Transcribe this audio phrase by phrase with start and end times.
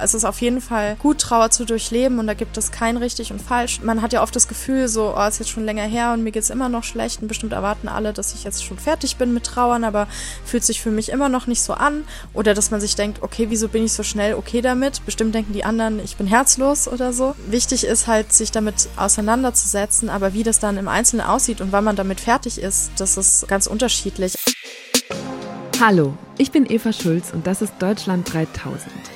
[0.00, 3.32] es ist auf jeden Fall gut, Trauer zu durchleben und da gibt es kein richtig
[3.32, 3.80] und falsch.
[3.82, 6.32] Man hat ja oft das Gefühl, so, oh, ist jetzt schon länger her und mir
[6.32, 9.44] geht's immer noch schlecht und bestimmt erwarten alle, dass ich jetzt schon fertig bin mit
[9.44, 10.06] Trauern, aber
[10.44, 12.04] fühlt sich für mich immer noch nicht so an.
[12.34, 15.04] Oder dass man sich denkt, okay, wieso bin ich so schnell okay damit?
[15.06, 17.34] Bestimmt denken die anderen, ich bin herzlos oder so.
[17.46, 21.84] Wichtig ist halt, sich damit auseinanderzusetzen, aber wie das dann im Einzelnen aussieht und wann
[21.84, 24.34] man damit fertig ist, das ist ganz unterschiedlich.
[25.80, 29.15] Hallo, ich bin Eva Schulz und das ist Deutschland 3000.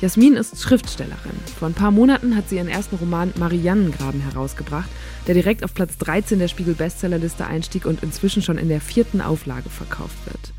[0.00, 1.32] Jasmin ist Schriftstellerin.
[1.58, 4.88] Vor ein paar Monaten hat sie ihren ersten Roman Mariannengraben herausgebracht,
[5.26, 9.68] der direkt auf Platz 13 der Spiegel-Bestsellerliste einstieg und inzwischen schon in der vierten Auflage
[9.68, 10.52] verkauft wird.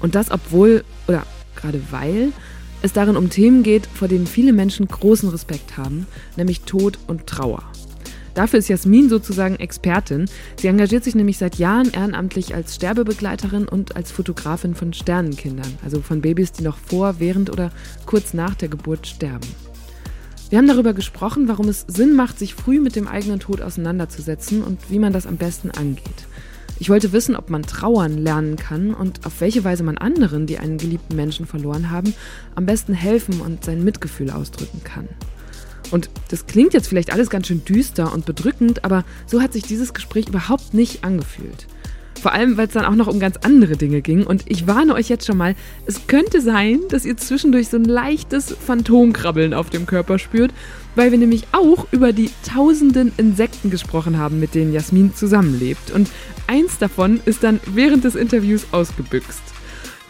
[0.00, 2.32] Und das obwohl, oder gerade weil,
[2.80, 7.26] es darin um Themen geht, vor denen viele Menschen großen Respekt haben, nämlich Tod und
[7.26, 7.64] Trauer.
[8.38, 10.26] Dafür ist Jasmin sozusagen Expertin.
[10.60, 16.00] Sie engagiert sich nämlich seit Jahren ehrenamtlich als Sterbebegleiterin und als Fotografin von Sternenkindern, also
[16.02, 17.72] von Babys, die noch vor, während oder
[18.06, 19.48] kurz nach der Geburt sterben.
[20.50, 24.62] Wir haben darüber gesprochen, warum es Sinn macht, sich früh mit dem eigenen Tod auseinanderzusetzen
[24.62, 26.28] und wie man das am besten angeht.
[26.78, 30.58] Ich wollte wissen, ob man trauern lernen kann und auf welche Weise man anderen, die
[30.58, 32.14] einen geliebten Menschen verloren haben,
[32.54, 35.08] am besten helfen und sein Mitgefühl ausdrücken kann.
[35.90, 39.62] Und das klingt jetzt vielleicht alles ganz schön düster und bedrückend, aber so hat sich
[39.62, 41.66] dieses Gespräch überhaupt nicht angefühlt.
[42.20, 44.26] Vor allem, weil es dann auch noch um ganz andere Dinge ging.
[44.26, 45.54] Und ich warne euch jetzt schon mal,
[45.86, 50.52] es könnte sein, dass ihr zwischendurch so ein leichtes Phantomkrabbeln auf dem Körper spürt,
[50.96, 55.92] weil wir nämlich auch über die tausenden Insekten gesprochen haben, mit denen Jasmin zusammenlebt.
[55.92, 56.10] Und
[56.48, 59.42] eins davon ist dann während des Interviews ausgebüxt.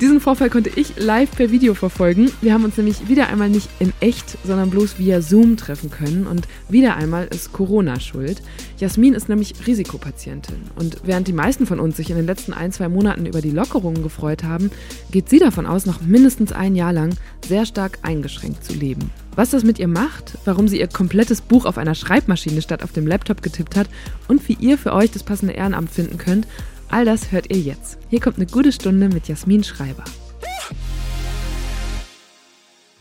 [0.01, 2.31] Diesen Vorfall konnte ich live per Video verfolgen.
[2.41, 6.28] Wir haben uns nämlich wieder einmal nicht in echt, sondern bloß via Zoom treffen können
[6.28, 8.41] und wieder einmal ist Corona schuld.
[8.78, 12.71] Jasmin ist nämlich Risikopatientin und während die meisten von uns sich in den letzten ein,
[12.71, 14.71] zwei Monaten über die Lockerungen gefreut haben,
[15.11, 19.11] geht sie davon aus, noch mindestens ein Jahr lang sehr stark eingeschränkt zu leben.
[19.34, 22.93] Was das mit ihr macht, warum sie ihr komplettes Buch auf einer Schreibmaschine statt auf
[22.93, 23.89] dem Laptop getippt hat
[24.28, 26.47] und wie ihr für euch das passende Ehrenamt finden könnt,
[26.91, 27.99] All das hört ihr jetzt.
[28.09, 30.04] Hier kommt eine gute Stunde mit Jasmin Schreiber.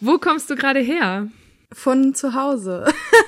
[0.02, 1.28] Wo kommst du gerade her?
[1.72, 2.86] Von zu Hause.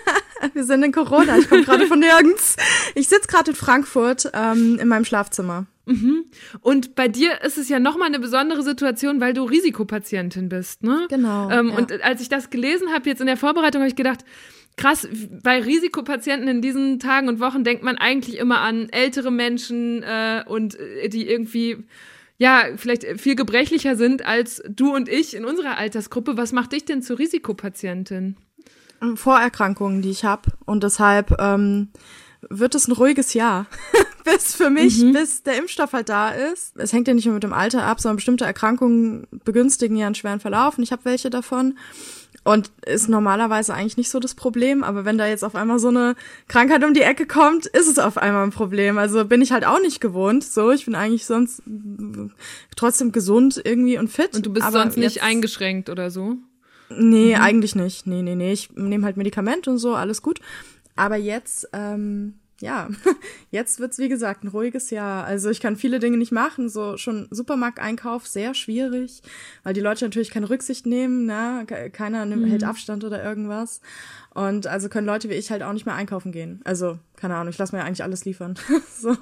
[0.53, 1.37] Wir sind in Corona.
[1.37, 2.57] Ich komme gerade von nirgends.
[2.95, 5.65] Ich sitze gerade in Frankfurt ähm, in meinem Schlafzimmer.
[5.85, 6.25] Mhm.
[6.61, 11.07] Und bei dir ist es ja nochmal eine besondere Situation, weil du Risikopatientin bist, ne?
[11.09, 11.49] Genau.
[11.49, 11.77] Ähm, ja.
[11.77, 14.23] Und als ich das gelesen habe, jetzt in der Vorbereitung, habe ich gedacht,
[14.77, 15.07] krass,
[15.43, 20.43] bei Risikopatienten in diesen Tagen und Wochen denkt man eigentlich immer an ältere Menschen äh,
[20.47, 21.83] und äh, die irgendwie
[22.39, 26.37] ja, vielleicht viel gebrechlicher sind als du und ich in unserer Altersgruppe.
[26.37, 28.37] Was macht dich denn zur Risikopatientin?
[29.15, 30.49] Vorerkrankungen, die ich habe.
[30.65, 31.89] Und deshalb ähm,
[32.49, 33.67] wird es ein ruhiges Jahr.
[34.23, 35.13] bis für mich, mhm.
[35.13, 36.77] bis der Impfstoff halt da ist.
[36.77, 40.15] Es hängt ja nicht nur mit dem Alter ab, sondern bestimmte Erkrankungen begünstigen ja einen
[40.15, 40.77] schweren Verlauf.
[40.77, 41.77] Und ich habe welche davon.
[42.43, 45.89] Und ist normalerweise eigentlich nicht so das Problem, aber wenn da jetzt auf einmal so
[45.89, 46.15] eine
[46.47, 48.97] Krankheit um die Ecke kommt, ist es auf einmal ein Problem.
[48.97, 50.43] Also bin ich halt auch nicht gewohnt.
[50.43, 51.61] So, ich bin eigentlich sonst
[52.75, 54.35] trotzdem gesund irgendwie und fit.
[54.35, 56.37] Und du bist sonst nicht eingeschränkt oder so?
[56.89, 57.41] Nee, mhm.
[57.41, 58.07] eigentlich nicht.
[58.07, 58.53] Nee, nee, nee.
[58.53, 60.39] Ich nehme halt Medikamente und so, alles gut.
[60.95, 62.89] Aber jetzt ähm, ja,
[63.51, 65.25] jetzt wird's wie gesagt ein ruhiges Jahr.
[65.25, 69.21] Also ich kann viele Dinge nicht machen, so schon Supermarkteinkauf sehr schwierig,
[69.63, 71.65] weil die Leute natürlich keine Rücksicht nehmen, ne?
[71.91, 72.49] Keiner nimmt, mhm.
[72.49, 73.81] hält Abstand oder irgendwas.
[74.33, 76.61] Und also können Leute wie ich halt auch nicht mehr einkaufen gehen.
[76.63, 78.55] Also keine Ahnung, ich lasse mir eigentlich alles liefern.
[78.97, 79.15] so.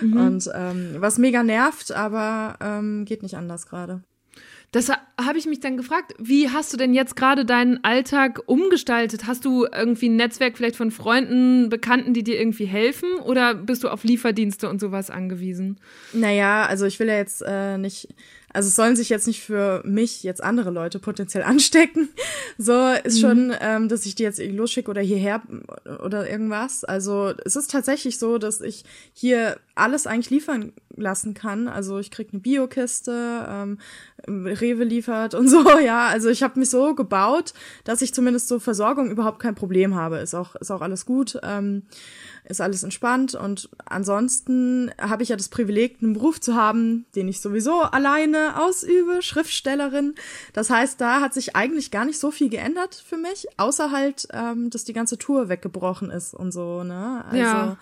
[0.00, 0.16] Mhm.
[0.16, 4.02] Und ähm, was mega nervt, aber ähm, geht nicht anders gerade.
[4.72, 9.26] Das habe ich mich dann gefragt, wie hast du denn jetzt gerade deinen Alltag umgestaltet?
[9.26, 13.08] Hast du irgendwie ein Netzwerk vielleicht von Freunden, Bekannten, die dir irgendwie helfen?
[13.24, 15.78] Oder bist du auf Lieferdienste und sowas angewiesen?
[16.12, 18.08] Naja, also ich will ja jetzt äh, nicht
[18.56, 22.08] also es sollen sich jetzt nicht für mich jetzt andere Leute potenziell anstecken.
[22.56, 23.20] So ist mhm.
[23.20, 25.42] schon, ähm, dass ich die jetzt losschicke oder hierher
[26.02, 26.82] oder irgendwas.
[26.82, 31.68] Also es ist tatsächlich so, dass ich hier alles eigentlich liefern lassen kann.
[31.68, 33.78] Also ich krieg eine Biokiste, ähm,
[34.26, 36.06] Rewe liefert und so, ja.
[36.06, 37.52] Also ich habe mich so gebaut,
[37.84, 40.16] dass ich zumindest so Versorgung überhaupt kein Problem habe.
[40.16, 41.38] Ist auch, ist auch alles gut.
[41.42, 41.82] Ähm,
[42.48, 47.28] ist alles entspannt und ansonsten habe ich ja das Privileg, einen Beruf zu haben, den
[47.28, 50.14] ich sowieso alleine ausübe, Schriftstellerin.
[50.52, 54.28] Das heißt, da hat sich eigentlich gar nicht so viel geändert für mich, außer halt,
[54.32, 57.24] ähm, dass die ganze Tour weggebrochen ist und so, ne?
[57.28, 57.78] Also Ja.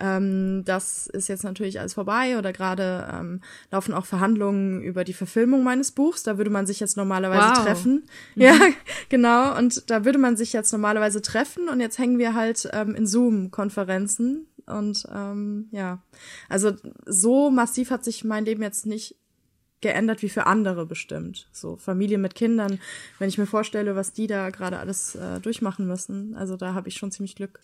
[0.00, 5.12] Ähm, das ist jetzt natürlich alles vorbei oder gerade ähm, laufen auch Verhandlungen über die
[5.12, 6.22] Verfilmung meines Buchs.
[6.22, 7.64] Da würde man sich jetzt normalerweise Wow.
[7.64, 8.04] treffen.
[8.34, 8.54] Ja,
[9.08, 9.56] genau.
[9.56, 13.06] Und da würde man sich jetzt normalerweise treffen und jetzt hängen wir halt ähm, in
[13.06, 14.46] Zoom-Konferenzen.
[14.66, 16.02] Und ähm, ja,
[16.48, 16.72] also
[17.06, 19.16] so massiv hat sich mein Leben jetzt nicht
[19.80, 21.48] geändert wie für andere bestimmt.
[21.52, 22.78] So Familien mit Kindern,
[23.18, 26.34] wenn ich mir vorstelle, was die da gerade alles äh, durchmachen müssen.
[26.36, 27.60] Also da habe ich schon ziemlich Glück.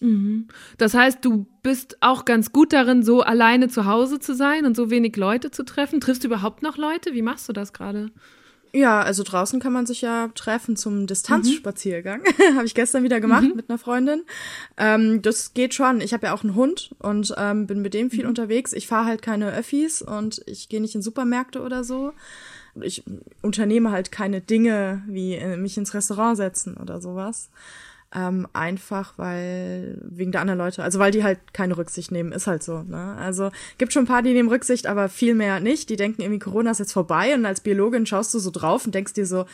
[0.78, 4.76] Das heißt, du bist auch ganz gut darin, so alleine zu Hause zu sein und
[4.76, 6.00] so wenig Leute zu treffen.
[6.00, 7.12] Triffst du überhaupt noch Leute?
[7.12, 8.10] Wie machst du das gerade?
[8.72, 12.22] Ja, also draußen kann man sich ja treffen zum Distanzspaziergang.
[12.54, 14.22] habe ich gestern wieder gemacht mit einer Freundin.
[14.76, 16.00] Ähm, das geht schon.
[16.00, 18.72] Ich habe ja auch einen Hund und ähm, bin mit dem viel unterwegs.
[18.72, 22.12] Ich fahre halt keine Öffis und ich gehe nicht in Supermärkte oder so.
[22.80, 23.04] Ich
[23.42, 27.50] unternehme halt keine Dinge wie äh, mich ins Restaurant setzen oder sowas.
[28.14, 32.46] Ähm, einfach weil wegen der anderen Leute, also weil die halt keine Rücksicht nehmen, ist
[32.46, 32.82] halt so.
[32.82, 33.16] Ne?
[33.18, 35.90] Also gibt schon ein paar, die nehmen Rücksicht, aber viel mehr nicht.
[35.90, 38.94] Die denken irgendwie, Corona ist jetzt vorbei und als Biologin schaust du so drauf und
[38.94, 39.44] denkst dir so,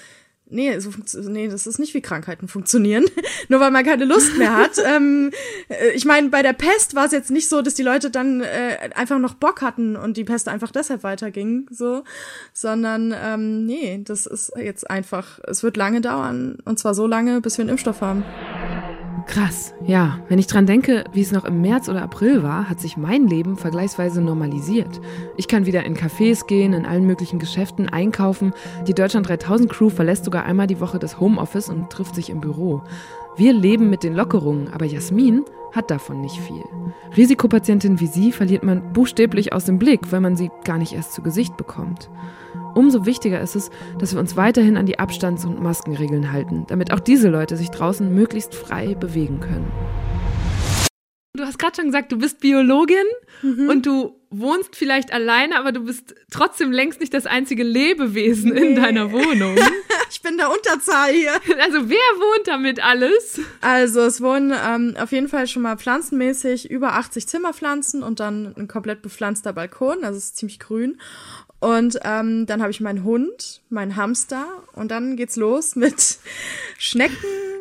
[0.52, 0.90] nee, so
[1.28, 3.04] nee, das ist nicht wie Krankheiten funktionieren,
[3.48, 4.78] nur weil man keine Lust mehr hat.
[4.96, 5.30] ähm,
[5.68, 8.40] äh, ich meine, bei der Pest war es jetzt nicht so, dass die Leute dann
[8.40, 12.04] äh, einfach noch Bock hatten und die Pest einfach deshalb weiterging, so,
[12.52, 17.40] sondern ähm, nee, das ist jetzt einfach, es wird lange dauern und zwar so lange,
[17.40, 18.24] bis wir einen Impfstoff haben.
[19.26, 20.18] Krass, ja.
[20.28, 23.26] Wenn ich dran denke, wie es noch im März oder April war, hat sich mein
[23.26, 25.00] Leben vergleichsweise normalisiert.
[25.36, 28.52] Ich kann wieder in Cafés gehen, in allen möglichen Geschäften einkaufen.
[28.86, 32.40] Die Deutschland 3000 Crew verlässt sogar einmal die Woche das Homeoffice und trifft sich im
[32.40, 32.82] Büro.
[33.36, 36.64] Wir leben mit den Lockerungen, aber Jasmin hat davon nicht viel.
[37.16, 41.14] Risikopatientin wie sie verliert man buchstäblich aus dem Blick, weil man sie gar nicht erst
[41.14, 42.10] zu Gesicht bekommt.
[42.74, 46.92] Umso wichtiger ist es, dass wir uns weiterhin an die Abstands- und Maskenregeln halten, damit
[46.92, 49.70] auch diese Leute sich draußen möglichst frei bewegen können.
[51.34, 53.06] Du hast gerade schon gesagt, du bist Biologin
[53.42, 58.74] und du wohnst vielleicht alleine, aber du bist trotzdem längst nicht das einzige Lebewesen in
[58.74, 58.80] Nee.
[58.80, 59.56] deiner Wohnung.
[60.14, 61.32] Ich bin der Unterzahl hier.
[61.62, 63.40] Also wer wohnt damit alles?
[63.62, 68.54] Also es wohnen ähm, auf jeden Fall schon mal pflanzenmäßig über 80 Zimmerpflanzen und dann
[68.58, 71.00] ein komplett bepflanzter Balkon, also es ist ziemlich grün.
[71.62, 76.18] Und ähm, dann habe ich meinen Hund, meinen Hamster und dann geht's los mit
[76.76, 77.14] Schnecken,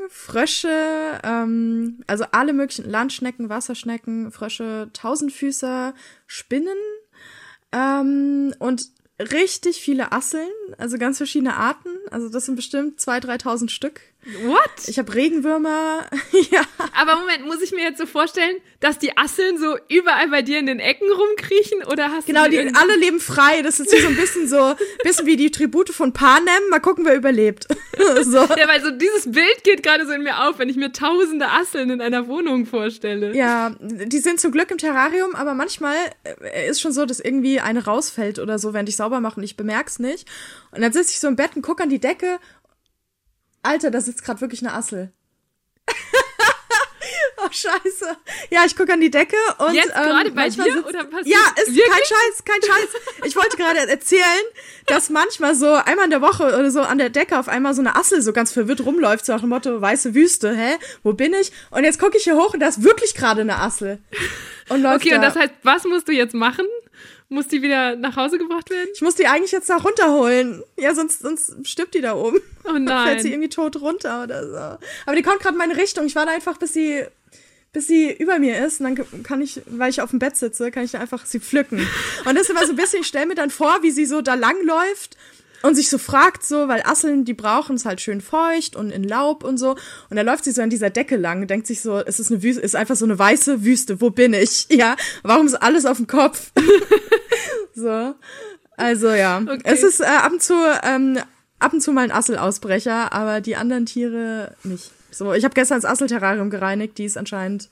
[0.09, 5.93] Frösche, ähm, also alle möglichen Landschnecken, Wasserschnecken, Frösche, Tausendfüßer,
[6.25, 6.79] Spinnen
[7.71, 8.89] ähm, und
[9.19, 10.49] richtig viele Asseln,
[10.79, 11.89] also ganz verschiedene Arten.
[12.09, 14.01] Also das sind bestimmt 2.000, 3.000 Stück.
[14.43, 14.87] What?
[14.87, 16.05] Ich habe Regenwürmer,
[16.51, 16.61] ja.
[16.95, 20.59] Aber Moment, muss ich mir jetzt so vorstellen, dass die Asseln so überall bei dir
[20.59, 23.61] in den Ecken rumkriechen oder hast Genau, du die irgendwie- alle leben frei.
[23.63, 26.69] Das ist so ein bisschen so, bisschen wie die Tribute von Panem.
[26.69, 27.65] Mal gucken, wer überlebt.
[28.23, 28.37] so.
[28.37, 31.47] Ja, weil so dieses Bild geht gerade so in mir auf, wenn ich mir tausende
[31.49, 33.35] Asseln in einer Wohnung vorstelle.
[33.35, 37.59] Ja, die sind zum Glück im Terrarium, aber manchmal äh, ist schon so, dass irgendwie
[37.59, 40.27] eine rausfällt oder so, während ich sauber mache und ich bemerk's nicht.
[40.71, 42.39] Und dann sitze ich so im Bett und gucke an die Decke.
[43.63, 45.11] Alter, da sitzt gerade wirklich eine Assel.
[47.37, 48.17] oh, scheiße.
[48.49, 51.03] Ja, ich gucke an die Decke und Jetzt gerade ähm, bei manchmal dir sitzt- oder
[51.05, 52.07] passiert Ja, ist kein wirklich?
[52.07, 52.89] Scheiß, kein Scheiß.
[53.25, 54.23] Ich wollte gerade erzählen,
[54.87, 57.81] dass manchmal so einmal in der Woche oder so an der Decke auf einmal so
[57.81, 60.75] eine Assel so ganz verwirrt rumläuft, so nach dem Motto, weiße Wüste, hä?
[61.03, 61.51] Wo bin ich?
[61.71, 63.99] Und jetzt gucke ich hier hoch und da ist wirklich gerade eine Assel.
[64.69, 65.15] Und läuft Okay, da.
[65.17, 66.65] und das heißt, was musst du jetzt machen?
[67.33, 68.89] Muss die wieder nach Hause gebracht werden?
[68.93, 70.63] ich muss die eigentlich jetzt da runterholen.
[70.77, 72.41] Ja, sonst, sonst stirbt die da oben.
[72.65, 73.25] Oh Fällt sie nein.
[73.25, 74.85] irgendwie tot runter oder so.
[75.05, 76.05] Aber die kommt gerade in meine Richtung.
[76.05, 77.05] Ich warte einfach, bis sie,
[77.71, 78.81] bis sie über mir ist.
[78.81, 81.39] Und dann kann ich, weil ich auf dem Bett sitze, kann ich dann einfach sie
[81.39, 81.87] pflücken.
[82.25, 84.21] Und das ist immer so ein bisschen, ich stelle mir dann vor, wie sie so
[84.21, 85.15] da langläuft
[85.61, 89.03] und sich so fragt, so, weil Asseln, die brauchen es halt schön feucht und in
[89.03, 89.75] Laub und so.
[90.09, 92.31] Und da läuft sie so an dieser Decke lang und denkt sich so, es ist
[92.31, 94.01] eine Wüste, ist einfach so eine weiße Wüste.
[94.01, 94.67] Wo bin ich?
[94.81, 94.95] Ja.
[95.21, 96.51] Warum ist alles auf dem Kopf?
[97.75, 98.15] so.
[98.77, 99.39] Also ja.
[99.39, 99.61] Okay.
[99.63, 101.19] Es ist äh, ab und zu, ähm,
[101.59, 104.91] ab und zu mal ein Asselausbrecher, aber die anderen Tiere nicht.
[105.11, 107.69] So, ich habe gestern das Asselterrarium gereinigt, die ist anscheinend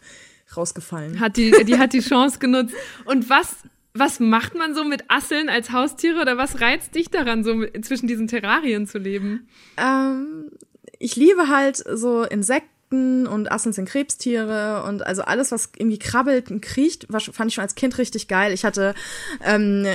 [0.55, 1.19] rausgefallen.
[1.19, 2.75] Hat die, die hat die Chance genutzt.
[3.05, 3.55] Und was,
[3.93, 8.07] was macht man so mit Asseln als Haustiere oder was reizt dich daran, so zwischen
[8.07, 9.47] diesen Terrarien zu leben?
[9.77, 10.51] Ähm,
[10.99, 16.49] ich liebe halt so Insekten und Asseln sind Krebstiere und also alles, was irgendwie krabbelt
[16.49, 18.51] und kriecht, fand ich schon als Kind richtig geil.
[18.51, 18.95] Ich hatte,
[19.43, 19.85] ähm,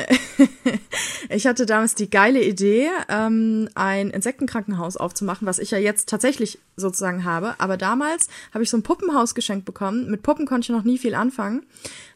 [1.29, 6.59] ich hatte damals die geile Idee, ähm, ein Insektenkrankenhaus aufzumachen, was ich ja jetzt tatsächlich
[6.77, 7.55] sozusagen habe.
[7.59, 10.11] Aber damals habe ich so ein Puppenhaus geschenkt bekommen.
[10.11, 11.67] Mit Puppen konnte ich noch nie viel anfangen.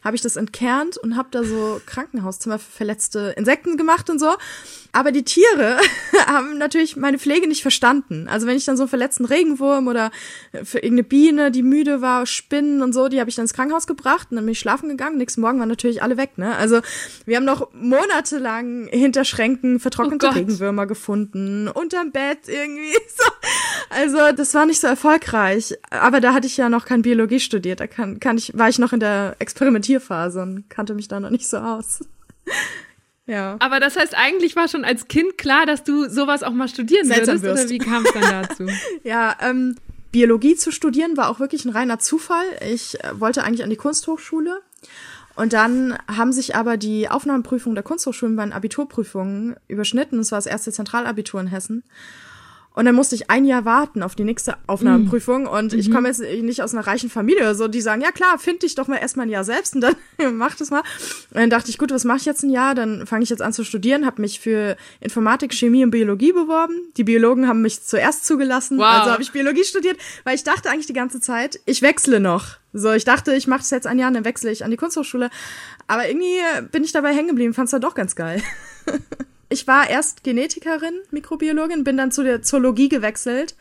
[0.03, 4.35] Habe ich das entkernt und habe da so Krankenhauszimmer für verletzte Insekten gemacht und so.
[4.91, 5.77] Aber die Tiere
[6.25, 8.27] haben natürlich meine Pflege nicht verstanden.
[8.27, 10.11] Also wenn ich dann so einen verletzten Regenwurm oder
[10.63, 13.87] für irgendeine Biene, die müde war, Spinnen und so, die habe ich dann ins Krankenhaus
[13.87, 15.17] gebracht und dann bin ich schlafen gegangen.
[15.17, 16.37] Nächsten Morgen waren natürlich alle weg.
[16.37, 16.55] Ne?
[16.55, 16.81] Also
[17.25, 22.89] wir haben noch monatelang hinter Schränken vertrocknete oh Regenwürmer gefunden, unterm Bett irgendwie.
[23.19, 23.25] So.
[23.89, 25.75] Also das war nicht so erfolgreich.
[25.89, 27.79] Aber da hatte ich ja noch kein Biologie studiert.
[27.79, 31.29] Da kann, kann ich, war ich noch in der Experimentierphase und kannte mich da noch
[31.29, 32.01] nicht so aus.
[33.25, 33.57] Ja.
[33.59, 37.05] Aber das heißt, eigentlich war schon als Kind klar, dass du sowas auch mal studieren
[37.05, 37.65] Seltsam würdest, wirst.
[37.65, 38.67] oder wie kam es dann dazu?
[39.03, 39.75] ja, ähm,
[40.11, 42.45] Biologie zu studieren war auch wirklich ein reiner Zufall.
[42.67, 44.63] Ich äh, wollte eigentlich an die Kunsthochschule.
[45.35, 50.17] Und dann haben sich aber die Aufnahmeprüfungen der Kunsthochschulen bei den Abiturprüfungen überschnitten.
[50.17, 51.83] Das war das erste Zentralabitur in Hessen.
[52.75, 55.47] Und dann musste ich ein Jahr warten auf die nächste Aufnahmeprüfung.
[55.47, 55.79] Und mhm.
[55.79, 58.63] ich komme jetzt nicht aus einer reichen Familie oder so, die sagen, ja klar, find
[58.63, 59.95] dich doch mal erstmal ein Jahr selbst und dann
[60.37, 60.83] mach das mal.
[61.31, 62.75] Und dann dachte ich, gut, was mache ich jetzt ein Jahr?
[62.75, 66.75] Dann fange ich jetzt an zu studieren, habe mich für Informatik, Chemie und Biologie beworben.
[66.95, 68.85] Die Biologen haben mich zuerst zugelassen, wow.
[68.85, 72.59] also habe ich Biologie studiert, weil ich dachte eigentlich die ganze Zeit, ich wechsle noch.
[72.71, 75.31] So, ich dachte, ich mache das jetzt ein Jahr, dann wechsle ich an die Kunsthochschule.
[75.87, 76.37] Aber irgendwie
[76.71, 78.41] bin ich dabei hängen geblieben, fand's dann doch ganz geil.
[79.49, 83.55] ich war erst Genetikerin, Mikrobiologin, bin dann zu der Zoologie gewechselt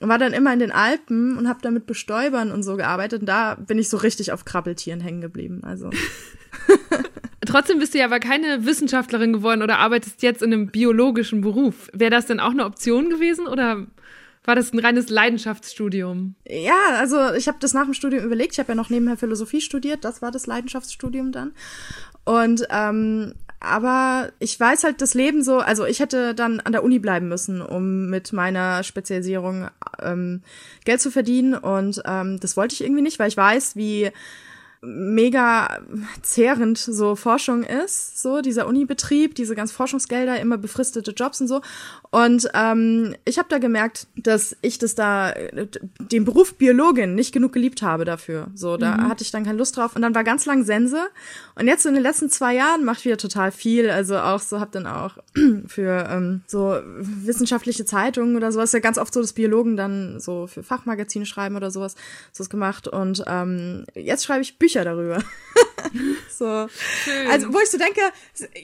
[0.00, 3.20] und war dann immer in den Alpen und habe da mit Bestäubern und so gearbeitet.
[3.20, 5.62] Und da bin ich so richtig auf Krabbeltieren hängen geblieben.
[5.64, 5.90] Also.
[7.46, 11.90] Trotzdem bist du ja aber keine Wissenschaftlerin geworden oder arbeitest jetzt in einem biologischen Beruf.
[11.92, 13.86] Wäre das denn auch eine Option gewesen oder
[14.44, 16.34] war das ein reines Leidenschaftsstudium?
[16.46, 18.52] Ja, also ich habe das nach dem Studium überlegt.
[18.52, 20.04] Ich habe ja noch nebenher Philosophie studiert.
[20.04, 21.52] Das war das Leidenschaftsstudium dann.
[22.24, 26.84] Und ähm, aber ich weiß halt das Leben so, also ich hätte dann an der
[26.84, 29.68] Uni bleiben müssen, um mit meiner Spezialisierung
[30.00, 30.42] ähm,
[30.84, 31.54] Geld zu verdienen.
[31.54, 34.10] Und ähm, das wollte ich irgendwie nicht, weil ich weiß, wie
[34.84, 35.80] mega
[36.22, 41.60] zehrend so Forschung ist, so dieser Unibetrieb, diese ganz Forschungsgelder, immer befristete Jobs und so.
[42.10, 45.34] Und ähm, ich habe da gemerkt, dass ich das da,
[45.98, 48.48] den Beruf Biologin nicht genug geliebt habe dafür.
[48.54, 49.08] So, da mhm.
[49.08, 49.96] hatte ich dann keine Lust drauf.
[49.96, 50.98] Und dann war ganz lang Sense.
[51.56, 53.90] Und jetzt so in den letzten zwei Jahren mache ich wieder total viel.
[53.90, 55.18] Also auch so, habe dann auch
[55.66, 60.46] für ähm, so wissenschaftliche Zeitungen oder sowas, ja ganz oft so, dass Biologen dann so
[60.46, 61.96] für Fachmagazine schreiben oder sowas,
[62.32, 62.86] sowas gemacht.
[62.86, 65.22] Und ähm, jetzt schreibe ich Bücher Bücher darüber.
[66.28, 66.68] so.
[67.04, 67.26] Schön.
[67.28, 68.00] Also, wo ich so denke,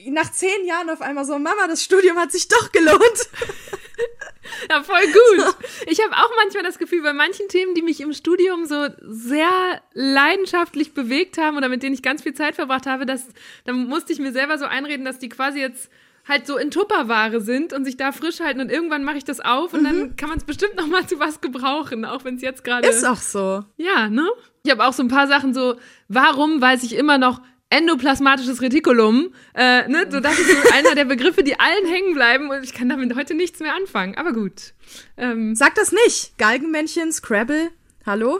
[0.07, 2.99] nach zehn Jahren auf einmal so, Mama, das Studium hat sich doch gelohnt.
[4.69, 5.55] ja, voll gut.
[5.87, 9.81] Ich habe auch manchmal das Gefühl, bei manchen Themen, die mich im Studium so sehr
[9.93, 13.27] leidenschaftlich bewegt haben oder mit denen ich ganz viel Zeit verbracht habe, dass,
[13.65, 15.89] dann musste ich mir selber so einreden, dass die quasi jetzt
[16.27, 19.39] halt so in Tupperware sind und sich da frisch halten und irgendwann mache ich das
[19.39, 19.85] auf und mhm.
[19.85, 22.87] dann kann man es bestimmt noch mal zu was gebrauchen, auch wenn es jetzt gerade
[22.87, 23.63] ist auch so.
[23.77, 24.27] Ja, ne?
[24.63, 25.75] Ich habe auch so ein paar Sachen so,
[26.07, 31.05] warum weiß ich immer noch endoplasmatisches Retikulum, äh, ne, so das ist so einer der
[31.05, 34.73] Begriffe, die allen hängen bleiben und ich kann damit heute nichts mehr anfangen, aber gut.
[35.17, 36.37] Ähm, Sag das nicht.
[36.37, 37.71] Galgenmännchen, Scrabble,
[38.05, 38.39] Hallo?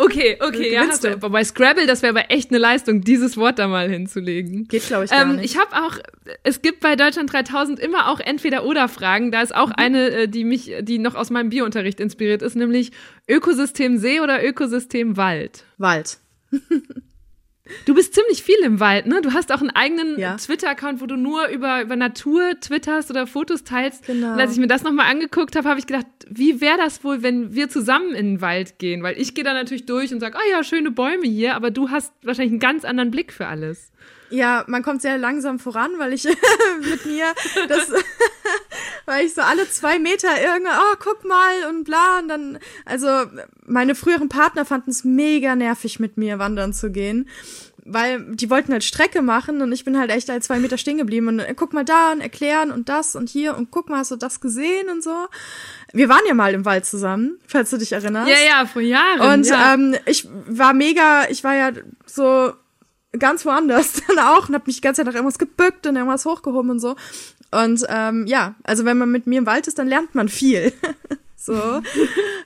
[0.00, 0.86] Okay, okay, ja.
[0.88, 1.16] Hast du.
[1.16, 4.66] Bei Scrabble, das wäre aber echt eine Leistung, dieses Wort da mal hinzulegen.
[4.66, 5.44] Geht, glaube ich, gar ähm, nicht.
[5.44, 5.98] Ich habe auch,
[6.42, 9.30] es gibt bei Deutschland 3000 immer auch Entweder-Oder-Fragen.
[9.30, 9.74] Da ist auch mhm.
[9.76, 12.92] eine, äh, die mich, die noch aus meinem Biounterricht inspiriert ist, nämlich
[13.28, 15.64] Ökosystem See oder Ökosystem Wald?
[15.78, 16.18] Wald.
[17.84, 19.20] Du bist ziemlich viel im Wald, ne?
[19.22, 20.36] Du hast auch einen eigenen ja.
[20.36, 24.06] Twitter-Account, wo du nur über, über Natur twitterst oder Fotos teilst.
[24.06, 24.32] Genau.
[24.32, 27.22] Und als ich mir das nochmal angeguckt habe, habe ich gedacht, wie wäre das wohl,
[27.22, 29.02] wenn wir zusammen in den Wald gehen?
[29.02, 31.70] Weil ich gehe da natürlich durch und sage, ah oh ja, schöne Bäume hier, aber
[31.70, 33.92] du hast wahrscheinlich einen ganz anderen Blick für alles.
[34.30, 36.24] Ja, man kommt sehr langsam voran, weil ich
[36.80, 37.26] mit mir
[37.68, 37.92] das,
[39.06, 43.08] weil ich so alle zwei Meter irgendwie, oh, guck mal und bla und dann, also
[43.64, 47.28] meine früheren Partner fanden es mega nervig, mit mir wandern zu gehen
[47.86, 50.98] weil die wollten halt Strecke machen und ich bin halt echt halt zwei Meter stehen
[50.98, 53.98] geblieben und äh, guck mal da und erklären und das und hier und guck mal,
[53.98, 55.14] hast du das gesehen und so.
[55.92, 58.28] Wir waren ja mal im Wald zusammen, falls du dich erinnerst.
[58.28, 59.34] Ja, ja, vor Jahren.
[59.34, 59.74] Und ja.
[59.74, 61.70] ähm, ich war mega, ich war ja
[62.04, 62.52] so
[63.18, 66.24] ganz woanders dann auch und habe mich die ganze Zeit nach irgendwas gebückt und irgendwas
[66.24, 66.96] hochgehoben und so.
[67.50, 70.72] Und ähm, ja, also wenn man mit mir im Wald ist, dann lernt man viel.
[71.36, 71.80] so.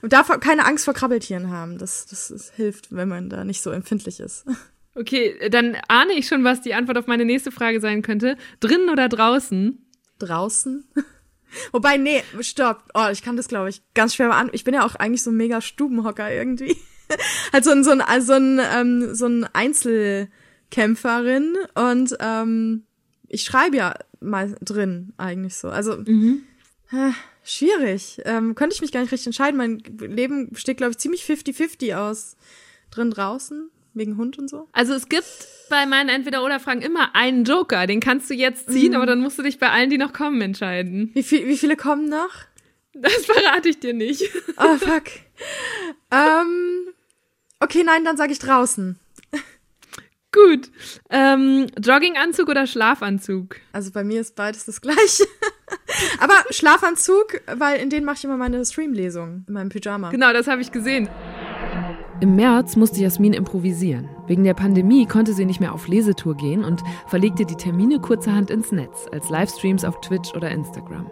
[0.02, 1.78] darf keine Angst vor Krabbeltieren haben.
[1.78, 4.44] Das, das, das hilft, wenn man da nicht so empfindlich ist.
[4.96, 8.36] Okay, dann ahne ich schon, was die Antwort auf meine nächste Frage sein könnte.
[8.58, 9.86] Drinnen oder draußen?
[10.18, 10.84] Draußen?
[11.72, 12.82] Wobei, nee, stopp.
[12.94, 14.50] Oh, ich kann das, glaube ich, ganz schwer an.
[14.52, 16.76] Ich bin ja auch eigentlich so ein mega Stubenhocker irgendwie.
[17.52, 19.44] halt so ein, so ein, so ein, ähm, so ein
[20.70, 22.84] Einzelkämpferin und ähm,
[23.28, 25.68] ich schreibe ja mal drin eigentlich so.
[25.68, 26.42] Also mhm.
[26.92, 27.12] äh,
[27.44, 28.20] schwierig.
[28.24, 29.56] Ähm, könnte ich mich gar nicht richtig entscheiden.
[29.56, 32.36] Mein Leben besteht, glaube ich, ziemlich 50-50 aus
[32.90, 33.70] drin draußen.
[33.92, 34.68] Wegen Hund und so?
[34.70, 35.26] Also es gibt
[35.68, 37.88] bei meinen Entweder-Oder-Fragen immer einen Joker.
[37.88, 38.96] Den kannst du jetzt ziehen, mhm.
[38.96, 41.10] aber dann musst du dich bei allen, die noch kommen, entscheiden.
[41.14, 42.30] Wie, viel, wie viele kommen noch?
[42.92, 44.30] Das verrate ich dir nicht.
[44.56, 45.04] Oh, fuck.
[46.12, 46.88] ähm,
[47.58, 48.98] okay, nein, dann sage ich draußen.
[50.32, 50.70] Gut.
[51.10, 53.56] Ähm, Jogginganzug oder Schlafanzug?
[53.72, 55.24] Also bei mir ist beides das gleiche.
[56.20, 60.10] Aber Schlafanzug, weil in denen mache ich immer meine Streamlesung in meinem Pyjama.
[60.10, 61.08] Genau, das habe ich gesehen.
[62.20, 64.08] Im März musste Jasmin improvisieren.
[64.26, 68.50] Wegen der Pandemie konnte sie nicht mehr auf Lesetour gehen und verlegte die Termine kurzerhand
[68.50, 71.10] ins Netz, als Livestreams auf Twitch oder Instagram.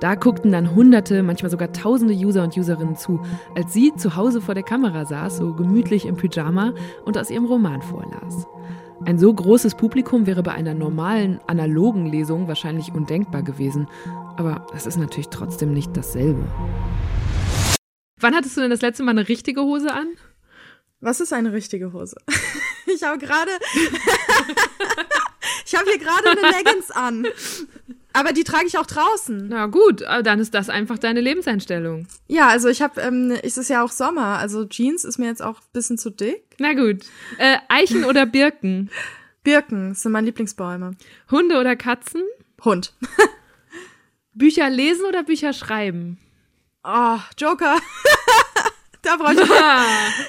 [0.00, 3.20] Da guckten dann Hunderte, manchmal sogar tausende User und Userinnen zu,
[3.54, 6.72] als sie zu Hause vor der Kamera saß, so gemütlich im Pyjama
[7.04, 8.46] und aus ihrem Roman vorlas.
[9.04, 13.88] Ein so großes Publikum wäre bei einer normalen, analogen Lesung wahrscheinlich undenkbar gewesen.
[14.36, 16.44] Aber es ist natürlich trotzdem nicht dasselbe.
[18.18, 20.08] Wann hattest du denn das letzte Mal eine richtige Hose an?
[21.00, 22.16] Was ist eine richtige Hose?
[22.86, 23.50] ich habe gerade.
[25.66, 27.26] ich habe hier gerade eine Leggings an.
[28.12, 29.48] Aber die trage ich auch draußen.
[29.48, 32.06] Na gut, dann ist das einfach deine Lebenseinstellung.
[32.26, 35.42] Ja, also ich habe, ähm, es ist ja auch Sommer, also Jeans ist mir jetzt
[35.42, 36.56] auch ein bisschen zu dick.
[36.58, 37.04] Na gut.
[37.38, 38.90] Äh, Eichen oder Birken?
[39.42, 40.96] Birken sind meine Lieblingsbäume.
[41.30, 42.22] Hunde oder Katzen?
[42.64, 42.94] Hund.
[44.34, 46.18] Bücher lesen oder Bücher schreiben?
[46.84, 47.78] Oh, Joker.
[49.02, 49.34] da brauche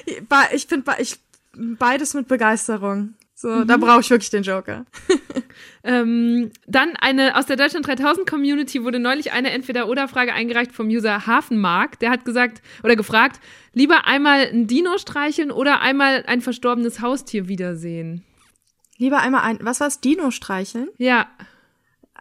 [0.06, 0.22] ich.
[0.52, 1.18] ich finde ich
[1.54, 3.14] beides mit Begeisterung.
[3.42, 3.66] So, mhm.
[3.66, 4.86] da brauche ich wirklich den Joker.
[5.84, 11.26] ähm, dann eine aus der Deutschland 3000 Community wurde neulich eine Entweder-Oder-Frage eingereicht vom User
[11.26, 11.98] Hafenmark.
[11.98, 13.40] Der hat gesagt oder gefragt,
[13.72, 18.22] lieber einmal ein Dino streicheln oder einmal ein verstorbenes Haustier wiedersehen.
[18.98, 20.88] Lieber einmal ein, was war's, Dino streicheln?
[20.98, 21.26] Ja.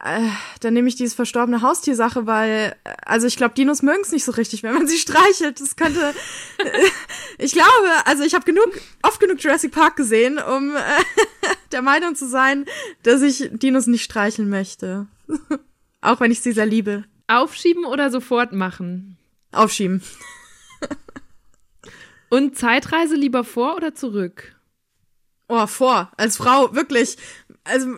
[0.04, 0.30] Äh,
[0.62, 4.32] dann nehme ich diese verstorbene Haustiersache, weil, also ich glaube, Dinos mögen es nicht so
[4.32, 5.62] richtig, wenn man sie streichelt.
[5.62, 6.14] Das könnte,
[7.38, 7.70] ich glaube,
[8.06, 8.70] also ich habe genug,
[9.04, 10.80] oft genug Jurassic Park gesehen, um äh,
[11.72, 12.66] der Meinung zu sein,
[13.04, 15.08] dass ich Dinos nicht streicheln möchte.
[16.02, 17.04] Auch wenn ich sie sehr liebe.
[17.28, 19.18] Aufschieben oder sofort machen?
[19.52, 20.02] Aufschieben.
[22.30, 24.56] Und Zeitreise lieber vor oder zurück?
[25.54, 26.10] Oh, vor.
[26.16, 27.18] Als Frau, wirklich
[27.64, 27.88] also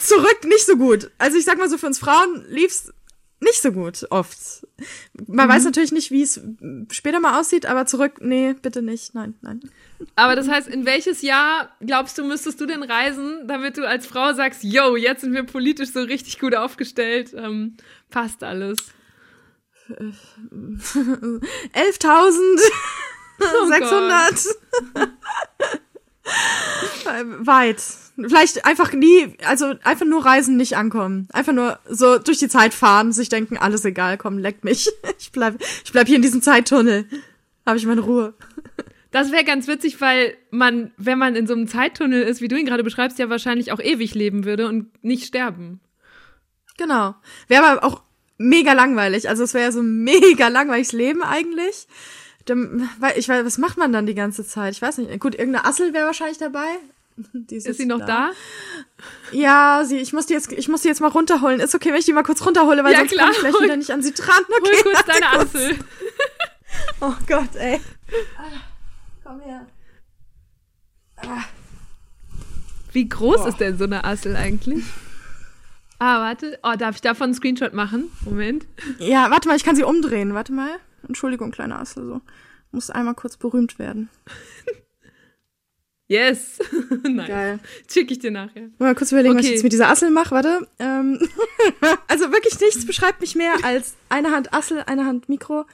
[0.00, 1.10] zurück nicht so gut.
[1.18, 2.92] Also ich sag mal so, für uns Frauen lief's
[3.40, 4.38] nicht so gut oft.
[5.26, 5.52] Man mhm.
[5.52, 6.40] weiß natürlich nicht, wie es
[6.90, 9.14] später mal aussieht, aber zurück, nee, bitte nicht.
[9.14, 9.60] Nein, nein.
[10.16, 14.06] Aber das heißt, in welches Jahr glaubst du, müsstest du denn reisen, damit du als
[14.06, 17.76] Frau sagst, yo, jetzt sind wir politisch so richtig gut aufgestellt, ähm,
[18.10, 18.78] passt alles?
[19.88, 22.60] 11.600.
[23.40, 23.68] Oh
[27.40, 27.82] Weit.
[28.16, 31.28] Vielleicht einfach nie, also einfach nur reisen, nicht ankommen.
[31.32, 34.88] Einfach nur so durch die Zeit fahren, sich denken, alles egal, komm, leck mich.
[35.18, 37.06] Ich bleib, ich bleib hier in diesem Zeittunnel.
[37.66, 38.34] Habe ich meine Ruhe.
[39.10, 42.58] Das wäre ganz witzig, weil man, wenn man in so einem Zeittunnel ist, wie du
[42.58, 45.80] ihn gerade beschreibst, ja wahrscheinlich auch ewig leben würde und nicht sterben.
[46.76, 47.14] Genau.
[47.48, 48.02] Wäre aber auch
[48.38, 49.28] mega langweilig.
[49.28, 51.86] Also es wäre so ein mega langweiliges Leben eigentlich.
[52.46, 54.74] Dann, weil ich weiß, was macht man dann die ganze Zeit?
[54.74, 55.20] Ich weiß nicht.
[55.20, 56.66] Gut, irgendeine Assel wäre wahrscheinlich dabei.
[57.50, 58.06] Ist, ist sie noch da?
[58.06, 58.30] da?
[59.30, 61.60] Ja, sie, ich muss die jetzt, ich muss die jetzt mal runterholen.
[61.60, 63.26] Ist okay, wenn ich die mal kurz runterhole, weil ja, sonst klar.
[63.26, 64.42] komme ich gleich wieder nicht an sie dran.
[64.48, 65.78] Okay, hol kurz deine Assel.
[67.00, 67.80] oh Gott, ey.
[68.36, 68.42] Ah,
[69.22, 69.66] komm her.
[71.18, 71.44] Ah.
[72.92, 73.48] Wie groß Boah.
[73.48, 74.84] ist denn so eine Assel eigentlich?
[75.98, 76.58] Ah, warte.
[76.62, 78.10] Oh, darf ich davon einen Screenshot machen?
[78.24, 78.66] Moment.
[78.98, 80.34] Ja, warte mal, ich kann sie umdrehen.
[80.34, 80.78] Warte mal.
[81.06, 82.20] Entschuldigung, kleine Assel, so.
[82.70, 84.08] Muss einmal kurz berühmt werden.
[86.06, 86.58] Yes.
[87.02, 87.28] nice.
[87.28, 87.58] Geil.
[87.90, 88.68] Schick ich dir nachher.
[88.78, 89.38] Mal kurz überlegen, okay.
[89.38, 90.32] was ich jetzt mit dieser Assel mache.
[90.32, 90.68] Warte.
[90.78, 91.18] Ähm,
[92.08, 95.64] also wirklich nichts beschreibt mich mehr als eine Hand Assel, eine Hand Mikro.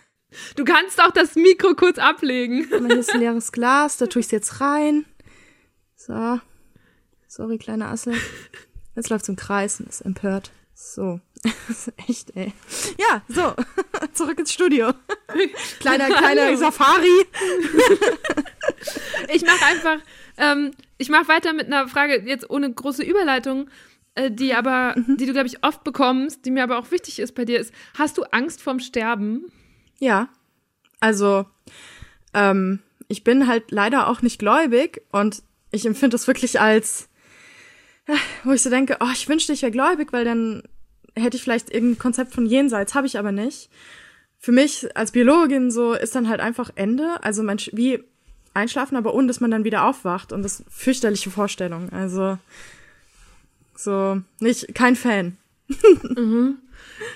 [0.55, 2.65] Du kannst auch das Mikro kurz ablegen.
[2.69, 5.05] Hier ist ein leeres Glas, da tue ich es jetzt rein.
[5.97, 6.41] So.
[7.27, 8.15] Sorry, kleine Assel.
[8.95, 10.53] Jetzt läuft es im Kreis und ist empört.
[10.75, 11.21] So.
[12.09, 12.53] Echt, ey.
[12.99, 13.55] Ja, so.
[14.13, 14.93] Zurück ins Studio.
[15.81, 17.27] Kleiner, kleiner Safari.
[19.33, 19.99] ich mache einfach,
[20.37, 23.71] ähm, ich mache weiter mit einer Frage, jetzt ohne große Überleitung,
[24.15, 25.17] äh, die aber, mhm.
[25.17, 27.73] die du, glaube ich, oft bekommst, die mir aber auch wichtig ist bei dir, ist,
[27.97, 29.51] hast du Angst vorm Sterben?
[29.99, 30.29] Ja.
[31.01, 31.47] Also,
[32.35, 37.09] ähm, ich bin halt leider auch nicht gläubig und ich empfinde das wirklich als,
[38.45, 40.63] wo ich so denke, oh, ich wünschte, ich wäre gläubig, weil dann
[41.17, 43.71] hätte ich vielleicht irgendein Konzept von Jenseits, habe ich aber nicht.
[44.39, 48.03] Für mich als Biologin so ist dann halt einfach Ende, also man, wie
[48.55, 51.91] einschlafen, aber ohne, dass man dann wieder aufwacht und das fürchterliche Vorstellung.
[51.93, 52.39] Also
[53.77, 55.37] so nicht kein Fan.
[56.03, 56.59] mhm.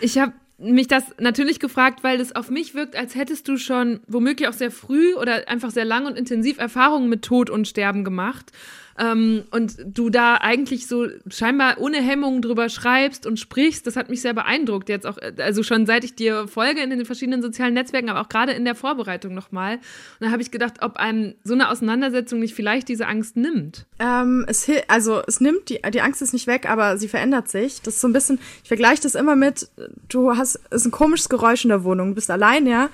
[0.00, 4.00] Ich habe mich das natürlich gefragt, weil es auf mich wirkt, als hättest du schon
[4.06, 8.04] womöglich auch sehr früh oder einfach sehr lang und intensiv Erfahrungen mit Tod und Sterben
[8.04, 8.52] gemacht
[8.98, 14.08] ähm, und du da eigentlich so scheinbar ohne Hemmungen drüber schreibst und sprichst, das hat
[14.08, 14.88] mich sehr beeindruckt.
[14.88, 18.28] Jetzt auch, also schon seit ich dir folge in den verschiedenen sozialen Netzwerken, aber auch
[18.28, 19.76] gerade in der Vorbereitung nochmal.
[19.76, 23.86] Und da habe ich gedacht, ob einem so eine Auseinandersetzung nicht vielleicht diese Angst nimmt.
[23.98, 27.82] Ähm, es also es nimmt die die Angst ist nicht weg, aber sie verändert sich.
[27.82, 28.38] Das ist so ein bisschen.
[28.62, 29.68] Ich vergleiche das immer mit,
[30.08, 32.90] du hast es ist ein komisches Geräusch in der Wohnung, du bist allein, ja.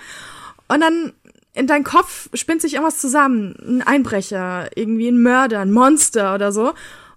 [0.68, 1.12] Und dann
[1.52, 3.56] in deinem Kopf spinnt sich irgendwas zusammen.
[3.60, 6.72] Ein Einbrecher, irgendwie ein Mörder, ein Monster oder so.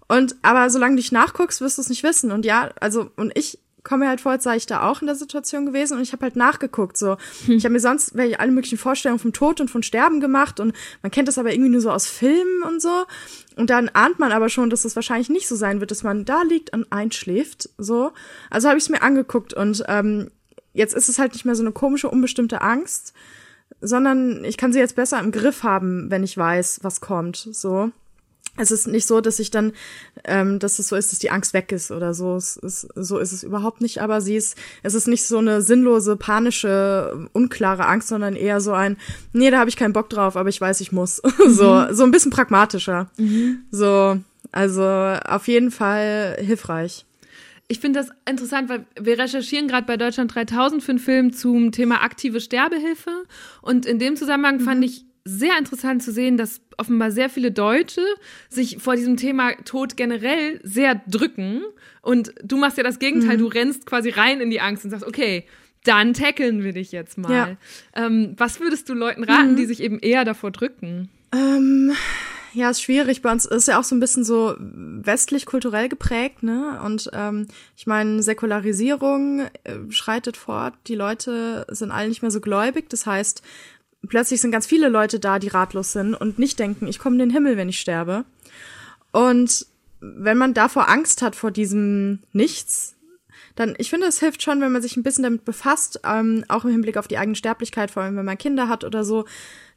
[0.08, 2.32] Und aber solange du nicht nachguckst, wirst du es nicht wissen.
[2.32, 5.08] Und ja, also, und ich komme mir halt vor, als sei ich da auch in
[5.08, 6.98] der Situation gewesen und ich habe halt nachgeguckt.
[6.98, 7.58] So, hm.
[7.58, 10.74] ich habe mir sonst welche alle möglichen Vorstellungen vom Tod und von Sterben gemacht und
[11.02, 13.06] man kennt das aber irgendwie nur so aus Filmen und so.
[13.56, 16.04] Und dann ahnt man aber schon, dass es das wahrscheinlich nicht so sein wird, dass
[16.04, 17.70] man da liegt und einschläft.
[17.78, 18.12] So,
[18.50, 20.32] also habe ich es mir angeguckt und ähm,
[20.74, 23.14] jetzt ist es halt nicht mehr so eine komische, unbestimmte Angst,
[23.82, 27.48] sondern ich kann sie jetzt besser im Griff haben, wenn ich weiß, was kommt.
[27.52, 27.92] So.
[28.56, 29.74] Es ist nicht so, dass ich dann,
[30.26, 32.36] ähm, dass es so ist, dass die Angst weg ist oder so.
[32.36, 34.00] Es ist, so ist es überhaupt nicht.
[34.02, 38.74] Aber sie ist, es ist nicht so eine sinnlose, panische, unklare Angst, sondern eher so
[38.74, 38.98] ein,
[39.32, 41.22] nee, da habe ich keinen Bock drauf, aber ich weiß, ich muss.
[41.44, 41.50] Mhm.
[41.50, 43.10] so, so ein bisschen pragmatischer.
[43.18, 43.64] Mhm.
[43.72, 44.20] So,
[44.52, 47.06] also auf jeden Fall hilfreich.
[47.74, 51.72] Ich finde das interessant, weil wir recherchieren gerade bei Deutschland 3000 für einen Film zum
[51.72, 53.24] Thema aktive Sterbehilfe.
[53.64, 54.64] Und in dem Zusammenhang mhm.
[54.64, 58.04] fand ich sehr interessant zu sehen, dass offenbar sehr viele Deutsche
[58.48, 61.64] sich vor diesem Thema Tod generell sehr drücken.
[62.04, 63.42] Und du machst ja das Gegenteil, mhm.
[63.42, 65.48] du rennst quasi rein in die Angst und sagst, okay,
[65.84, 67.32] dann tackeln wir dich jetzt mal.
[67.32, 67.58] Ja.
[67.96, 69.56] Ähm, was würdest du Leuten raten, mhm.
[69.56, 71.10] die sich eben eher davor drücken?
[71.34, 71.92] Ähm,
[72.54, 73.22] ja, ist schwierig.
[73.22, 76.80] Bei uns ist ja auch so ein bisschen so westlich kulturell geprägt, ne?
[76.84, 80.74] Und ähm, ich meine, Säkularisierung äh, schreitet fort.
[80.88, 82.90] Die Leute sind alle nicht mehr so gläubig.
[82.90, 83.42] Das heißt,
[84.08, 87.20] plötzlich sind ganz viele Leute da, die ratlos sind und nicht denken, ich komme in
[87.20, 88.26] den Himmel, wenn ich sterbe.
[89.12, 89.68] Und
[90.00, 92.96] wenn man davor Angst hat vor diesem Nichts,
[93.56, 96.66] dann, ich finde, es hilft schon, wenn man sich ein bisschen damit befasst, ähm, auch
[96.66, 99.26] im Hinblick auf die eigene Sterblichkeit, vor allem wenn man Kinder hat oder so,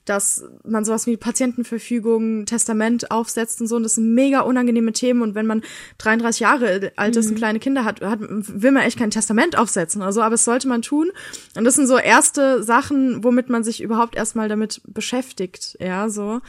[0.06, 3.76] dass man sowas wie Patientenverfügung, Testament aufsetzt und so.
[3.76, 5.20] Und das sind mega unangenehme Themen.
[5.20, 5.62] Und wenn man
[5.98, 7.32] 33 Jahre alt ist mhm.
[7.32, 10.22] und kleine Kinder hat, hat, will man echt kein Testament aufsetzen oder so.
[10.22, 11.10] Aber es sollte man tun.
[11.56, 15.76] Und das sind so erste Sachen, womit man sich überhaupt erstmal damit beschäftigt.
[15.80, 16.40] Ja, so.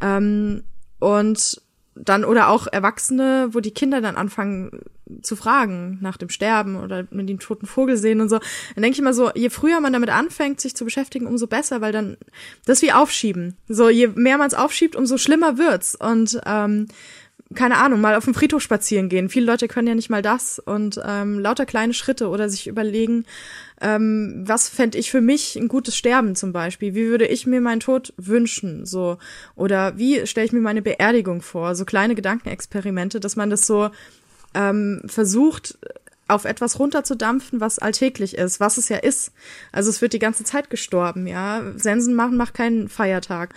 [0.00, 0.64] Ähm,
[1.00, 1.60] und
[2.04, 4.80] dann oder auch Erwachsene, wo die Kinder dann anfangen
[5.22, 8.38] zu fragen nach dem Sterben oder wenn die toten Vogel sehen und so.
[8.74, 11.80] Dann denke ich immer so, je früher man damit anfängt, sich zu beschäftigen, umso besser,
[11.80, 12.16] weil dann
[12.66, 13.56] das wie aufschieben.
[13.68, 15.94] So je mehr man es aufschiebt, umso schlimmer wird's.
[15.94, 16.88] Und ähm,
[17.54, 19.30] keine Ahnung, mal auf dem Friedhof spazieren gehen.
[19.30, 23.24] Viele Leute können ja nicht mal das und ähm, lauter kleine Schritte oder sich überlegen,
[23.80, 26.94] ähm, was fände ich für mich ein gutes Sterben zum Beispiel?
[26.94, 28.84] Wie würde ich mir meinen Tod wünschen?
[28.84, 29.16] So
[29.54, 31.74] oder wie stelle ich mir meine Beerdigung vor?
[31.74, 33.90] So kleine Gedankenexperimente, dass man das so
[34.54, 35.78] ähm, versucht
[36.28, 39.32] auf etwas runterzudampfen, was alltäglich ist, was es ja ist.
[39.72, 41.62] Also es wird die ganze Zeit gestorben, ja.
[41.76, 43.54] Sensen machen macht keinen Feiertag.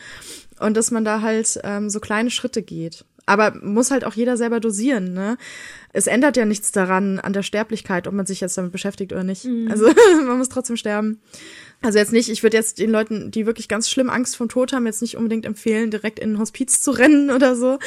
[0.59, 3.03] Und dass man da halt ähm, so kleine Schritte geht.
[3.31, 5.37] Aber muss halt auch jeder selber dosieren, ne?
[5.93, 9.23] Es ändert ja nichts daran an der Sterblichkeit, ob man sich jetzt damit beschäftigt oder
[9.23, 9.45] nicht.
[9.45, 9.71] Mhm.
[9.71, 9.85] Also
[10.27, 11.21] man muss trotzdem sterben.
[11.81, 14.73] Also jetzt nicht, ich würde jetzt den Leuten, die wirklich ganz schlimm Angst vom Tod
[14.73, 17.79] haben, jetzt nicht unbedingt empfehlen, direkt in ein Hospiz zu rennen oder so.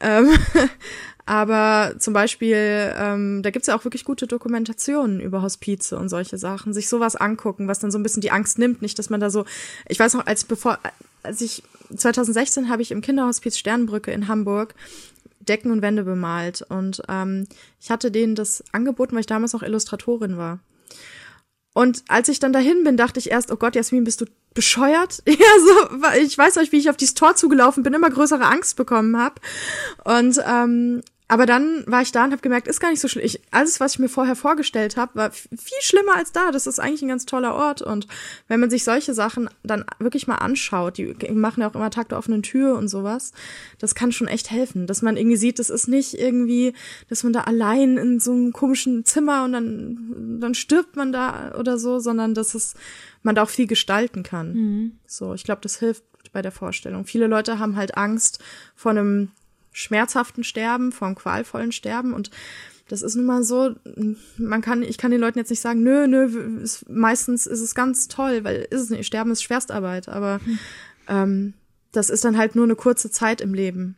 [0.00, 0.28] Ähm,
[1.24, 6.36] aber zum Beispiel, ähm, da gibt's ja auch wirklich gute Dokumentationen über Hospize und solche
[6.36, 6.74] Sachen.
[6.74, 8.82] Sich sowas angucken, was dann so ein bisschen die Angst nimmt.
[8.82, 9.46] Nicht, dass man da so,
[9.88, 10.78] ich weiß noch, als bevor,
[11.22, 11.62] als ich
[11.96, 14.74] 2016 habe ich im Kinderhospiz Sternbrücke in Hamburg
[15.40, 16.62] Decken und Wände bemalt.
[16.68, 17.46] Und ähm,
[17.80, 20.60] ich hatte denen das angeboten, weil ich damals noch Illustratorin war.
[21.74, 25.22] Und als ich dann dahin bin, dachte ich erst, oh Gott, Jasmin, bist du bescheuert?
[25.28, 28.76] Ja, so, ich weiß euch, wie ich auf dieses Tor zugelaufen bin, immer größere Angst
[28.76, 29.40] bekommen habe.
[30.04, 33.24] Und ähm, aber dann war ich da und habe gemerkt, ist gar nicht so schlimm.
[33.24, 36.50] Ich, alles, was ich mir vorher vorgestellt habe, war viel schlimmer als da.
[36.50, 37.80] Das ist eigentlich ein ganz toller Ort.
[37.80, 38.06] Und
[38.46, 42.10] wenn man sich solche Sachen dann wirklich mal anschaut, die machen ja auch immer Tag
[42.10, 43.32] der offenen Tür und sowas,
[43.78, 44.86] das kann schon echt helfen.
[44.86, 46.74] Dass man irgendwie sieht, das ist nicht irgendwie,
[47.08, 51.54] dass man da allein in so einem komischen Zimmer und dann, dann stirbt man da
[51.58, 52.74] oder so, sondern dass es,
[53.22, 54.52] man da auch viel gestalten kann.
[54.52, 54.98] Mhm.
[55.06, 57.06] So, ich glaube, das hilft bei der Vorstellung.
[57.06, 58.40] Viele Leute haben halt Angst
[58.74, 59.30] vor einem
[59.74, 62.30] schmerzhaften Sterben, vom qualvollen Sterben und
[62.88, 63.74] das ist nun mal so,
[64.36, 67.74] man kann, ich kann den Leuten jetzt nicht sagen, nö, nö, ist, meistens ist es
[67.74, 70.58] ganz toll, weil ist es nicht, Sterben ist Schwerstarbeit, aber hm.
[71.08, 71.54] ähm,
[71.92, 73.96] das ist dann halt nur eine kurze Zeit im Leben.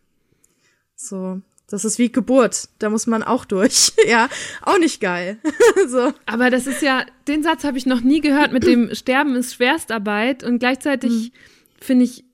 [0.95, 2.69] So, Das ist wie Geburt.
[2.79, 3.93] Da muss man auch durch.
[4.07, 4.29] ja,
[4.62, 5.39] auch nicht geil.
[5.89, 6.12] so.
[6.25, 9.55] Aber das ist ja, den Satz habe ich noch nie gehört mit dem Sterben ist
[9.55, 11.85] Schwerstarbeit und gleichzeitig mhm.
[11.85, 12.25] finde ich,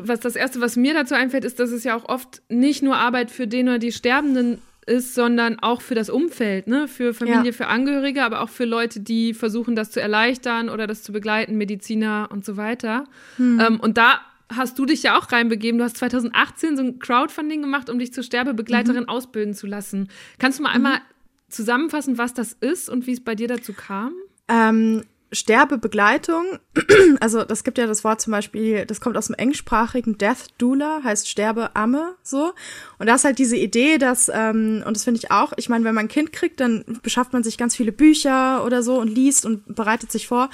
[0.00, 2.96] was das erste, was mir dazu einfällt, ist, dass es ja auch oft nicht nur
[2.96, 6.88] Arbeit für den oder die Sterbenden ist, sondern auch für das Umfeld, ne?
[6.88, 7.52] Für Familie, ja.
[7.52, 11.56] für Angehörige, aber auch für Leute, die versuchen, das zu erleichtern oder das zu begleiten,
[11.56, 13.04] Mediziner und so weiter.
[13.36, 13.60] Hm.
[13.60, 15.78] Ähm, und da hast du dich ja auch reinbegeben.
[15.78, 19.08] Du hast 2018 so ein Crowdfunding gemacht, um dich zur Sterbebegleiterin mhm.
[19.08, 20.08] ausbilden zu lassen.
[20.38, 20.86] Kannst du mal mhm.
[20.86, 21.00] einmal
[21.48, 24.12] zusammenfassen, was das ist und wie es bei dir dazu kam?
[24.48, 26.58] Ähm, Sterbebegleitung,
[27.20, 31.00] also das gibt ja das Wort zum Beispiel, das kommt aus dem englischsprachigen Death Doula,
[31.04, 32.52] heißt Sterbeamme, so.
[32.98, 35.84] Und da ist halt diese Idee, dass, ähm, und das finde ich auch, ich meine,
[35.84, 39.08] wenn man ein Kind kriegt, dann beschafft man sich ganz viele Bücher oder so und
[39.08, 40.50] liest und bereitet sich vor.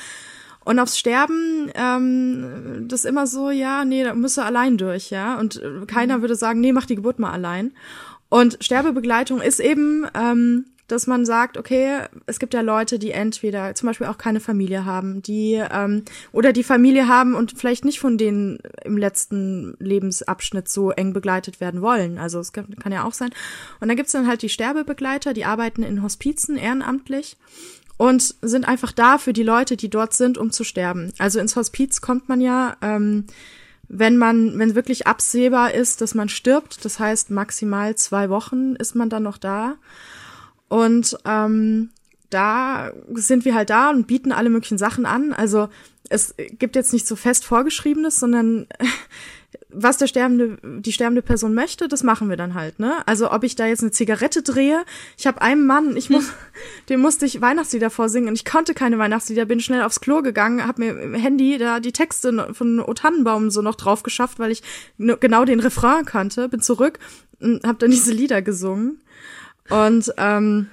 [0.65, 5.39] Und aufs Sterben, ähm, das immer so, ja, nee, da müsste allein durch, ja.
[5.39, 7.73] Und äh, keiner würde sagen, nee, mach die Geburt mal allein.
[8.29, 13.75] Und Sterbebegleitung ist eben, ähm, dass man sagt, okay, es gibt ja Leute, die entweder
[13.75, 17.99] zum Beispiel auch keine Familie haben, die ähm, oder die Familie haben und vielleicht nicht
[17.99, 22.19] von denen im letzten Lebensabschnitt so eng begleitet werden wollen.
[22.19, 23.31] Also es kann, kann ja auch sein.
[23.81, 27.37] Und dann gibt's dann halt die Sterbebegleiter, die arbeiten in Hospizen ehrenamtlich
[27.97, 31.13] und sind einfach da für die Leute, die dort sind, um zu sterben.
[31.19, 33.25] Also ins Hospiz kommt man ja, ähm,
[33.89, 36.85] wenn man, wenn wirklich absehbar ist, dass man stirbt.
[36.85, 39.77] Das heißt, maximal zwei Wochen ist man dann noch da.
[40.69, 41.91] Und ähm,
[42.31, 45.33] da sind wir halt da und bieten alle möglichen Sachen an.
[45.33, 45.69] Also
[46.09, 48.67] es gibt jetzt nicht so fest vorgeschriebenes, sondern
[49.69, 53.07] was der sterbende, die sterbende Person möchte, das machen wir dann halt, ne?
[53.07, 54.85] Also ob ich da jetzt eine Zigarette drehe,
[55.19, 56.33] ich habe einen Mann, ich muss,
[56.89, 60.67] dem musste ich Weihnachtslieder vorsingen und ich konnte keine Weihnachtslieder, bin schnell aufs Klo gegangen,
[60.67, 64.51] habe mir im Handy da die Texte von O Tannenbaum so noch drauf geschafft, weil
[64.51, 64.63] ich
[64.99, 66.99] genau den Refrain kannte, bin zurück
[67.41, 69.01] und habe dann diese Lieder gesungen
[69.71, 70.69] und ähm,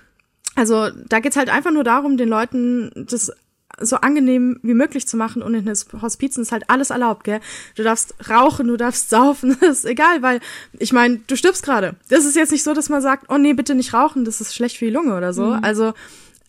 [0.55, 3.31] also da geht's halt einfach nur darum, den Leuten das
[3.79, 7.39] so angenehm wie möglich zu machen und in den Hospizen ist halt alles erlaubt, gell?
[7.75, 10.41] Du darfst rauchen, du darfst saufen, das ist egal, weil
[10.77, 11.95] ich meine, du stirbst gerade.
[12.09, 14.53] Das ist jetzt nicht so, dass man sagt, oh nee, bitte nicht rauchen, das ist
[14.53, 15.45] schlecht für die Lunge oder so.
[15.45, 15.63] Mhm.
[15.63, 15.93] Also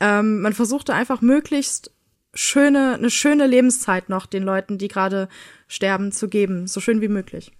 [0.01, 1.91] ähm, man versuchte einfach möglichst
[2.35, 5.29] schöne, eine schöne Lebenszeit noch den Leuten, die gerade
[5.69, 7.53] sterben, zu geben, so schön wie möglich.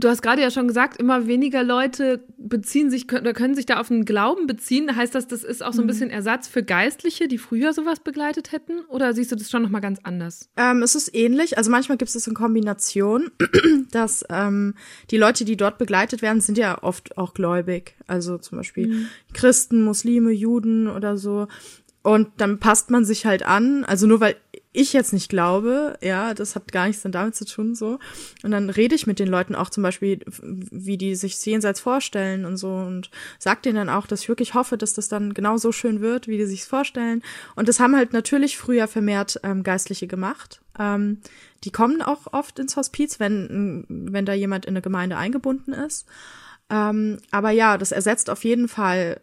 [0.00, 3.80] Du hast gerade ja schon gesagt, immer weniger Leute beziehen sich oder können sich da
[3.80, 4.94] auf den Glauben beziehen.
[4.94, 5.88] Heißt das, das ist auch so ein mhm.
[5.88, 8.80] bisschen Ersatz für Geistliche, die früher sowas begleitet hätten?
[8.88, 10.50] Oder siehst du das schon nochmal ganz anders?
[10.56, 11.56] Ähm, es ist ähnlich.
[11.56, 13.30] Also manchmal gibt es das in Kombination,
[13.90, 14.74] dass ähm,
[15.10, 17.94] die Leute, die dort begleitet werden, sind ja oft auch gläubig.
[18.06, 19.06] Also zum Beispiel mhm.
[19.32, 21.48] Christen, Muslime, Juden oder so.
[22.02, 23.84] Und dann passt man sich halt an.
[23.84, 24.36] Also nur weil
[24.76, 27.98] ich jetzt nicht glaube, ja, das hat gar nichts dann damit zu tun, so.
[28.42, 32.44] Und dann rede ich mit den Leuten auch zum Beispiel, wie die sich jenseits vorstellen
[32.44, 35.56] und so und sag denen dann auch, dass ich wirklich hoffe, dass das dann genau
[35.56, 37.22] so schön wird, wie die sich vorstellen.
[37.54, 40.60] Und das haben halt natürlich früher vermehrt ähm, Geistliche gemacht.
[40.78, 41.20] Ähm,
[41.64, 46.06] die kommen auch oft ins Hospiz, wenn, wenn da jemand in eine Gemeinde eingebunden ist.
[46.68, 49.20] Ähm, aber ja, das ersetzt auf jeden Fall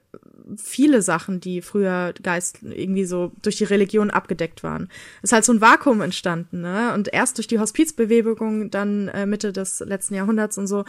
[0.58, 4.90] viele Sachen, die früher Geist irgendwie so durch die Religion abgedeckt waren.
[5.22, 6.94] Es ist halt so ein Vakuum entstanden, ne?
[6.94, 10.86] Und erst durch die Hospizbewegung, dann äh, Mitte des letzten Jahrhunderts und so,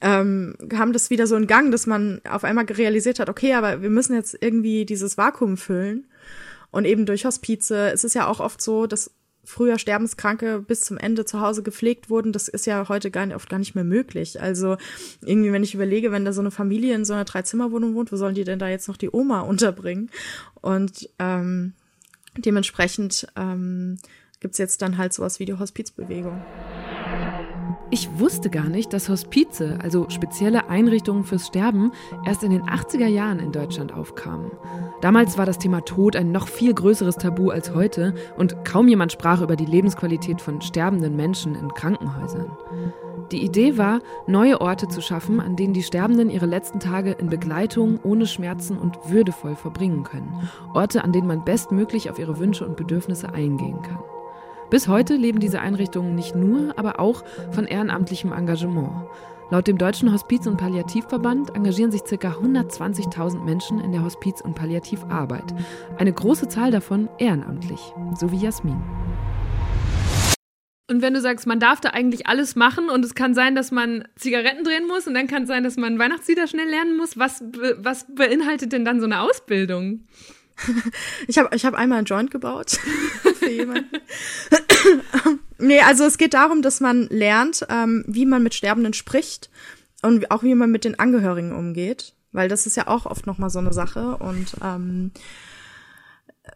[0.00, 3.82] ähm, kam das wieder so in Gang, dass man auf einmal realisiert hat, okay, aber
[3.82, 6.06] wir müssen jetzt irgendwie dieses Vakuum füllen.
[6.72, 9.10] Und eben durch Hospize, es ist ja auch oft so, dass
[9.44, 13.36] früher Sterbenskranke bis zum Ende zu Hause gepflegt wurden, das ist ja heute gar nicht,
[13.36, 14.40] oft gar nicht mehr möglich.
[14.40, 14.76] Also
[15.22, 18.16] irgendwie, wenn ich überlege, wenn da so eine Familie in so einer Dreizimmerwohnung wohnt, wo
[18.16, 20.10] sollen die denn da jetzt noch die Oma unterbringen?
[20.60, 21.72] Und ähm,
[22.36, 23.98] dementsprechend ähm,
[24.40, 26.42] gibt jetzt dann halt sowas wie die Hospizbewegung.
[27.92, 31.90] Ich wusste gar nicht, dass Hospize, also spezielle Einrichtungen fürs Sterben,
[32.24, 34.52] erst in den 80er Jahren in Deutschland aufkamen.
[35.00, 39.10] Damals war das Thema Tod ein noch viel größeres Tabu als heute und kaum jemand
[39.10, 42.52] sprach über die Lebensqualität von sterbenden Menschen in Krankenhäusern.
[43.32, 47.28] Die Idee war, neue Orte zu schaffen, an denen die Sterbenden ihre letzten Tage in
[47.28, 50.48] Begleitung, ohne Schmerzen und würdevoll verbringen können.
[50.74, 53.98] Orte, an denen man bestmöglich auf ihre Wünsche und Bedürfnisse eingehen kann.
[54.70, 58.92] Bis heute leben diese Einrichtungen nicht nur, aber auch von ehrenamtlichem Engagement.
[59.50, 62.14] Laut dem Deutschen Hospiz- und Palliativverband engagieren sich ca.
[62.28, 65.52] 120.000 Menschen in der Hospiz- und Palliativarbeit.
[65.98, 67.80] Eine große Zahl davon ehrenamtlich,
[68.14, 68.80] so wie Jasmin.
[70.88, 73.72] Und wenn du sagst, man darf da eigentlich alles machen und es kann sein, dass
[73.72, 77.18] man Zigaretten drehen muss und dann kann es sein, dass man Weihnachtslieder schnell lernen muss,
[77.18, 77.42] was,
[77.78, 80.06] was beinhaltet denn dann so eine Ausbildung?
[81.28, 82.70] Ich habe ich hab einmal einen Joint gebaut
[83.38, 83.90] für jemanden.
[85.58, 89.50] nee, also es geht darum, dass man lernt, ähm, wie man mit Sterbenden spricht.
[90.02, 93.38] und auch wie man mit den Angehörigen umgeht, weil das ist ja auch oft noch
[93.38, 95.12] mal so eine Sache und ähm,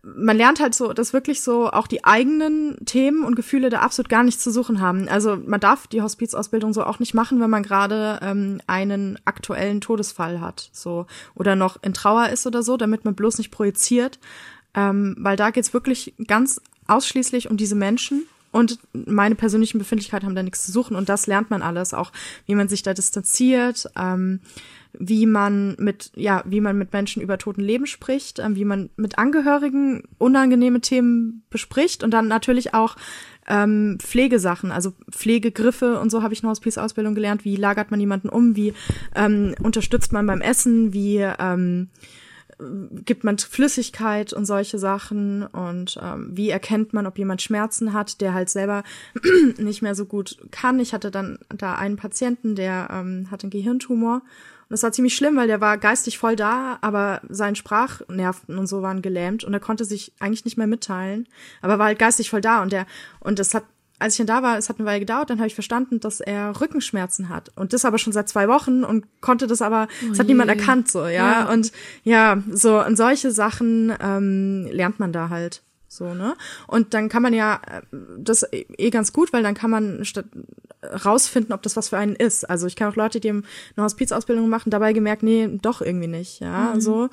[0.03, 4.09] man lernt halt so, dass wirklich so auch die eigenen Themen und Gefühle da absolut
[4.09, 5.09] gar nichts zu suchen haben.
[5.09, 9.81] Also man darf die Hospizausbildung so auch nicht machen, wenn man gerade ähm, einen aktuellen
[9.81, 14.19] Todesfall hat, so oder noch in Trauer ist oder so, damit man bloß nicht projiziert,
[14.75, 20.37] ähm, weil da geht's wirklich ganz ausschließlich um diese Menschen und meine persönlichen Befindlichkeiten haben
[20.37, 22.11] da nichts zu suchen und das lernt man alles, auch
[22.47, 23.91] wie man sich da distanziert.
[23.97, 24.41] Ähm,
[24.99, 28.91] wie man mit, ja, wie man mit Menschen über toten Leben spricht, äh, wie man
[28.97, 32.97] mit Angehörigen unangenehme Themen bespricht und dann natürlich auch
[33.47, 37.45] ähm, Pflegesachen, also Pflegegriffe und so habe ich eine Hospice-Ausbildung gelernt.
[37.45, 38.57] Wie lagert man jemanden um?
[38.57, 38.73] Wie
[39.15, 40.93] ähm, unterstützt man beim Essen?
[40.93, 41.89] Wie ähm,
[43.05, 48.21] gibt man Flüssigkeit und solche Sachen und ähm, wie erkennt man, ob jemand Schmerzen hat,
[48.21, 48.83] der halt selber
[49.59, 50.79] nicht mehr so gut kann.
[50.81, 54.23] Ich hatte dann da einen Patienten, der ähm, hat einen Gehirntumor
[54.75, 58.83] das war ziemlich schlimm, weil der war geistig voll da, aber sein Sprachnerven und so
[58.83, 61.29] waren gelähmt und er konnte sich eigentlich nicht mehr mitteilen,
[61.63, 62.87] aber war halt geistig voll da und der
[63.21, 63.65] und das hat
[64.01, 66.21] als ich dann da war, es hat eine Weile gedauert, dann habe ich verstanden, dass
[66.21, 70.19] er Rückenschmerzen hat und das aber schon seit zwei Wochen und konnte das aber, oh
[70.19, 71.11] hat niemand erkannt so, ja?
[71.11, 71.71] ja, und
[72.03, 75.63] ja, so und solche Sachen ähm, lernt man da halt.
[75.89, 76.35] So, ne?
[76.67, 80.27] Und dann kann man ja äh, das eh ganz gut, weil dann kann man statt
[81.05, 82.49] rausfinden, ob das was für einen ist.
[82.49, 83.43] Also ich kann auch Leute, die eine
[83.79, 86.81] Hospizausbildung machen, dabei gemerkt, nee, doch irgendwie nicht, ja, mhm.
[86.81, 87.09] so,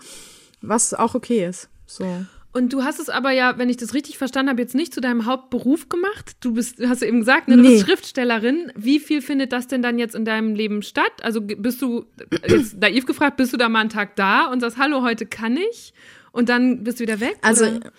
[0.61, 2.05] was auch okay ist, so.
[2.53, 4.99] Und du hast es aber ja, wenn ich das richtig verstanden habe, jetzt nicht zu
[4.99, 6.35] deinem Hauptberuf gemacht.
[6.41, 7.69] Du bist, hast du eben gesagt, ne, du nee.
[7.69, 8.73] bist Schriftstellerin.
[8.75, 11.13] Wie viel findet das denn dann jetzt in deinem Leben statt?
[11.21, 12.05] Also bist du,
[12.45, 15.55] jetzt naiv gefragt, bist du da mal einen Tag da und sagst, hallo, heute kann
[15.55, 15.93] ich?
[16.33, 17.37] Und dann bist du wieder weg?
[17.41, 17.91] Also, oder?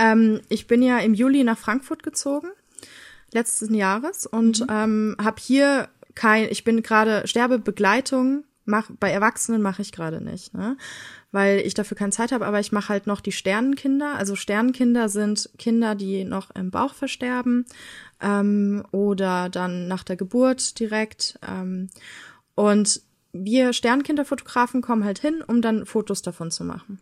[0.00, 2.48] Ähm, ich bin ja im Juli nach Frankfurt gezogen,
[3.32, 4.66] letzten Jahres, und mhm.
[4.70, 10.54] ähm, habe hier kein, ich bin gerade Sterbebegleitung, mach, bei Erwachsenen mache ich gerade nicht,
[10.54, 10.76] ne?
[11.32, 14.16] weil ich dafür keine Zeit habe, aber ich mache halt noch die Sternenkinder.
[14.16, 17.66] Also Sternenkinder sind Kinder, die noch im Bauch versterben
[18.20, 21.38] ähm, oder dann nach der Geburt direkt.
[21.46, 21.88] Ähm,
[22.56, 27.00] und wir Sternkinderfotografen kommen halt hin, um dann Fotos davon zu machen.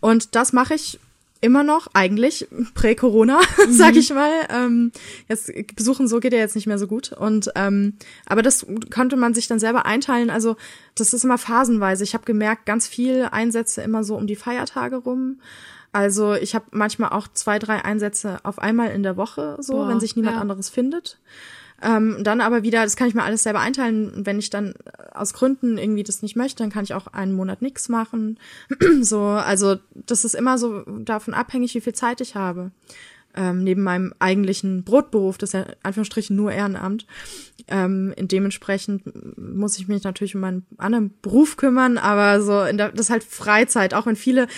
[0.00, 1.00] Und das mache ich
[1.40, 3.72] immer noch, eigentlich prä-Corona, mhm.
[3.72, 4.32] sag ich mal.
[4.50, 4.92] Ähm,
[5.28, 7.12] jetzt besuchen so geht ja jetzt nicht mehr so gut.
[7.12, 7.94] Und ähm,
[8.26, 10.30] aber das konnte man sich dann selber einteilen.
[10.30, 10.56] Also
[10.94, 12.04] das ist immer phasenweise.
[12.04, 15.40] Ich habe gemerkt, ganz viel Einsätze immer so um die Feiertage rum.
[15.92, 19.88] Also ich habe manchmal auch zwei, drei Einsätze auf einmal in der Woche, so Boah,
[19.88, 20.40] wenn sich niemand ja.
[20.40, 21.18] anderes findet.
[21.80, 24.26] Ähm, dann aber wieder, das kann ich mir alles selber einteilen.
[24.26, 24.74] Wenn ich dann
[25.12, 28.38] aus Gründen irgendwie das nicht möchte, dann kann ich auch einen Monat nichts machen.
[29.00, 32.72] so, also das ist immer so davon abhängig, wie viel Zeit ich habe.
[33.38, 37.06] Ähm, neben meinem eigentlichen Brotberuf, das ist ja in Anführungsstrichen nur Ehrenamt.
[37.68, 39.04] Ähm, dementsprechend
[39.38, 43.10] muss ich mich natürlich um meinen anderen Beruf kümmern, aber so in der, das ist
[43.10, 44.48] halt Freizeit, auch wenn viele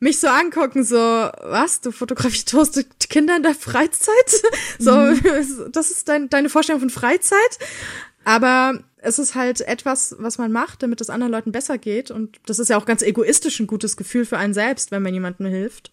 [0.00, 4.42] mich so angucken, so, was, du fotografierst Kinder in der Freizeit?
[4.78, 5.20] so, mhm.
[5.72, 7.58] das ist dein, deine Vorstellung von Freizeit?
[8.24, 12.10] Aber es ist halt etwas, was man macht, damit es anderen Leuten besser geht.
[12.10, 15.12] Und das ist ja auch ganz egoistisch ein gutes Gefühl für einen selbst, wenn man
[15.12, 15.90] jemandem hilft.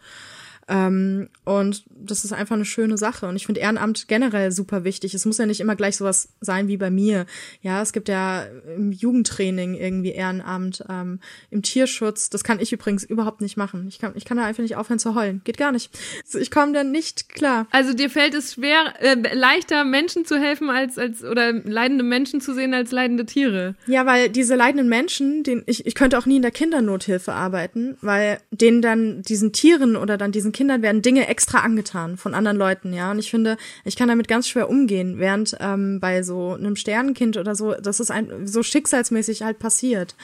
[0.69, 3.27] Ähm, und das ist einfach eine schöne Sache.
[3.27, 5.15] Und ich finde Ehrenamt generell super wichtig.
[5.15, 7.25] Es muss ja nicht immer gleich sowas sein wie bei mir.
[7.61, 8.43] Ja, es gibt ja
[8.75, 12.29] im Jugendtraining irgendwie Ehrenamt, ähm, im Tierschutz.
[12.29, 13.87] Das kann ich übrigens überhaupt nicht machen.
[13.87, 15.41] Ich kann, ich kann da einfach nicht aufhören zu heulen.
[15.43, 15.97] Geht gar nicht.
[16.39, 17.67] Ich komme dann nicht klar.
[17.71, 22.41] Also dir fällt es schwer, äh, leichter Menschen zu helfen als, als, oder leidende Menschen
[22.41, 23.73] zu sehen als leidende Tiere.
[23.87, 27.97] Ja, weil diese leidenden Menschen, den, ich, ich könnte auch nie in der Kindernothilfe arbeiten,
[28.01, 32.57] weil denen dann diesen Tieren oder dann diesen Kindern werden Dinge extra angetan von anderen
[32.57, 33.11] Leuten, ja.
[33.11, 37.37] Und ich finde, ich kann damit ganz schwer umgehen, während ähm, bei so einem Sternenkind
[37.37, 40.17] oder so, das ist ein, so schicksalsmäßig halt passiert.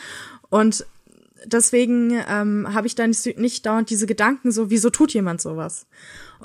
[0.50, 0.86] Und
[1.46, 5.86] deswegen ähm, habe ich da nicht, nicht dauernd diese Gedanken so, wieso tut jemand sowas?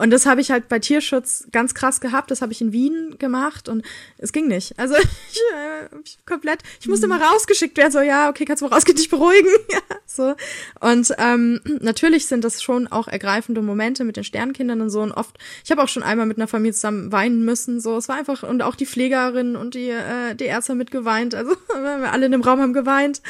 [0.00, 2.30] Und das habe ich halt bei Tierschutz ganz krass gehabt.
[2.30, 3.84] Das habe ich in Wien gemacht und
[4.16, 4.78] es ging nicht.
[4.78, 4.94] Also
[5.32, 7.92] ich, äh, ich komplett, ich musste mal rausgeschickt werden.
[7.92, 9.50] So ja, okay, kannst du mal rausgehen, dich beruhigen.
[9.70, 10.34] ja, so
[10.80, 15.02] und ähm, natürlich sind das schon auch ergreifende Momente mit den Sternkindern und so.
[15.02, 17.78] Und oft, ich habe auch schon einmal mit einer Familie zusammen weinen müssen.
[17.78, 21.34] So, es war einfach und auch die Pflegerin und die äh, die Ärzte mit geweint.
[21.34, 23.20] Also wir alle in dem Raum haben geweint.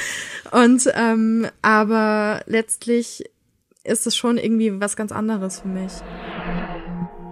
[0.52, 3.24] Und ähm, aber letztlich
[3.82, 5.92] ist es schon irgendwie was ganz anderes für mich.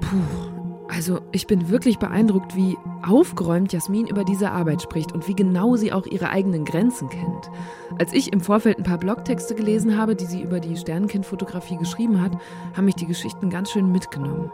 [0.00, 0.48] Puh,
[0.88, 2.76] also ich bin wirklich beeindruckt, wie
[3.06, 7.50] aufgeräumt Jasmin über diese Arbeit spricht und wie genau sie auch ihre eigenen Grenzen kennt.
[7.98, 12.22] Als ich im Vorfeld ein paar Blogtexte gelesen habe, die sie über die Sternenkindfotografie geschrieben
[12.22, 12.32] hat,
[12.76, 14.50] haben mich die Geschichten ganz schön mitgenommen.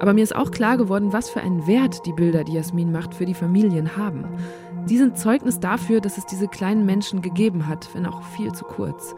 [0.00, 3.14] Aber mir ist auch klar geworden, was für einen Wert die Bilder, die Jasmin macht,
[3.14, 4.24] für die Familien haben.
[4.88, 8.66] Die sind Zeugnis dafür, dass es diese kleinen Menschen gegeben hat, wenn auch viel zu
[8.66, 9.14] kurz.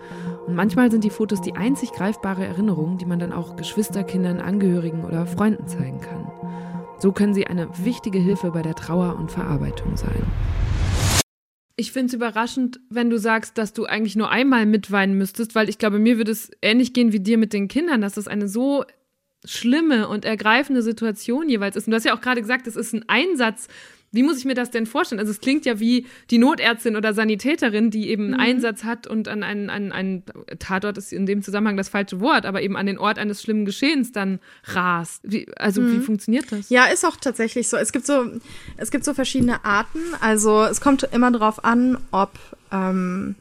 [0.47, 5.05] Und manchmal sind die Fotos die einzig greifbare Erinnerung, die man dann auch Geschwisterkindern, Angehörigen
[5.05, 6.31] oder Freunden zeigen kann.
[6.99, 10.23] So können sie eine wichtige Hilfe bei der Trauer und Verarbeitung sein.
[11.75, 15.69] Ich finde es überraschend, wenn du sagst, dass du eigentlich nur einmal mitweinen müsstest, weil
[15.69, 18.47] ich glaube, mir würde es ähnlich gehen wie dir mit den Kindern, dass es eine
[18.47, 18.85] so
[19.45, 21.87] schlimme und ergreifende Situation jeweils ist.
[21.87, 23.69] Und du hast ja auch gerade gesagt, es ist ein Einsatz
[24.13, 25.19] wie muss ich mir das denn vorstellen?
[25.19, 28.41] Also es klingt ja wie die Notärztin oder Sanitäterin, die eben einen mhm.
[28.41, 30.23] Einsatz hat und an einen, an einen
[30.59, 33.65] Tatort ist in dem Zusammenhang das falsche Wort, aber eben an den Ort eines schlimmen
[33.65, 35.21] Geschehens dann rast.
[35.25, 35.93] Wie, also mhm.
[35.93, 36.71] wie funktioniert das?
[36.71, 37.77] Ja, ist auch tatsächlich so.
[37.77, 38.25] Es gibt so,
[38.77, 40.01] es gibt so verschiedene Arten.
[40.21, 42.33] Also es kommt immer darauf an, ob
[42.73, 43.35] ähm,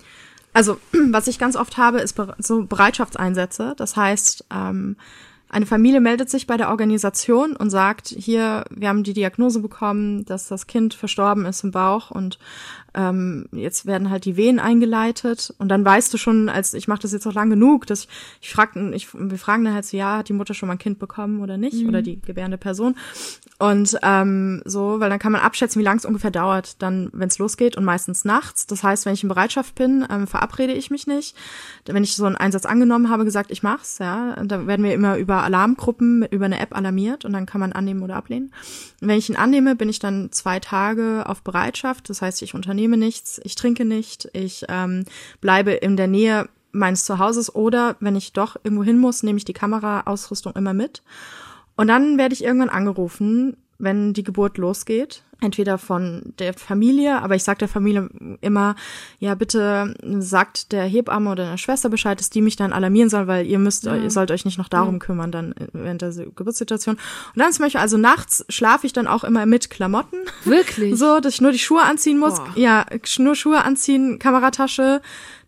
[0.56, 0.80] also
[1.12, 3.76] was ich ganz oft habe, ist so Bereitschaftseinsätze.
[3.78, 4.96] Das heißt, ähm,
[5.50, 10.26] eine Familie meldet sich bei der Organisation und sagt, hier, wir haben die Diagnose bekommen,
[10.26, 12.40] dass das Kind verstorben ist im Bauch und
[12.96, 17.02] ähm, jetzt werden halt die Wehen eingeleitet und dann weißt du schon, als ich mache
[17.02, 18.10] das jetzt auch lang genug, dass ich,
[18.42, 20.80] ich frage, ich, wir fragen dann halt so, ja, hat die Mutter schon mal ein
[20.80, 21.90] Kind bekommen oder nicht mhm.
[21.90, 22.96] oder die gebärende Person
[23.58, 27.30] und ähm, so, weil dann kann man abschätzen, wie lange es ungefähr dauert, dann, wenn
[27.30, 28.68] es losgeht und meistens nachts.
[28.68, 31.38] Das heißt, wenn ich in Bereitschaft bin, ähm, verabrede ich mich nicht.
[31.86, 35.18] Wenn ich so einen Einsatz angenommen habe, gesagt, ich mach's, ja, da werden wir immer
[35.18, 38.52] über Alarmgruppen über eine App alarmiert und dann kann man annehmen oder ablehnen.
[39.02, 42.10] Und wenn ich ihn annehme, bin ich dann zwei Tage auf Bereitschaft.
[42.10, 45.06] Das heißt, ich unternehme nichts, ich trinke nicht, ich ähm,
[45.42, 49.46] bleibe in der Nähe meines Zuhauses oder wenn ich doch irgendwo hin muss, nehme ich
[49.46, 51.04] die Kameraausrüstung immer mit.
[51.76, 57.36] Und dann werde ich irgendwann angerufen, wenn die Geburt losgeht entweder von der Familie, aber
[57.36, 58.10] ich sage der Familie
[58.42, 58.76] immer,
[59.20, 63.28] ja, bitte sagt der Hebamme oder der Schwester Bescheid, dass die mich dann alarmieren soll,
[63.28, 63.96] weil ihr müsst, ja.
[63.96, 65.00] ihr sollt euch nicht noch darum ja.
[65.00, 66.96] kümmern, dann während der Geburtssituation.
[66.96, 70.18] Und dann zum Beispiel, also nachts schlafe ich dann auch immer mit Klamotten.
[70.44, 70.96] Wirklich?
[71.06, 72.36] So, dass ich nur die Schuhe anziehen muss.
[72.36, 72.48] Boah.
[72.56, 72.86] Ja,
[73.20, 75.02] nur Schuhe anziehen, Kameratasche,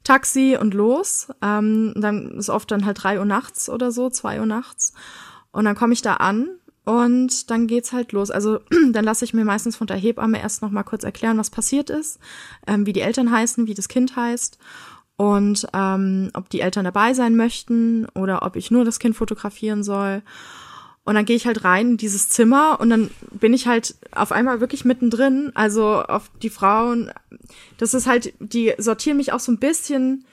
[0.03, 1.29] Taxi und los.
[1.41, 4.93] Ähm, dann ist oft dann halt drei Uhr nachts oder so, zwei Uhr nachts.
[5.51, 6.49] Und dann komme ich da an
[6.87, 8.31] und dann geht's halt los.
[8.31, 8.59] Also
[8.93, 11.89] dann lasse ich mir meistens von der Hebamme erst noch mal kurz erklären, was passiert
[11.89, 12.17] ist,
[12.65, 14.57] ähm, wie die Eltern heißen, wie das Kind heißt
[15.17, 19.83] und ähm, ob die Eltern dabei sein möchten oder ob ich nur das Kind fotografieren
[19.83, 20.21] soll.
[21.03, 24.31] Und dann gehe ich halt rein in dieses Zimmer und dann bin ich halt auf
[24.31, 25.51] einmal wirklich mittendrin.
[25.55, 27.11] Also auf die Frauen,
[27.77, 30.23] das ist halt, die sortieren mich auch so ein bisschen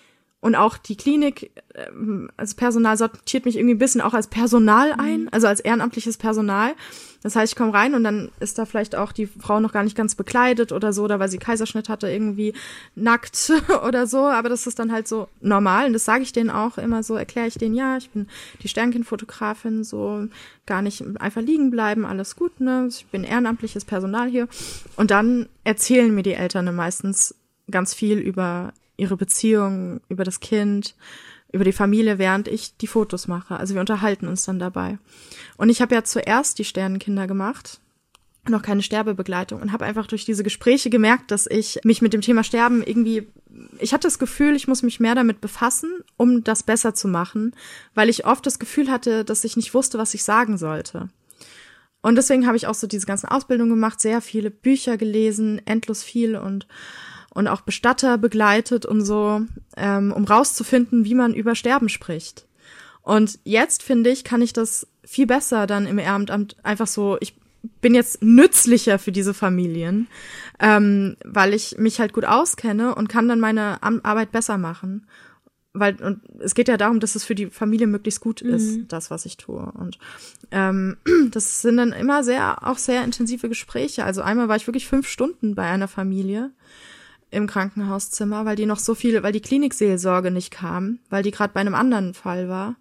[0.45, 4.92] und auch die Klinik ähm, als Personal sortiert mich irgendwie ein bisschen auch als Personal
[4.92, 5.01] mhm.
[5.01, 6.74] ein, also als ehrenamtliches Personal.
[7.22, 9.84] Das heißt, ich komme rein und dann ist da vielleicht auch die Frau noch gar
[9.84, 12.53] nicht ganz bekleidet oder so, oder weil sie Kaiserschnitt hatte, irgendwie
[12.95, 13.55] nackt
[13.86, 14.18] oder so.
[14.18, 15.86] Aber das ist dann halt so normal.
[15.86, 18.28] Und das sage ich denen auch immer so, erkläre ich denen, ja, ich bin
[18.62, 20.26] die Sternkindfotografin, so
[20.66, 22.88] gar nicht einfach liegen bleiben, alles gut, ne?
[22.90, 24.47] Ich bin ehrenamtliches Personal hier.
[24.97, 27.34] Und dann erzählen mir die Eltern meistens
[27.70, 30.95] ganz viel über ihre Beziehung, über das Kind,
[31.53, 33.57] über die Familie, während ich die Fotos mache.
[33.57, 34.99] Also wir unterhalten uns dann dabei.
[35.57, 37.80] Und ich habe ja zuerst die Sternenkinder gemacht,
[38.49, 42.20] noch keine Sterbebegleitung und habe einfach durch diese Gespräche gemerkt, dass ich mich mit dem
[42.20, 43.28] Thema Sterben irgendwie
[43.78, 47.55] ich hatte das Gefühl, ich muss mich mehr damit befassen, um das besser zu machen,
[47.95, 51.09] weil ich oft das Gefühl hatte, dass ich nicht wusste, was ich sagen sollte.
[52.03, 56.03] Und deswegen habe ich auch so diese ganzen Ausbildungen gemacht, sehr viele Bücher gelesen, endlos
[56.03, 56.66] viel und
[57.35, 59.43] und auch Bestatter begleitet und so,
[59.76, 62.47] ähm, um rauszufinden, wie man über Sterben spricht.
[63.03, 67.35] Und jetzt finde ich, kann ich das viel besser dann im Ehrenamt einfach so, ich
[67.80, 70.07] bin jetzt nützlicher für diese Familien,
[70.61, 75.07] ähm, weil ich mich halt gut auskenne und kann dann meine Arbeit besser machen.
[75.72, 78.89] Weil, und es geht ja darum, dass es für die Familie möglichst gut ist, mhm.
[78.89, 79.72] das, was ich tue.
[79.72, 79.99] Und
[80.53, 80.99] ähm,
[81.32, 84.05] das sind dann immer sehr, auch sehr intensive Gespräche.
[84.05, 86.53] Also einmal war ich wirklich fünf Stunden bei einer Familie
[87.35, 91.53] im Krankenhauszimmer, weil die noch so viel, weil die Klinikseelsorge nicht kam, weil die gerade
[91.53, 92.76] bei einem anderen Fall war.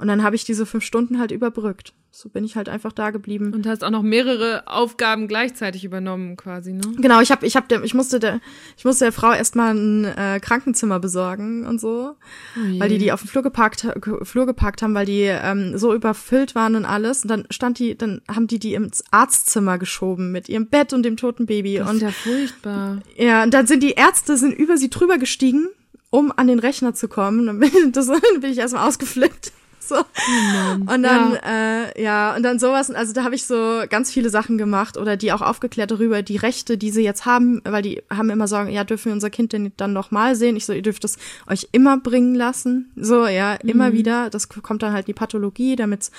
[0.00, 3.10] Und dann habe ich diese fünf Stunden halt überbrückt so bin ich halt einfach da
[3.10, 3.52] geblieben.
[3.54, 6.82] Und hast auch noch mehrere Aufgaben gleichzeitig übernommen, quasi, ne?
[6.96, 8.40] Genau, ich habe, ich habe, der, ich musste der,
[8.76, 12.16] ich musste der Frau erstmal ein äh, Krankenzimmer besorgen und so,
[12.56, 13.86] oh weil die die auf den Flur geparkt,
[14.22, 17.22] Flur geparkt haben, weil die ähm, so überfüllt waren und alles.
[17.22, 21.04] Und dann stand die, dann haben die die ins Arztzimmer geschoben mit ihrem Bett und
[21.04, 21.76] dem toten Baby.
[21.76, 23.02] Das und, ist ja furchtbar.
[23.16, 25.68] Ja, und dann sind die Ärzte sind über sie drüber gestiegen
[26.12, 27.46] um an den Rechner zu kommen.
[27.46, 29.52] Dann bin, das, dann bin ich erstmal ausgeflippt
[29.90, 29.96] so.
[29.96, 31.84] Oh und dann, ja.
[31.88, 35.16] Äh, ja, und dann sowas, also da habe ich so ganz viele Sachen gemacht oder
[35.16, 38.70] die auch aufgeklärt darüber, die Rechte, die sie jetzt haben, weil die haben immer sagen,
[38.70, 40.56] ja, dürfen wir unser Kind denn dann noch mal sehen?
[40.56, 41.18] Ich so, ihr dürft es
[41.48, 42.90] euch immer bringen lassen.
[42.96, 43.94] So, ja, immer mhm.
[43.94, 44.30] wieder.
[44.30, 46.10] Das kommt dann halt in die Pathologie, damit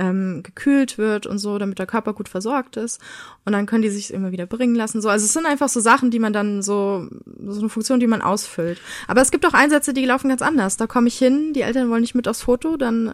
[0.00, 3.00] ähm, gekühlt wird und so, damit der Körper gut versorgt ist.
[3.44, 5.02] Und dann können die sich immer wieder bringen lassen.
[5.02, 7.06] So, also es sind einfach so Sachen, die man dann so,
[7.46, 8.80] so eine Funktion, die man ausfüllt.
[9.06, 10.78] Aber es gibt auch Einsätze, die laufen ganz anders.
[10.78, 13.12] Da komme ich hin, die Eltern wollen nicht mit aufs Foto, dann,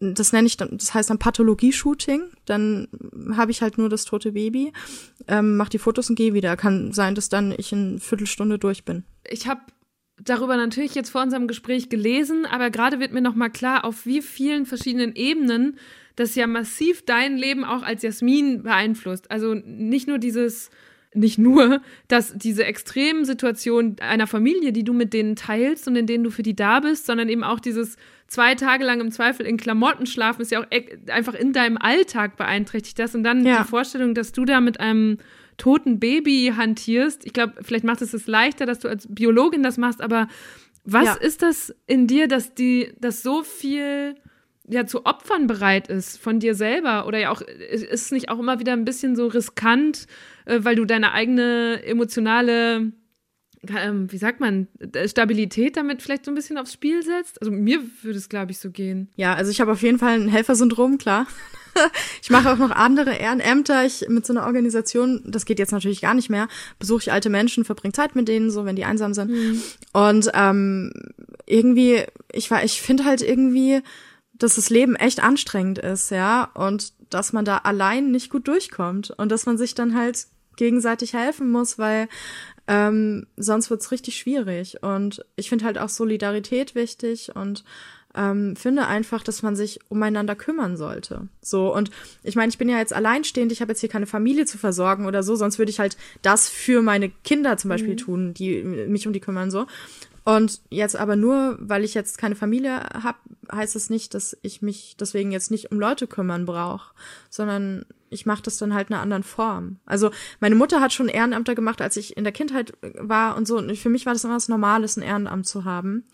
[0.00, 2.22] das nenne ich dann, das heißt dann Pathologie-Shooting.
[2.46, 2.88] Dann
[3.36, 4.72] habe ich halt nur das tote Baby,
[5.28, 6.56] ähm, mach die Fotos und gehe wieder.
[6.56, 9.04] Kann sein, dass dann ich in Viertelstunde durch bin.
[9.28, 9.60] Ich habe
[10.24, 14.06] darüber natürlich jetzt vor unserem Gespräch gelesen, aber gerade wird mir noch mal klar, auf
[14.06, 15.78] wie vielen verschiedenen Ebenen
[16.16, 19.30] das ja massiv dein Leben auch als Jasmin beeinflusst.
[19.30, 20.70] Also nicht nur dieses
[21.14, 26.06] nicht nur, dass diese extremen Situationen einer Familie, die du mit denen teilst und in
[26.06, 27.96] denen du für die da bist, sondern eben auch dieses
[28.28, 31.76] zwei Tage lang im Zweifel in Klamotten schlafen, ist ja auch e-, einfach in deinem
[31.76, 33.14] Alltag beeinträchtigt das.
[33.14, 33.62] Und dann ja.
[33.62, 35.18] die Vorstellung, dass du da mit einem
[35.56, 37.24] toten Baby hantierst.
[37.24, 40.28] Ich glaube, vielleicht macht es es leichter, dass du als Biologin das machst, aber
[40.84, 41.14] was ja.
[41.14, 44.16] ist das in dir, dass die, dass so viel
[44.68, 48.38] ja zu Opfern bereit ist von dir selber oder ja auch ist es nicht auch
[48.38, 50.06] immer wieder ein bisschen so riskant,
[50.44, 52.92] äh, weil du deine eigene emotionale
[53.68, 54.66] ähm, wie sagt man,
[55.06, 57.40] Stabilität damit vielleicht so ein bisschen aufs Spiel setzt?
[57.40, 59.08] Also mir würde es, glaube ich, so gehen.
[59.14, 61.26] Ja, also ich habe auf jeden Fall ein Helfersyndrom, klar.
[62.22, 63.84] Ich mache auch noch andere Ehrenämter.
[63.84, 66.48] Ich mit so einer Organisation, das geht jetzt natürlich gar nicht mehr,
[66.78, 69.30] besuche ich alte Menschen, verbringe Zeit mit denen, so wenn die einsam sind.
[69.30, 69.62] Mhm.
[69.92, 70.92] Und ähm,
[71.46, 73.82] irgendwie, ich war, ich finde halt irgendwie,
[74.34, 79.10] dass das Leben echt anstrengend ist, ja, und dass man da allein nicht gut durchkommt
[79.10, 82.08] und dass man sich dann halt gegenseitig helfen muss, weil
[82.66, 84.82] ähm, sonst wird's richtig schwierig.
[84.82, 87.64] Und ich finde halt auch Solidarität wichtig und
[88.14, 91.28] ähm, finde einfach, dass man sich umeinander kümmern sollte.
[91.40, 91.90] So, und
[92.22, 95.06] ich meine, ich bin ja jetzt alleinstehend, ich habe jetzt hier keine Familie zu versorgen
[95.06, 97.98] oder so, sonst würde ich halt das für meine Kinder zum Beispiel mhm.
[97.98, 99.66] tun, die mich um die kümmern so.
[100.24, 103.18] Und jetzt aber nur, weil ich jetzt keine Familie habe,
[103.50, 106.94] heißt es das nicht, dass ich mich deswegen jetzt nicht um Leute kümmern brauche,
[107.28, 109.78] sondern ich mache das dann halt in einer anderen Form.
[109.86, 113.56] Also meine Mutter hat schon Ehrenämter gemacht, als ich in der Kindheit war und so.
[113.58, 116.04] Und für mich war das immer was Normales, ein Ehrenamt zu haben.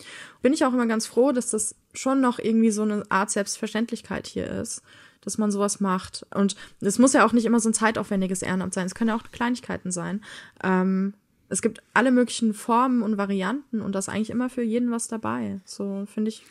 [0.40, 4.26] Bin ich auch immer ganz froh, dass das schon noch irgendwie so eine Art Selbstverständlichkeit
[4.26, 4.82] hier ist
[5.20, 6.24] dass man sowas macht.
[6.32, 8.86] Und es muss ja auch nicht immer so ein zeitaufwendiges Ehrenamt sein.
[8.86, 10.22] Es können ja auch Kleinigkeiten sein.
[10.62, 11.12] Ähm,
[11.48, 15.08] es gibt alle möglichen Formen und Varianten und da ist eigentlich immer für jeden was
[15.08, 15.60] dabei.
[15.64, 16.44] So finde ich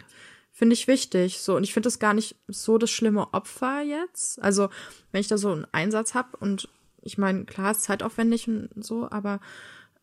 [0.51, 1.39] finde ich wichtig.
[1.39, 4.41] So und ich finde das gar nicht so das schlimme Opfer jetzt.
[4.41, 4.69] Also
[5.11, 6.67] wenn ich da so einen Einsatz habe und
[7.01, 9.39] ich meine klar ist zeitaufwendig und so, aber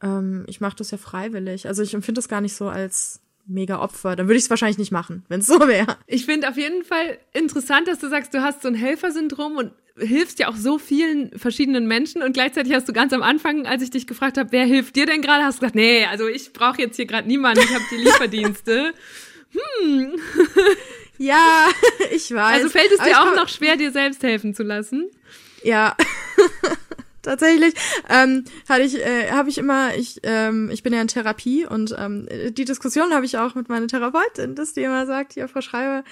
[0.01, 1.66] ähm, ich mache das ja freiwillig.
[1.66, 4.16] Also ich empfinde das gar nicht so als mega Opfer.
[4.16, 5.97] Dann würde ich es wahrscheinlich nicht machen, wenn es so wäre.
[6.07, 9.72] Ich finde auf jeden Fall interessant, dass du sagst, du hast so ein Helfersyndrom und
[9.99, 13.82] hilfst ja auch so vielen verschiedenen Menschen und gleichzeitig hast du ganz am Anfang, als
[13.82, 16.53] ich dich gefragt habe, wer hilft dir denn gerade, hast du gesagt, nee, also ich
[16.53, 18.92] brauche jetzt hier gerade niemanden, ich habe die Lieferdienste.
[19.53, 20.12] hm.
[21.18, 21.68] Ja,
[22.12, 22.57] ich weiß.
[22.57, 25.11] Also fällt es dir auch noch schwer, dir selbst helfen zu lassen?
[25.62, 25.97] Ja.
[27.22, 27.72] Tatsächlich
[28.11, 31.95] ähm, hatte ich, äh, habe ich immer, ich, ähm, ich bin ja in Therapie und
[31.99, 35.62] ähm, die Diskussion habe ich auch mit meiner Therapeutin, dass die immer sagt, ja, Frau
[35.62, 36.05] Schreiber,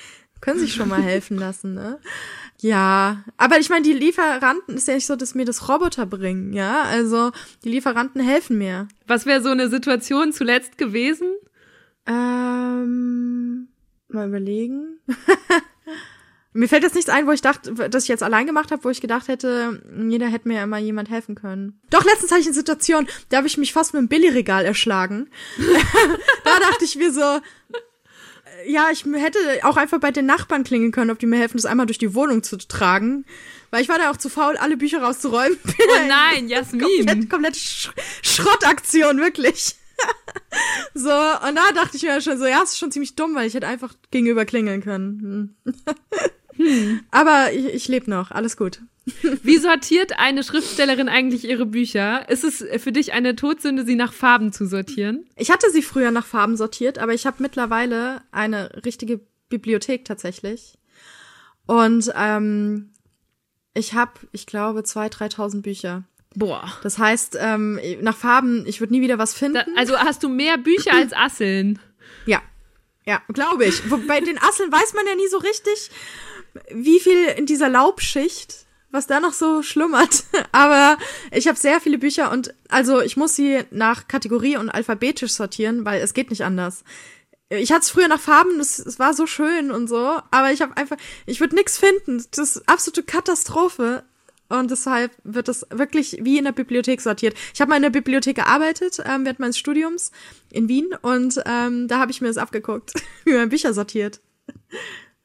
[0.43, 1.99] können sich schon mal helfen lassen, ne?
[2.61, 6.53] Ja, aber ich meine, die Lieferanten ist ja nicht so, dass mir das Roboter bringen,
[6.53, 6.82] ja?
[6.82, 7.32] Also
[7.64, 8.88] die Lieferanten helfen mir.
[9.07, 11.28] Was wäre so eine Situation zuletzt gewesen?
[12.07, 13.68] Ähm,
[14.09, 15.01] mal überlegen.
[16.53, 18.90] mir fällt jetzt nichts ein, wo ich dachte, dass ich jetzt allein gemacht habe, wo
[18.90, 21.80] ich gedacht hätte, jeder hätte mir immer jemand helfen können.
[21.90, 25.30] Doch, letztens hatte ich eine Situation, da habe ich mich fast mit einem Billigregal erschlagen.
[26.45, 27.40] da dachte ich mir so,
[28.67, 31.67] ja, ich hätte auch einfach bei den Nachbarn klingeln können, ob die mir helfen, das
[31.67, 33.25] einmal durch die Wohnung zu tragen.
[33.71, 35.59] Weil ich war da auch zu faul, alle Bücher rauszuräumen.
[35.65, 36.83] Oh nein, Jasmin.
[36.83, 37.91] komplett, komplett Sch
[38.23, 39.77] Schrottaktion, wirklich.
[40.95, 43.47] so, und da dachte ich mir schon so, ja, es ist schon ziemlich dumm, weil
[43.47, 45.57] ich hätte einfach gegenüber klingeln können.
[45.65, 45.75] Hm.
[46.57, 47.01] hm.
[47.11, 48.81] Aber ich, ich lebe noch, alles gut.
[49.42, 52.28] Wie sortiert eine Schriftstellerin eigentlich ihre Bücher?
[52.28, 55.26] Ist es für dich eine Todsünde, sie nach Farben zu sortieren?
[55.36, 60.78] Ich hatte sie früher nach Farben sortiert, aber ich habe mittlerweile eine richtige Bibliothek tatsächlich.
[61.66, 62.92] Und ähm,
[63.74, 66.05] ich habe, ich glaube, 2.000, 3.000 Bücher.
[66.34, 66.72] Boah.
[66.82, 69.55] Das heißt, ähm, nach Farben, ich würde nie wieder was finden.
[69.55, 71.78] Da, also hast du mehr Bücher als Asseln?
[72.26, 72.40] Ja.
[73.05, 73.82] Ja, glaube ich.
[74.07, 75.90] Bei den Asseln weiß man ja nie so richtig,
[76.70, 78.62] wie viel in dieser Laubschicht
[78.93, 80.24] was da noch so schlummert.
[80.53, 80.99] Aber
[81.32, 85.84] ich habe sehr viele Bücher und also ich muss sie nach Kategorie und alphabetisch sortieren,
[85.84, 86.84] weil es geht nicht anders.
[87.49, 90.62] Ich hatte es früher nach Farben, es, es war so schön und so, aber ich
[90.62, 92.24] habe einfach, ich würde nichts finden.
[92.30, 94.05] Das ist absolute Katastrophe.
[94.49, 97.34] Und deshalb wird das wirklich wie in der Bibliothek sortiert.
[97.55, 100.12] Ich habe mal in der Bibliothek gearbeitet ähm, während meines Studiums
[100.51, 102.93] in Wien und ähm, da habe ich mir das abgeguckt,
[103.24, 104.20] wie man Bücher sortiert.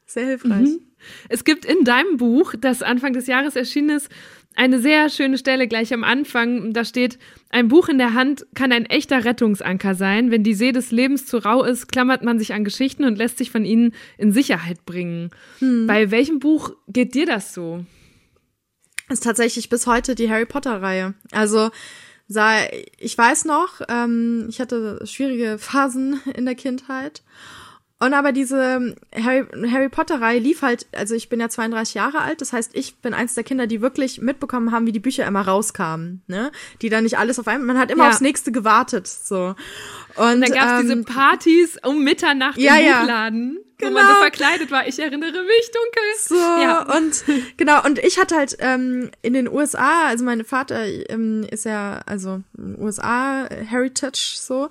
[0.05, 0.69] Sehr hilfreich.
[0.69, 0.86] Mhm.
[1.29, 4.09] Es gibt in deinem Buch, das Anfang des Jahres erschienen ist,
[4.55, 6.73] eine sehr schöne Stelle gleich am Anfang.
[6.73, 7.19] Da steht,
[7.49, 10.31] ein Buch in der Hand kann ein echter Rettungsanker sein.
[10.31, 13.37] Wenn die See des Lebens zu rau ist, klammert man sich an Geschichten und lässt
[13.37, 15.29] sich von ihnen in Sicherheit bringen.
[15.59, 15.85] Hm.
[15.85, 17.85] Bei welchem Buch geht dir das so?
[19.09, 21.13] ist tatsächlich bis heute die Harry Potter-Reihe.
[21.31, 21.69] Also
[22.97, 27.23] ich weiß noch, ähm, ich hatte schwierige Phasen in der Kindheit.
[27.99, 32.41] Und aber diese Harry, Harry Potter-Reihe lief halt, also ich bin ja 32 Jahre alt,
[32.41, 35.41] das heißt, ich bin eins der Kinder, die wirklich mitbekommen haben, wie die Bücher immer
[35.41, 36.51] rauskamen, ne?
[36.83, 38.09] Die dann nicht alles auf einmal, man hat immer ja.
[38.09, 39.55] aufs nächste gewartet, so.
[40.15, 43.59] Und dann gab's ähm, diese Partys um Mitternacht ja, im Buchladen.
[43.79, 43.91] Genau.
[43.91, 44.21] Wo man so genau.
[44.21, 44.87] verkleidet war.
[44.87, 46.03] Ich erinnere mich dunkel.
[46.19, 46.97] So, ja.
[46.97, 47.23] und
[47.57, 52.01] genau, und ich hatte halt ähm, in den USA, also mein Vater ähm, ist ja,
[52.07, 54.69] also USA Heritage so.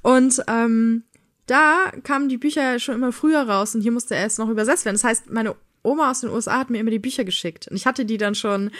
[0.00, 1.04] Und ähm,
[1.46, 4.48] da kamen die Bücher ja schon immer früher raus und hier musste er erst noch
[4.48, 4.96] übersetzt werden.
[4.96, 5.54] Das heißt, meine
[5.86, 7.68] Oma aus den USA hat mir immer die Bücher geschickt.
[7.68, 8.70] Und ich hatte die dann schon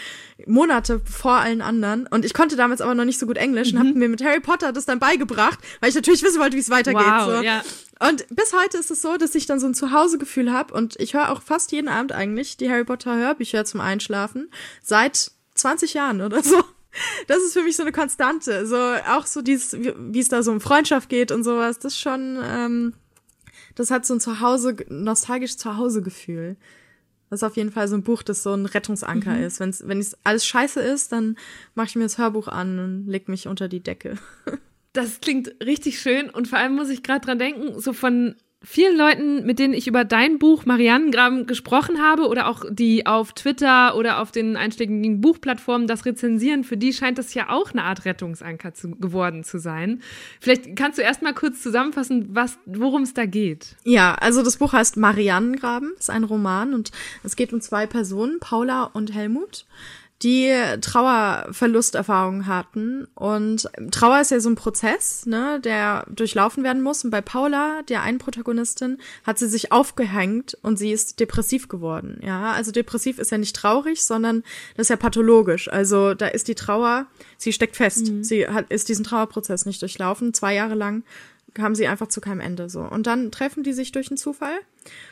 [0.45, 2.05] Monate vor allen anderen.
[2.07, 3.79] Und ich konnte damals aber noch nicht so gut Englisch mhm.
[3.79, 6.61] und habe mir mit Harry Potter das dann beigebracht, weil ich natürlich wissen wollte, wie
[6.61, 7.01] es weitergeht.
[7.01, 7.41] Wow, so.
[7.41, 7.63] ja.
[7.99, 11.15] Und bis heute ist es so, dass ich dann so ein Zuhausegefühl habe und ich
[11.15, 14.51] höre auch fast jeden Abend eigentlich die Harry Potter Hörbücher zum Einschlafen.
[14.83, 16.63] Seit 20 Jahren oder so.
[17.27, 18.65] Das ist für mich so eine Konstante.
[18.65, 21.79] So auch so dieses, wie es da so um Freundschaft geht und sowas.
[21.79, 22.93] Das ist schon, ähm,
[23.75, 26.57] das hat so ein Zuhause, nostalgisch Zuhause-Gefühl.
[27.29, 29.43] Das ist auf jeden Fall so ein Buch, das so ein Rettungsanker mhm.
[29.43, 29.59] ist.
[29.59, 31.37] Wenn's, wenn es alles scheiße ist, dann
[31.75, 34.15] mache ich mir das Hörbuch an und leg mich unter die Decke.
[34.93, 38.97] Das klingt richtig schön und vor allem muss ich gerade dran denken, so von vielen
[38.97, 43.95] Leuten, mit denen ich über dein Buch Marianengraben gesprochen habe oder auch die auf Twitter
[43.95, 48.05] oder auf den einschlägigen Buchplattformen das rezensieren, für die scheint das ja auch eine Art
[48.05, 50.01] Rettungsanker zu, geworden zu sein.
[50.39, 52.35] Vielleicht kannst du erst mal kurz zusammenfassen,
[52.65, 53.75] worum es da geht.
[53.83, 56.91] Ja, also das Buch heißt Marianengraben, ist ein Roman und
[57.23, 59.65] es geht um zwei Personen, Paula und Helmut
[60.23, 60.51] die
[60.81, 63.05] Trauerverlusterfahrungen hatten.
[63.13, 67.03] Und Trauer ist ja so ein Prozess, ne, der durchlaufen werden muss.
[67.03, 72.19] Und bei Paula, der einen Protagonistin, hat sie sich aufgehängt und sie ist depressiv geworden.
[72.23, 74.43] Ja, also depressiv ist ja nicht traurig, sondern
[74.75, 75.71] das ist ja pathologisch.
[75.71, 77.05] Also da ist die Trauer,
[77.37, 78.07] sie steckt fest.
[78.07, 78.23] Mhm.
[78.23, 81.03] Sie hat, ist diesen Trauerprozess nicht durchlaufen, zwei Jahre lang
[81.57, 82.81] haben sie einfach zu keinem Ende so.
[82.81, 84.57] Und dann treffen die sich durch einen Zufall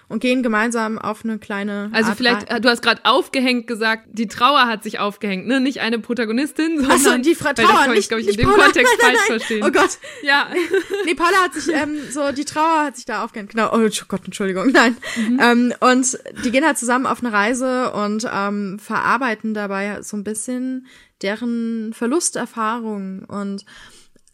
[0.08, 1.90] und gehen gemeinsam auf eine kleine.
[1.92, 2.64] Also Art vielleicht, Art.
[2.64, 5.60] du hast gerade aufgehängt gesagt, die Trauer hat sich aufgehängt, ne?
[5.60, 6.92] Nicht eine Protagonistin, sondern.
[6.92, 9.28] Achso, die Fra Trauer, das nicht, ich, nicht in dem Paula, Kontext nein, nein, falsch
[9.28, 9.64] verstehen.
[9.66, 9.98] Oh Gott.
[10.24, 10.48] Ja.
[11.06, 13.52] nee, Paula hat sich, ähm, so, die Trauer hat sich da aufgehängt.
[13.52, 13.74] Genau.
[13.74, 14.72] Oh Gott, Entschuldigung.
[14.72, 14.98] Nein.
[15.18, 15.40] Mhm.
[15.42, 20.24] Ähm, und die gehen halt zusammen auf eine Reise und ähm, verarbeiten dabei so ein
[20.24, 20.88] bisschen
[21.22, 23.66] deren Verlusterfahrungen und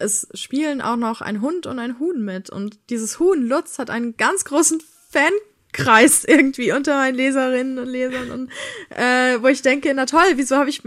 [0.02, 2.50] es spielen auch noch ein Hund und ein Huhn mit.
[2.50, 8.32] Und dieses Huhn, Lutz, hat einen ganz großen Fankreis irgendwie unter meinen Leserinnen und Lesern.
[8.32, 8.52] Und
[8.90, 10.82] äh, wo ich denke, na toll, wieso habe ich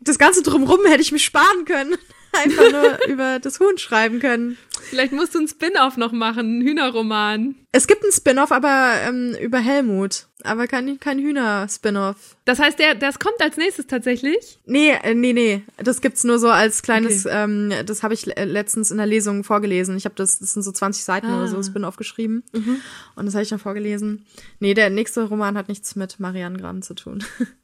[0.00, 1.96] das Ganze drumrum hätte ich mich sparen können.
[2.32, 4.56] Einfach nur über das Huhn schreiben können.
[4.88, 7.54] Vielleicht musst du einen Spin-off noch machen, einen Hühnerroman.
[7.72, 10.26] Es gibt einen Spin-off, aber ähm, über Helmut.
[10.44, 12.36] Aber kein, kein Hühner-Spin-off.
[12.44, 14.58] Das heißt, der, das kommt als nächstes tatsächlich?
[14.66, 15.62] Nee, äh, nee, nee.
[15.78, 17.44] Das gibt's nur so als kleines, okay.
[17.44, 19.96] ähm, das habe ich letztens in der Lesung vorgelesen.
[19.96, 21.38] Ich habe das, das sind so 20 Seiten ah.
[21.38, 22.42] oder so Spin-off geschrieben.
[22.52, 22.80] Mhm.
[23.14, 24.26] Und das habe ich dann vorgelesen.
[24.58, 27.24] Nee, der nächste Roman hat nichts mit Marianne Graben zu tun.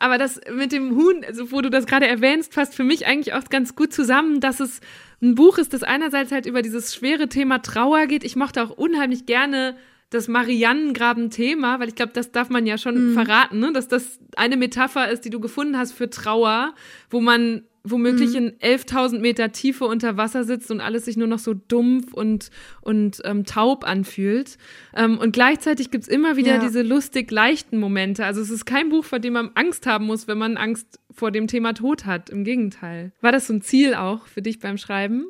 [0.00, 3.34] Aber das mit dem Huhn, also wo du das gerade erwähnst, passt für mich eigentlich
[3.34, 4.80] auch ganz gut zusammen, dass es
[5.22, 8.24] ein Buch ist, das einerseits halt über dieses schwere Thema Trauer geht.
[8.24, 9.76] Ich mochte auch unheimlich gerne
[10.08, 13.12] das Mariannengraben-Thema, weil ich glaube, das darf man ja schon mhm.
[13.12, 13.72] verraten, ne?
[13.72, 16.74] dass das eine Metapher ist, die du gefunden hast für Trauer,
[17.10, 18.52] wo man womöglich mhm.
[18.60, 22.50] in 11.000 Meter Tiefe unter Wasser sitzt und alles sich nur noch so dumpf und,
[22.82, 24.58] und ähm, taub anfühlt.
[24.94, 26.58] Ähm, und gleichzeitig gibt's immer wieder ja.
[26.60, 28.24] diese lustig leichten Momente.
[28.24, 31.30] Also es ist kein Buch, vor dem man Angst haben muss, wenn man Angst vor
[31.30, 32.30] dem Thema Tod hat.
[32.30, 33.12] Im Gegenteil.
[33.20, 35.26] War das so ein Ziel auch für dich beim Schreiben?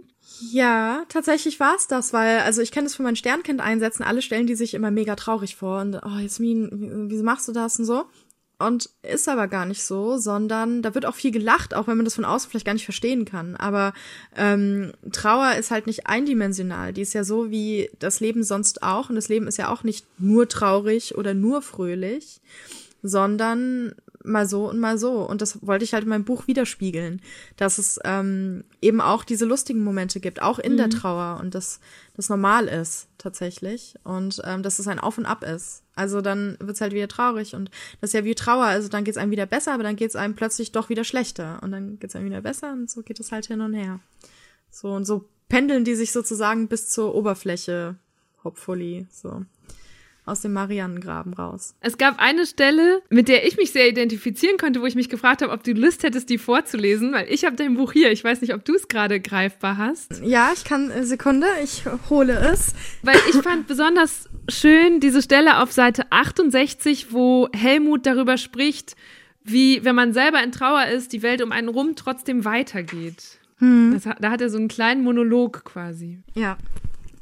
[0.52, 4.46] Ja, tatsächlich war's das, weil, also ich kenne das für mein Sternkind einsetzen, alle stellen
[4.46, 8.04] die sich immer mega traurig vor und, oh, Jasmin, wieso machst du das und so?
[8.60, 12.04] Und ist aber gar nicht so, sondern da wird auch viel gelacht, auch wenn man
[12.04, 13.56] das von außen vielleicht gar nicht verstehen kann.
[13.56, 13.94] Aber
[14.36, 16.92] ähm, Trauer ist halt nicht eindimensional.
[16.92, 19.08] Die ist ja so wie das Leben sonst auch.
[19.08, 22.42] Und das Leben ist ja auch nicht nur traurig oder nur fröhlich,
[23.02, 23.94] sondern
[24.24, 25.28] mal so und mal so.
[25.28, 27.20] Und das wollte ich halt in meinem Buch widerspiegeln,
[27.56, 30.76] dass es ähm, eben auch diese lustigen Momente gibt, auch in mhm.
[30.78, 31.80] der Trauer und dass
[32.14, 35.82] das normal ist tatsächlich und ähm, dass es ein Auf und Ab ist.
[35.94, 39.18] Also dann wird's halt wieder traurig und das ist ja wie Trauer, also dann geht's
[39.18, 42.26] einem wieder besser, aber dann geht's einem plötzlich doch wieder schlechter und dann geht's einem
[42.26, 44.00] wieder besser und so geht es halt hin und her.
[44.70, 47.96] So und so pendeln die sich sozusagen bis zur Oberfläche,
[48.44, 49.44] hopefully, so
[50.30, 51.74] aus dem Marianengraben raus.
[51.80, 55.42] Es gab eine Stelle, mit der ich mich sehr identifizieren konnte, wo ich mich gefragt
[55.42, 58.12] habe, ob du Lust hättest, die vorzulesen, weil ich habe dein Buch hier.
[58.12, 60.22] Ich weiß nicht, ob du es gerade greifbar hast.
[60.22, 62.74] Ja, ich kann, äh, Sekunde, ich hole es.
[63.02, 68.96] Weil ich fand besonders schön diese Stelle auf Seite 68, wo Helmut darüber spricht,
[69.42, 73.38] wie, wenn man selber in Trauer ist, die Welt um einen rum trotzdem weitergeht.
[73.58, 73.92] Hm.
[73.92, 76.18] Das, da hat er so einen kleinen Monolog quasi.
[76.34, 76.56] Ja.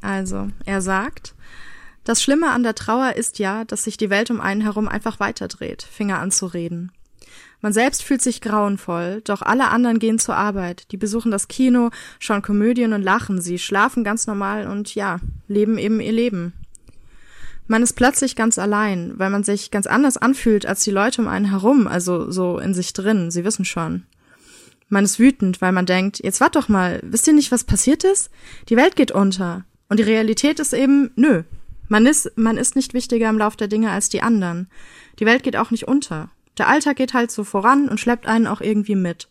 [0.00, 1.34] Also, er sagt,
[2.08, 5.20] das Schlimme an der Trauer ist ja, dass sich die Welt um einen herum einfach
[5.20, 6.90] weiterdreht, fing er an zu reden.
[7.60, 11.90] Man selbst fühlt sich grauenvoll, doch alle anderen gehen zur Arbeit, die besuchen das Kino,
[12.18, 16.54] schauen Komödien und lachen, sie schlafen ganz normal und ja, leben eben ihr Leben.
[17.66, 21.28] Man ist plötzlich ganz allein, weil man sich ganz anders anfühlt als die Leute um
[21.28, 24.04] einen herum, also so in sich drin, sie wissen schon.
[24.88, 28.02] Man ist wütend, weil man denkt, jetzt wart doch mal, wisst ihr nicht, was passiert
[28.02, 28.30] ist?
[28.70, 29.66] Die Welt geht unter.
[29.90, 31.42] Und die Realität ist eben, nö,
[31.88, 34.68] man ist, man ist nicht wichtiger im Lauf der Dinge als die anderen.
[35.18, 36.30] Die Welt geht auch nicht unter.
[36.58, 39.28] Der Alltag geht halt so voran und schleppt einen auch irgendwie mit.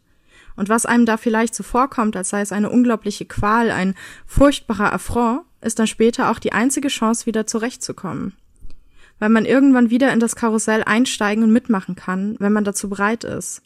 [0.55, 3.95] Und was einem da vielleicht so vorkommt, als sei es eine unglaubliche Qual, ein
[4.25, 8.33] furchtbarer Affront, ist dann später auch die einzige Chance, wieder zurechtzukommen.
[9.19, 13.23] Weil man irgendwann wieder in das Karussell einsteigen und mitmachen kann, wenn man dazu bereit
[13.23, 13.61] ist.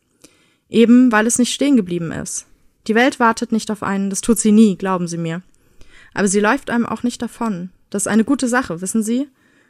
[0.70, 2.48] Eben weil es nicht stehen geblieben ist.
[2.88, 5.42] Die Welt wartet nicht auf einen, das tut sie nie, glauben Sie mir.
[6.14, 7.70] Aber sie läuft einem auch nicht davon.
[7.92, 9.28] Das ist eine gute Sache, wissen Sie?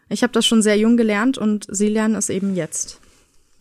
[0.08, 3.02] Ich habe das schon sehr jung gelernt und Sie lernen es eben jetzt.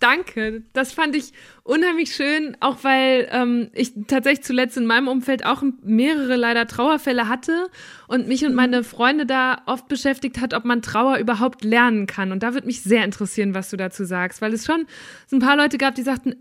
[0.00, 1.32] Danke, das fand ich
[1.62, 7.28] unheimlich schön, auch weil ähm, ich tatsächlich zuletzt in meinem Umfeld auch mehrere leider Trauerfälle
[7.28, 7.68] hatte
[8.08, 12.32] und mich und meine Freunde da oft beschäftigt hat, ob man Trauer überhaupt lernen kann.
[12.32, 14.86] Und da würde mich sehr interessieren, was du dazu sagst, weil es schon
[15.26, 16.34] so ein paar Leute gab, die sagten,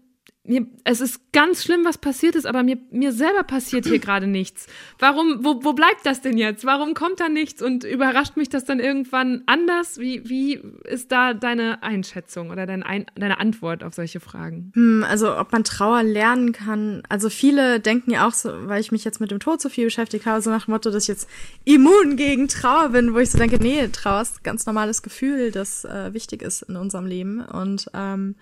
[0.49, 4.25] mir, es ist ganz schlimm, was passiert ist, aber mir, mir selber passiert hier gerade
[4.27, 4.65] nichts.
[4.97, 6.65] Warum, wo, wo bleibt das denn jetzt?
[6.65, 9.99] Warum kommt da nichts und überrascht mich das dann irgendwann anders?
[9.99, 14.71] Wie, wie ist da deine Einschätzung oder dein, Ein deine Antwort auf solche Fragen?
[14.73, 17.03] Hm, also, ob man Trauer lernen kann.
[17.09, 19.85] Also, viele denken ja auch so, weil ich mich jetzt mit dem Tod so viel
[19.85, 21.29] beschäftigt habe, so nach dem Motto, dass ich jetzt
[21.63, 25.51] immun gegen Trauer bin, wo ich so denke, nee, Trauer ist ein ganz normales Gefühl,
[25.51, 28.35] das äh, wichtig ist in unserem Leben und, ähm,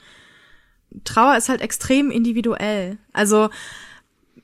[1.03, 2.97] Trauer ist halt extrem individuell.
[3.13, 3.49] Also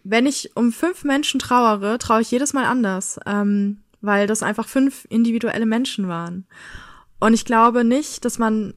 [0.03, 4.67] wenn ich um fünf Menschen trauere, traue ich jedes Mal anders, ähm, weil das einfach
[4.67, 6.45] fünf individuelle Menschen waren.
[7.19, 8.73] Und ich glaube nicht, dass man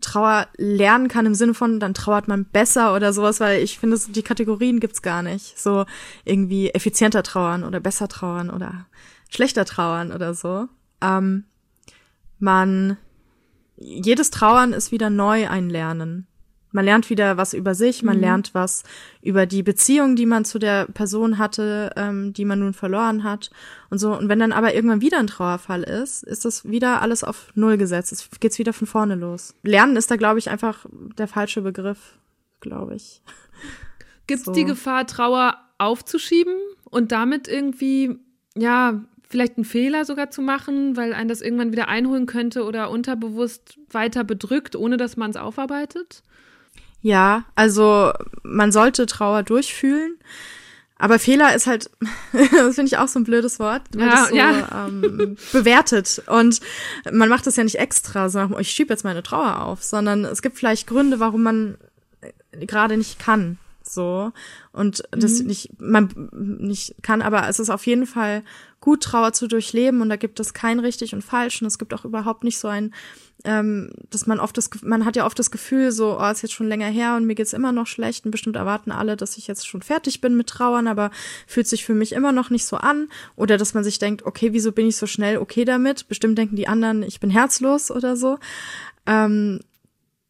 [0.00, 3.98] Trauer lernen kann im Sinne von, dann trauert man besser oder sowas, weil ich finde,
[4.08, 5.58] die Kategorien gibt's gar nicht.
[5.58, 5.84] So
[6.24, 8.86] irgendwie effizienter trauern oder besser trauern oder
[9.28, 10.68] schlechter trauern oder so.
[11.02, 11.44] Ähm,
[12.38, 12.96] man,
[13.76, 16.26] jedes Trauern ist wieder neu ein Lernen.
[16.72, 18.22] Man lernt wieder was über sich, man mhm.
[18.22, 18.82] lernt was
[19.20, 23.50] über die Beziehung, die man zu der Person hatte, ähm, die man nun verloren hat
[23.90, 24.16] und so.
[24.16, 27.76] Und wenn dann aber irgendwann wieder ein Trauerfall ist, ist das wieder alles auf Null
[27.76, 28.12] gesetzt.
[28.12, 29.54] Es geht's wieder von vorne los.
[29.62, 30.86] Lernen ist da, glaube ich, einfach
[31.18, 32.18] der falsche Begriff,
[32.60, 33.22] glaube ich.
[34.26, 34.52] Gibt's so.
[34.52, 36.54] die Gefahr, Trauer aufzuschieben
[36.84, 38.18] und damit irgendwie,
[38.56, 39.02] ja,
[39.32, 43.78] vielleicht einen Fehler sogar zu machen, weil einen das irgendwann wieder einholen könnte oder unterbewusst
[43.90, 46.22] weiter bedrückt, ohne dass man es aufarbeitet?
[47.02, 50.16] Ja, also man sollte Trauer durchfühlen.
[50.96, 51.90] Aber Fehler ist halt,
[52.32, 54.86] das finde ich auch so ein blödes Wort, weil ja, das so ja.
[54.86, 56.22] ähm, bewertet.
[56.28, 56.60] Und
[57.10, 60.42] man macht das ja nicht extra, so ich schiebe jetzt meine Trauer auf, sondern es
[60.42, 61.76] gibt vielleicht Gründe, warum man
[62.52, 63.58] gerade nicht kann.
[63.82, 64.32] So.
[64.72, 65.48] Und das mhm.
[65.48, 68.44] nicht, man nicht kann, aber es ist auf jeden Fall
[68.82, 71.94] gut, Trauer zu durchleben und da gibt es kein richtig und falsch und es gibt
[71.94, 72.92] auch überhaupt nicht so ein
[73.44, 76.52] ähm, dass man oft das, man hat ja oft das Gefühl, so, oh, ist jetzt
[76.52, 79.46] schon länger her und mir geht's immer noch schlecht und bestimmt erwarten alle, dass ich
[79.46, 81.10] jetzt schon fertig bin mit Trauern, aber
[81.46, 83.08] fühlt sich für mich immer noch nicht so an.
[83.34, 86.08] Oder dass man sich denkt, okay, wieso bin ich so schnell okay damit?
[86.08, 88.38] Bestimmt denken die anderen, ich bin herzlos oder so.
[89.06, 89.60] Ähm,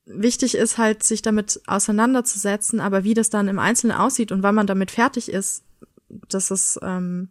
[0.07, 4.55] wichtig ist halt, sich damit auseinanderzusetzen, aber wie das dann im Einzelnen aussieht und wann
[4.55, 5.64] man damit fertig ist,
[6.28, 7.30] das ist ähm,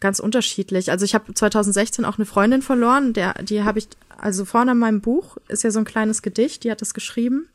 [0.00, 0.90] ganz unterschiedlich.
[0.90, 3.88] Also ich habe 2016 auch eine Freundin verloren, der, die habe ich,
[4.18, 7.48] also vorne in meinem Buch ist ja so ein kleines Gedicht, die hat das geschrieben.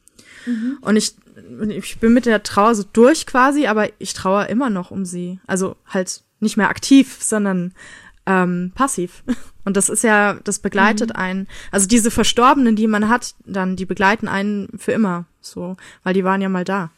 [0.46, 0.78] Mhm.
[0.82, 1.16] Und ich,
[1.70, 5.40] ich bin mit der Trauer so durch quasi, aber ich trauere immer noch um sie.
[5.46, 7.74] Also halt nicht mehr aktiv, sondern
[8.26, 9.24] ähm, passiv.
[9.64, 11.16] Und das ist ja, das begleitet mhm.
[11.16, 11.48] einen.
[11.70, 16.24] Also diese Verstorbenen, die man hat, dann, die begleiten einen für immer, so, weil die
[16.24, 16.90] waren ja mal da.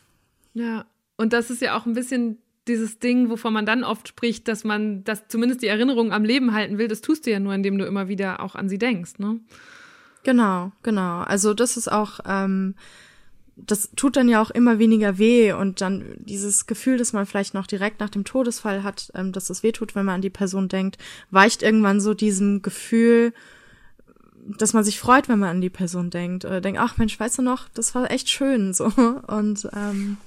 [0.53, 0.85] Ja,
[1.17, 2.37] und das ist ja auch ein bisschen
[2.67, 6.53] dieses Ding, wovon man dann oft spricht, dass man das zumindest die Erinnerung am Leben
[6.53, 9.19] halten will, das tust du ja nur, indem du immer wieder auch an sie denkst,
[9.19, 9.39] ne?
[10.23, 11.19] Genau, genau.
[11.21, 12.75] Also das ist auch, ähm,
[13.57, 17.53] das tut dann ja auch immer weniger weh und dann dieses Gefühl, dass man vielleicht
[17.53, 20.29] noch direkt nach dem Todesfall hat, ähm, dass es weh tut, wenn man an die
[20.29, 20.97] Person denkt,
[21.29, 23.33] weicht irgendwann so diesem Gefühl
[24.45, 26.45] dass man sich freut, wenn man an die Person denkt.
[26.45, 28.85] Oder denkt, ach Mensch, weißt du noch, das war echt schön so.
[29.27, 30.17] Und ähm,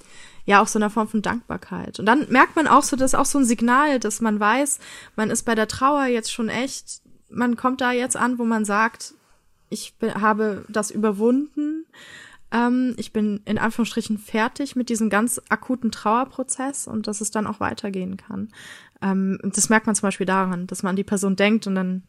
[0.46, 1.98] ja, auch so eine Form von Dankbarkeit.
[1.98, 4.78] Und dann merkt man auch so, das ist auch so ein Signal, dass man weiß,
[5.16, 8.64] man ist bei der Trauer jetzt schon echt, man kommt da jetzt an, wo man
[8.64, 9.14] sagt,
[9.68, 11.84] ich habe das überwunden.
[12.52, 17.48] Ähm, ich bin in Anführungsstrichen fertig mit diesem ganz akuten Trauerprozess und dass es dann
[17.48, 18.50] auch weitergehen kann.
[19.02, 22.04] Ähm, das merkt man zum Beispiel daran, dass man an die Person denkt und dann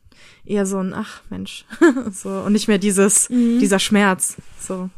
[0.46, 1.66] eher so ein, ach Mensch,
[2.12, 3.58] so und nicht mehr dieses, mhm.
[3.58, 4.38] dieser Schmerz.
[4.60, 4.92] So.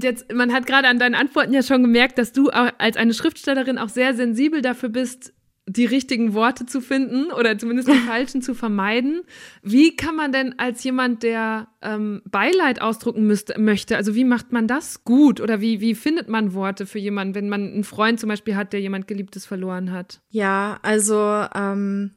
[0.00, 3.78] Jetzt, man hat gerade an deinen Antworten ja schon gemerkt, dass du als eine Schriftstellerin
[3.78, 5.32] auch sehr sensibel dafür bist,
[5.68, 9.22] die richtigen Worte zu finden oder zumindest die falschen zu vermeiden.
[9.62, 14.52] Wie kann man denn als jemand, der ähm, Beileid ausdrucken müsste, möchte, also wie macht
[14.52, 18.20] man das gut oder wie, wie findet man Worte für jemanden, wenn man einen Freund
[18.20, 20.20] zum Beispiel hat, der jemand Geliebtes verloren hat?
[20.30, 22.12] Ja, also ähm,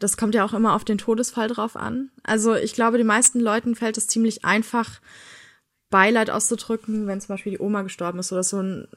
[0.00, 2.10] das kommt ja auch immer auf den Todesfall drauf an.
[2.24, 5.00] Also ich glaube, den meisten Leuten fällt es ziemlich einfach,
[5.92, 8.88] Beileid auszudrücken, wenn zum Beispiel die Oma gestorben ist oder so ein,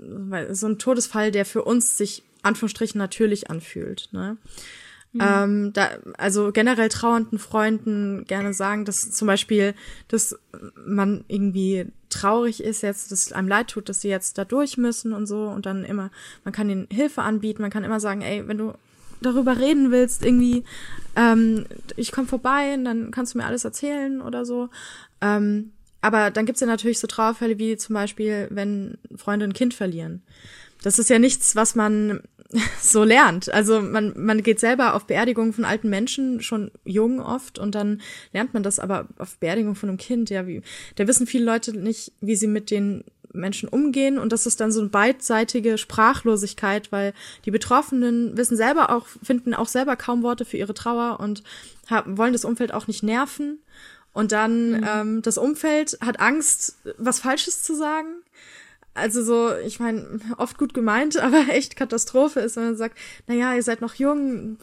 [0.51, 4.09] so ein Todesfall, der für uns sich Anführungsstrichen natürlich anfühlt.
[4.13, 4.37] Ne?
[5.11, 5.21] Mhm.
[5.21, 9.75] Ähm, da, also generell trauernden Freunden gerne sagen, dass zum Beispiel,
[10.07, 10.39] dass
[10.85, 15.13] man irgendwie traurig ist jetzt, dass einem leid tut, dass sie jetzt da durch müssen
[15.13, 16.11] und so und dann immer,
[16.43, 18.73] man kann ihnen Hilfe anbieten, man kann immer sagen, ey, wenn du
[19.21, 20.63] darüber reden willst, irgendwie,
[21.15, 21.65] ähm,
[21.95, 24.69] ich komme vorbei und dann kannst du mir alles erzählen oder so.
[25.21, 25.71] Ähm,
[26.05, 30.21] aber dann gibt's ja natürlich so Trauerfälle wie zum Beispiel, wenn Freunde ein Kind verlieren.
[30.83, 32.21] Das ist ja nichts, was man
[32.79, 33.51] so lernt.
[33.51, 38.01] Also man, man geht selber auf Beerdigungen von alten Menschen, schon jung oft, und dann
[38.33, 40.61] lernt man das aber auf Beerdigung von einem Kind, ja, wie,
[40.95, 43.03] da wissen viele Leute nicht, wie sie mit den
[43.33, 48.95] Menschen umgehen und das ist dann so eine beidseitige Sprachlosigkeit, weil die Betroffenen wissen selber
[48.95, 51.43] auch, finden auch selber kaum Worte für ihre Trauer und
[51.89, 53.59] haben, wollen das Umfeld auch nicht nerven.
[54.15, 54.87] Und dann mhm.
[54.87, 58.23] ähm, das Umfeld hat Angst, was Falsches zu sagen
[58.95, 62.97] also so, ich meine, oft gut gemeint, aber echt Katastrophe ist, wenn man sagt,
[63.27, 64.57] na ja, ihr seid noch jung,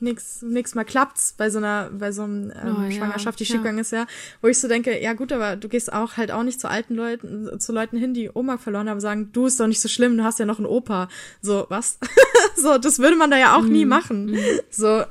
[0.00, 3.48] nix, nix mal klappt's bei so einer, bei so einem ähm, oh, Schwangerschaft, die ja.
[3.48, 4.06] schiefgegangen ist, ja,
[4.40, 6.94] wo ich so denke, ja gut, aber du gehst auch halt auch nicht zu alten
[6.94, 10.16] Leuten, zu Leuten hin, die Oma verloren haben, sagen, du ist doch nicht so schlimm,
[10.16, 11.08] du hast ja noch einen Opa.
[11.42, 11.98] So, was?
[12.56, 13.72] so, das würde man da ja auch mm.
[13.72, 13.90] nie mhm.
[13.90, 14.26] machen.
[14.32, 14.38] Mm.
[14.70, 15.04] So,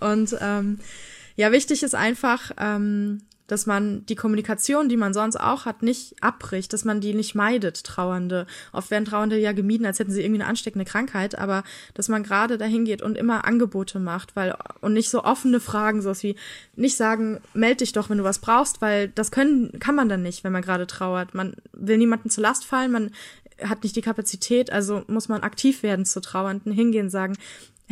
[0.00, 0.78] und ähm,
[1.34, 6.14] ja, wichtig ist einfach, ähm, dass man die Kommunikation, die man sonst auch hat, nicht
[6.22, 8.46] abbricht, dass man die nicht meidet, Trauernde.
[8.72, 11.64] Oft werden Trauernde ja gemieden, als hätten sie irgendwie eine ansteckende Krankheit, aber
[11.94, 16.02] dass man gerade dahin geht und immer Angebote macht, weil und nicht so offene Fragen,
[16.02, 16.36] so wie
[16.76, 20.22] nicht sagen, meld dich doch, wenn du was brauchst, weil das können kann man dann
[20.22, 21.34] nicht, wenn man gerade trauert.
[21.34, 23.10] Man will niemanden zur Last fallen, man
[23.64, 27.34] hat nicht die Kapazität, also muss man aktiv werden zu Trauernden, hingehen, sagen,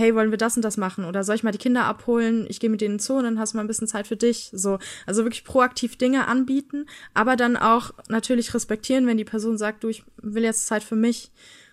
[0.00, 1.04] hey, wollen wir das und das machen?
[1.04, 2.46] Oder soll ich mal die Kinder abholen?
[2.48, 4.50] Ich gehe mit denen zu und dann hast du mal ein bisschen Zeit für dich.
[4.52, 9.84] So, also wirklich proaktiv Dinge anbieten, aber dann auch natürlich respektieren, wenn die Person sagt,
[9.84, 11.30] du, ich will jetzt Zeit für mich.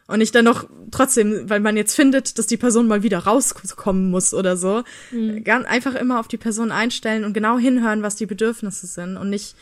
[0.07, 4.09] Und nicht dann noch trotzdem, weil man jetzt findet, dass die Person mal wieder rauskommen
[4.09, 4.83] muss oder so.
[5.11, 5.43] Mhm.
[5.43, 9.29] Ganz einfach immer auf die Person einstellen und genau hinhören, was die Bedürfnisse sind und
[9.29, 9.55] nicht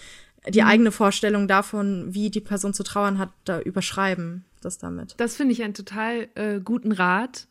[0.50, 0.68] die mhm.
[0.68, 4.46] eigene Vorstellung davon, wie die Person zu trauern hat, da überschreiben.
[4.62, 5.14] Das damit.
[5.18, 7.48] Das finde ich einen total äh, guten Rat.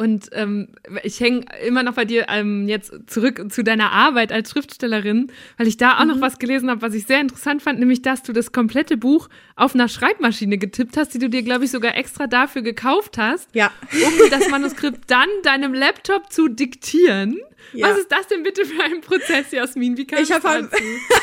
[0.00, 0.68] Und ähm,
[1.02, 5.66] ich hänge immer noch bei dir ähm, jetzt zurück zu deiner Arbeit als Schriftstellerin, weil
[5.66, 6.10] ich da auch mhm.
[6.10, 9.28] noch was gelesen habe, was ich sehr interessant fand, nämlich dass du das komplette Buch
[9.56, 13.52] auf einer Schreibmaschine getippt hast, die du dir, glaube ich, sogar extra dafür gekauft hast,
[13.56, 13.72] ja.
[13.92, 17.40] um das Manuskript dann deinem Laptop zu diktieren.
[17.72, 17.88] Ja.
[17.88, 19.96] Was ist das denn bitte für ein Prozess, Jasmin?
[19.96, 20.76] Wie kann ich hab dazu?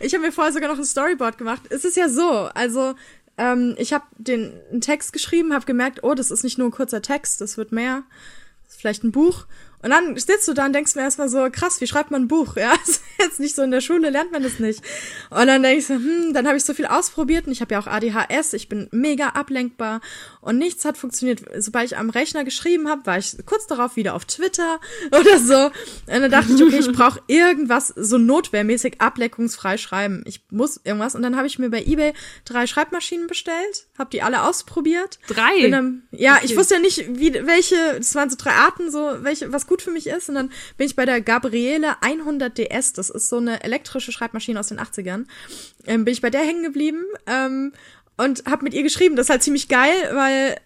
[0.00, 1.62] ich habe mir vorher sogar noch ein Storyboard gemacht.
[1.70, 2.94] Es ist ja so, also
[3.36, 6.72] ähm, ich habe den einen Text geschrieben, habe gemerkt, oh, das ist nicht nur ein
[6.72, 8.02] kurzer Text, das wird mehr,
[8.64, 9.46] das ist vielleicht ein Buch.
[9.80, 12.28] Und dann sitzt du da und denkst mir erstmal so, krass, wie schreibt man ein
[12.28, 12.56] Buch?
[12.56, 14.82] Ja, ist jetzt nicht so in der Schule, lernt man das nicht.
[15.30, 17.74] Und dann denke ich so, hm, dann habe ich so viel ausprobiert und ich habe
[17.74, 20.00] ja auch ADHS, ich bin mega ablenkbar
[20.40, 21.42] und nichts hat funktioniert.
[21.58, 24.80] Sobald ich am Rechner geschrieben habe, war ich kurz darauf wieder auf Twitter
[25.12, 25.66] oder so.
[25.66, 30.24] Und dann dachte ich, okay, ich brauche irgendwas so notwehrmäßig ableckungsfrei schreiben.
[30.26, 31.14] Ich muss irgendwas.
[31.14, 32.14] Und dann habe ich mir bei eBay
[32.44, 35.20] drei Schreibmaschinen bestellt, habe die alle ausprobiert.
[35.28, 35.68] Drei?
[35.70, 36.46] Dann, ja, okay.
[36.46, 39.82] ich wusste ja nicht, wie welche, das waren so drei Arten, so welche, was gut
[39.82, 40.28] für mich ist.
[40.28, 44.58] Und dann bin ich bei der Gabriele 100 DS, das ist so eine elektrische Schreibmaschine
[44.58, 45.26] aus den 80ern,
[45.86, 47.72] ähm, bin ich bei der hängen geblieben ähm,
[48.16, 49.14] und habe mit ihr geschrieben.
[49.14, 50.56] Das ist halt ziemlich geil, weil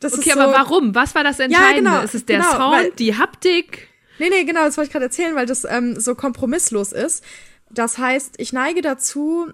[0.00, 0.94] das okay, ist so, aber warum?
[0.94, 1.90] Was war das Entscheidende?
[1.90, 3.88] Ja, genau, ist es der genau, Sound, weil, die Haptik?
[4.18, 7.24] Nee, nee, genau, das wollte ich gerade erzählen, weil das ähm, so kompromisslos ist.
[7.70, 9.50] Das heißt, ich neige dazu,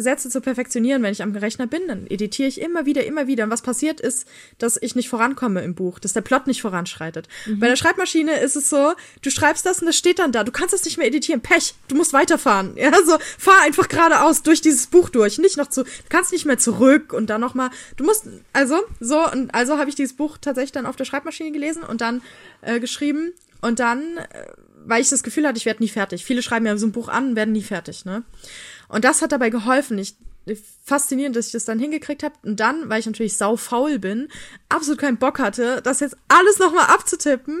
[0.00, 3.44] Sätze zu perfektionieren, wenn ich am Rechner bin, dann editiere ich immer wieder, immer wieder.
[3.44, 4.26] Und was passiert ist,
[4.58, 7.28] dass ich nicht vorankomme im Buch, dass der Plot nicht voranschreitet.
[7.46, 7.60] Mhm.
[7.60, 8.92] Bei der Schreibmaschine ist es so,
[9.22, 10.44] du schreibst das und das steht dann da.
[10.44, 11.40] Du kannst das nicht mehr editieren.
[11.40, 12.76] Pech, du musst weiterfahren.
[12.76, 16.46] Ja, so fahr einfach geradeaus durch dieses Buch durch, nicht noch zu, du kannst nicht
[16.46, 17.70] mehr zurück und dann noch mal.
[17.96, 21.52] Du musst also so und also habe ich dieses Buch tatsächlich dann auf der Schreibmaschine
[21.52, 22.22] gelesen und dann
[22.62, 24.46] äh, geschrieben und dann äh,
[24.88, 26.24] weil ich das Gefühl hatte, ich werde nie fertig.
[26.24, 28.22] Viele schreiben ja so ein Buch an und werden nie fertig, ne?
[28.88, 29.98] Und das hat dabei geholfen.
[29.98, 30.16] Ich
[30.84, 32.34] faszinierend, dass ich das dann hingekriegt habe.
[32.42, 34.28] Und dann, weil ich natürlich sau faul bin,
[34.68, 37.60] absolut keinen Bock hatte, das jetzt alles nochmal abzutippen,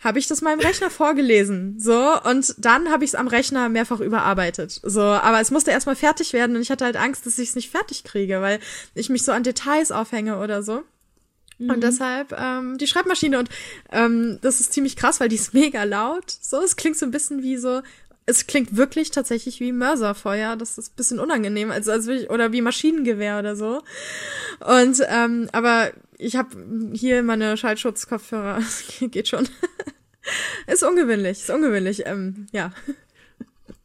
[0.00, 1.78] habe ich das meinem Rechner vorgelesen.
[1.78, 4.80] So, und dann habe ich es am Rechner mehrfach überarbeitet.
[4.82, 7.54] So, aber es musste erstmal fertig werden und ich hatte halt Angst, dass ich es
[7.54, 8.60] nicht fertig kriege, weil
[8.94, 10.82] ich mich so an Details aufhänge oder so.
[11.58, 11.80] Und mhm.
[11.80, 13.48] deshalb ähm, die Schreibmaschine und
[13.92, 16.24] ähm, das ist ziemlich krass, weil die ist mega laut.
[16.40, 17.82] So, es klingt so ein bisschen wie so
[18.26, 20.56] es klingt wirklich tatsächlich wie Mörserfeuer.
[20.56, 23.82] Das ist ein bisschen unangenehm, also als wirklich, oder wie Maschinengewehr oder so.
[24.60, 26.50] Und ähm, aber ich habe
[26.92, 28.60] hier meine Schallschutzkopfhörer.
[29.00, 29.48] Geht schon.
[30.66, 32.06] ist ungewöhnlich, ist ungewöhnlich.
[32.06, 32.72] Ähm, ja.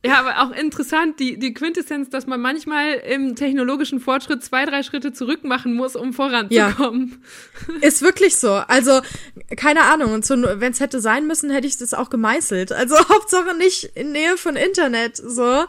[0.07, 4.83] Ja, aber auch interessant, die, die Quintessenz, dass man manchmal im technologischen Fortschritt zwei, drei
[4.83, 7.23] Schritte zurück machen muss, um voranzukommen.
[7.67, 7.87] Ja.
[7.87, 8.51] Ist wirklich so.
[8.51, 9.01] Also,
[9.55, 10.13] keine Ahnung.
[10.13, 12.71] Und so, wenn es hätte sein müssen, hätte ich das auch gemeißelt.
[12.71, 15.17] Also, Hauptsache nicht in Nähe von Internet.
[15.17, 15.65] So.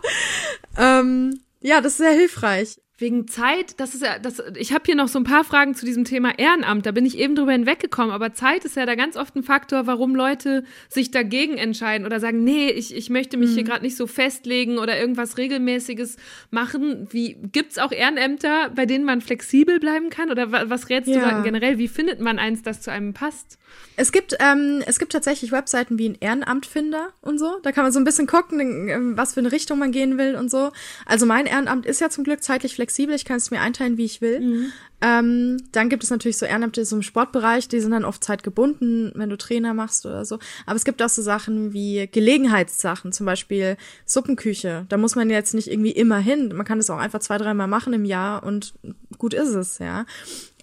[0.77, 2.79] Ähm, ja, das ist sehr hilfreich.
[3.01, 5.87] Wegen Zeit, das ist ja, das, ich habe hier noch so ein paar Fragen zu
[5.87, 9.17] diesem Thema Ehrenamt, da bin ich eben drüber hinweggekommen, aber Zeit ist ja da ganz
[9.17, 13.51] oft ein Faktor, warum Leute sich dagegen entscheiden oder sagen, nee, ich, ich möchte mich
[13.51, 13.55] mhm.
[13.55, 16.17] hier gerade nicht so festlegen oder irgendwas Regelmäßiges
[16.51, 17.07] machen.
[17.13, 20.33] Wie gibt's auch Ehrenämter, bei denen man flexibel bleiben kann?
[20.33, 21.39] Oder was rätst ja.
[21.39, 21.79] du generell?
[21.79, 23.59] Wie findet man eins, das zu einem passt?
[23.95, 27.59] Es gibt, ähm, es gibt tatsächlich Webseiten wie ein Ehrenamtfinder und so.
[27.63, 30.35] Da kann man so ein bisschen gucken, ähm, was für eine Richtung man gehen will
[30.35, 30.73] und so.
[31.07, 32.88] Also mein Ehrenamt ist ja zum Glück zeitlich flexibel.
[33.15, 34.41] Ich kann es mir einteilen, wie ich will.
[34.41, 34.73] Mhm.
[35.01, 39.13] Ähm, dann gibt es natürlich so Ehrenamte so im Sportbereich, die sind dann oft zeitgebunden,
[39.15, 40.39] wenn du Trainer machst oder so.
[40.67, 44.87] Aber es gibt auch so Sachen wie Gelegenheitssachen, zum Beispiel Suppenküche.
[44.89, 46.53] Da muss man jetzt nicht irgendwie immer hin.
[46.55, 48.75] Man kann das auch einfach zwei, dreimal machen im Jahr und
[49.19, 50.05] gut ist es, ja.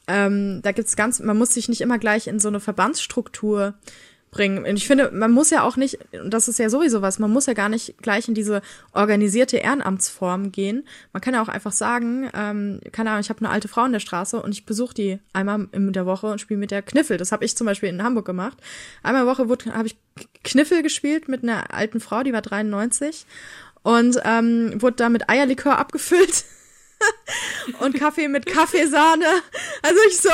[0.08, 3.74] Ähm, da gibt's ganz, man muss sich nicht immer gleich in so eine Verbandsstruktur
[4.36, 4.66] bringen.
[4.66, 7.32] Und ich finde, man muss ja auch nicht, und das ist ja sowieso was, man
[7.32, 8.62] muss ja gar nicht gleich in diese
[8.92, 10.86] organisierte Ehrenamtsform gehen.
[11.14, 13.94] Man kann ja auch einfach sagen, ähm, keine Ahnung, ich habe eine alte Frau in
[13.94, 17.16] der Straße und ich besuche die einmal in der Woche und spiele mit der Kniffel.
[17.16, 18.58] Das habe ich zum Beispiel in Hamburg gemacht.
[19.04, 19.98] Einmal in der Woche habe ich
[20.44, 23.26] Kniffel gespielt mit einer alten Frau, die war 93
[23.84, 26.44] und ähm, wurde da mit Eierlikör abgefüllt.
[27.80, 29.26] und Kaffee mit Kaffeesahne.
[29.82, 30.30] Also ich so,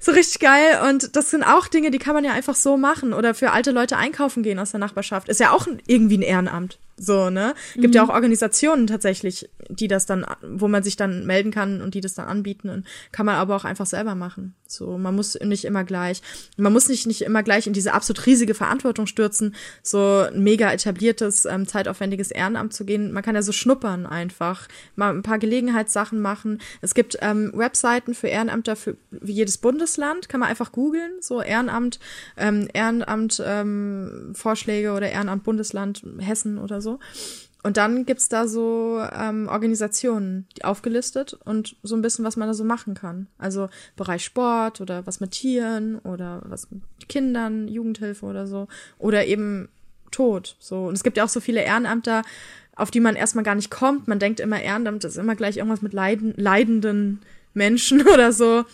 [0.00, 0.80] so richtig geil.
[0.88, 3.12] Und das sind auch Dinge, die kann man ja einfach so machen.
[3.12, 5.28] Oder für alte Leute einkaufen gehen aus der Nachbarschaft.
[5.28, 6.78] Ist ja auch irgendwie ein Ehrenamt.
[6.96, 7.54] So, ne?
[7.74, 7.92] Gibt mhm.
[7.92, 12.00] ja auch Organisationen tatsächlich, die das dann, wo man sich dann melden kann und die
[12.00, 14.54] das dann anbieten und kann man aber auch einfach selber machen.
[14.66, 16.22] So, man muss nicht immer gleich,
[16.56, 20.70] man muss nicht, nicht immer gleich in diese absolut riesige Verantwortung stürzen, so ein mega
[20.72, 23.12] etabliertes, ähm, zeitaufwendiges Ehrenamt zu gehen.
[23.12, 26.60] Man kann ja so schnuppern einfach, mal ein paar Gelegenheitssachen machen.
[26.80, 31.42] Es gibt ähm, Webseiten für Ehrenamter für wie jedes Bundesland, kann man einfach googeln, so
[31.42, 31.98] Ehrenamt,
[32.36, 37.00] ähm, Ehrenamt ähm, Vorschläge oder Ehrenamt Bundesland Hessen oder so so.
[37.64, 42.46] Und dann gibt's da so ähm, Organisationen, die aufgelistet und so ein bisschen, was man
[42.46, 43.26] da so machen kann.
[43.38, 48.68] Also Bereich Sport oder was mit Tieren oder was mit Kindern, Jugendhilfe oder so.
[48.98, 49.70] Oder eben
[50.10, 50.56] Tod.
[50.60, 50.84] So.
[50.88, 52.22] Und es gibt ja auch so viele Ehrenamter,
[52.76, 54.08] auf die man erstmal gar nicht kommt.
[54.08, 57.20] Man denkt immer, Ehrenamt ist immer gleich irgendwas mit Leiden, leidenden
[57.54, 58.64] Menschen oder so.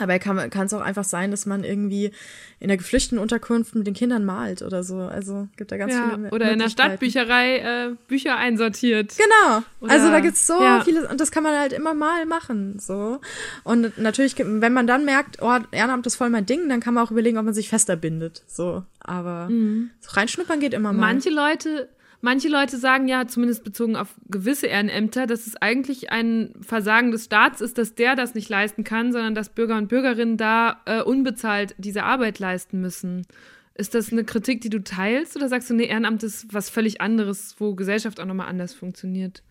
[0.00, 2.12] Aber kann es auch einfach sein, dass man irgendwie
[2.58, 4.98] in der Geflüchtetenunterkunft mit den Kindern malt oder so.
[4.98, 9.14] Also gibt da ganz ja, viele Oder in der Stadtbücherei äh, Bücher einsortiert.
[9.16, 9.62] Genau.
[9.80, 10.82] Oder, also da gibt's so ja.
[10.84, 12.78] viele und das kann man halt immer mal machen.
[12.78, 13.20] so.
[13.64, 17.06] Und natürlich, wenn man dann merkt, oh, Ehrenamt ist voll mein Ding, dann kann man
[17.06, 18.42] auch überlegen, ob man sich fester bindet.
[18.46, 18.84] So.
[19.00, 19.90] Aber mhm.
[20.00, 21.00] so reinschnuppern geht immer mal.
[21.00, 21.88] Manche Leute
[22.22, 27.24] Manche Leute sagen ja, zumindest bezogen auf gewisse Ehrenämter, dass es eigentlich ein Versagen des
[27.24, 31.00] Staats ist, dass der das nicht leisten kann, sondern dass Bürger und Bürgerinnen da äh,
[31.00, 33.26] unbezahlt diese Arbeit leisten müssen.
[33.74, 37.00] Ist das eine Kritik, die du teilst oder sagst du, nee, Ehrenamt ist was völlig
[37.00, 39.42] anderes, wo Gesellschaft auch nochmal anders funktioniert?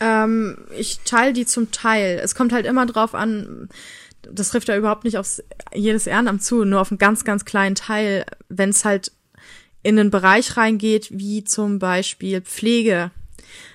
[0.00, 2.18] Ähm, ich teile die zum Teil.
[2.20, 3.68] Es kommt halt immer drauf an,
[4.22, 5.40] das trifft ja überhaupt nicht auf
[5.72, 9.12] jedes Ehrenamt zu, nur auf einen ganz, ganz kleinen Teil, wenn es halt
[9.82, 13.10] in einen Bereich reingeht, wie zum Beispiel Pflege.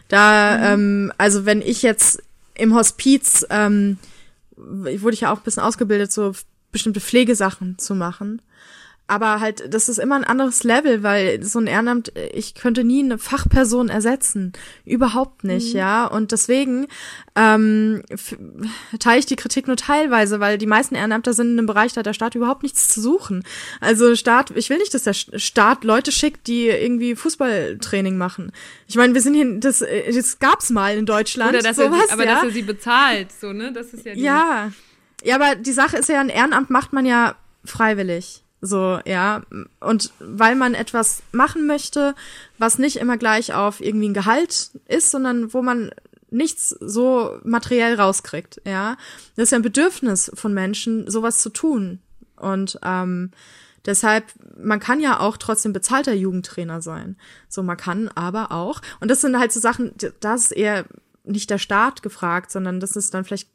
[0.08, 0.64] Da, mhm.
[0.64, 2.22] ähm, also wenn ich jetzt
[2.54, 3.98] im Hospiz, ähm,
[4.56, 6.34] wurde ich ja auch ein bisschen ausgebildet, so
[6.72, 8.42] bestimmte Pflegesachen zu machen.
[9.08, 13.04] Aber halt, das ist immer ein anderes Level, weil so ein Ehrenamt, ich könnte nie
[13.04, 14.54] eine Fachperson ersetzen.
[14.84, 15.80] Überhaupt nicht, mhm.
[15.80, 16.08] ja.
[16.08, 16.88] Und deswegen
[17.36, 18.02] ähm,
[19.00, 22.00] teile ich die Kritik nur teilweise, weil die meisten Ehrenamter sind in einem Bereich, da
[22.00, 23.44] hat der Staat überhaupt nichts zu suchen.
[23.80, 28.52] Also Staat, ich will nicht, dass der Staat Leute schickt, die irgendwie Fußballtraining machen.
[28.88, 29.84] Ich meine, wir sind hier, das,
[30.14, 31.52] das gab's mal in Deutschland.
[31.52, 32.36] Oder dass sowas, er aber ja?
[32.36, 33.72] dass er sie bezahlt, so, ne?
[33.72, 34.72] Das ist ja die Ja.
[35.24, 38.45] Ja, aber die Sache ist ja, ein Ehrenamt macht man ja freiwillig.
[38.62, 39.44] So, ja.
[39.80, 42.16] Und weil man etwas machen möchte,
[42.58, 45.92] was nicht immer gleich auf irgendwie ein Gehalt ist, sondern wo man
[46.32, 48.98] nichts so materiell rauskriegt, ja.
[49.36, 52.00] Das ist ja ein Bedürfnis von Menschen, sowas zu tun.
[52.36, 53.32] Und ähm,
[53.86, 54.26] deshalb,
[54.58, 57.18] man kann ja auch trotzdem bezahlter Jugendtrainer sein.
[57.48, 60.86] So, man kann aber auch, und das sind halt so Sachen, das ist eher
[61.24, 63.50] nicht der Staat gefragt, sondern das ist dann vielleicht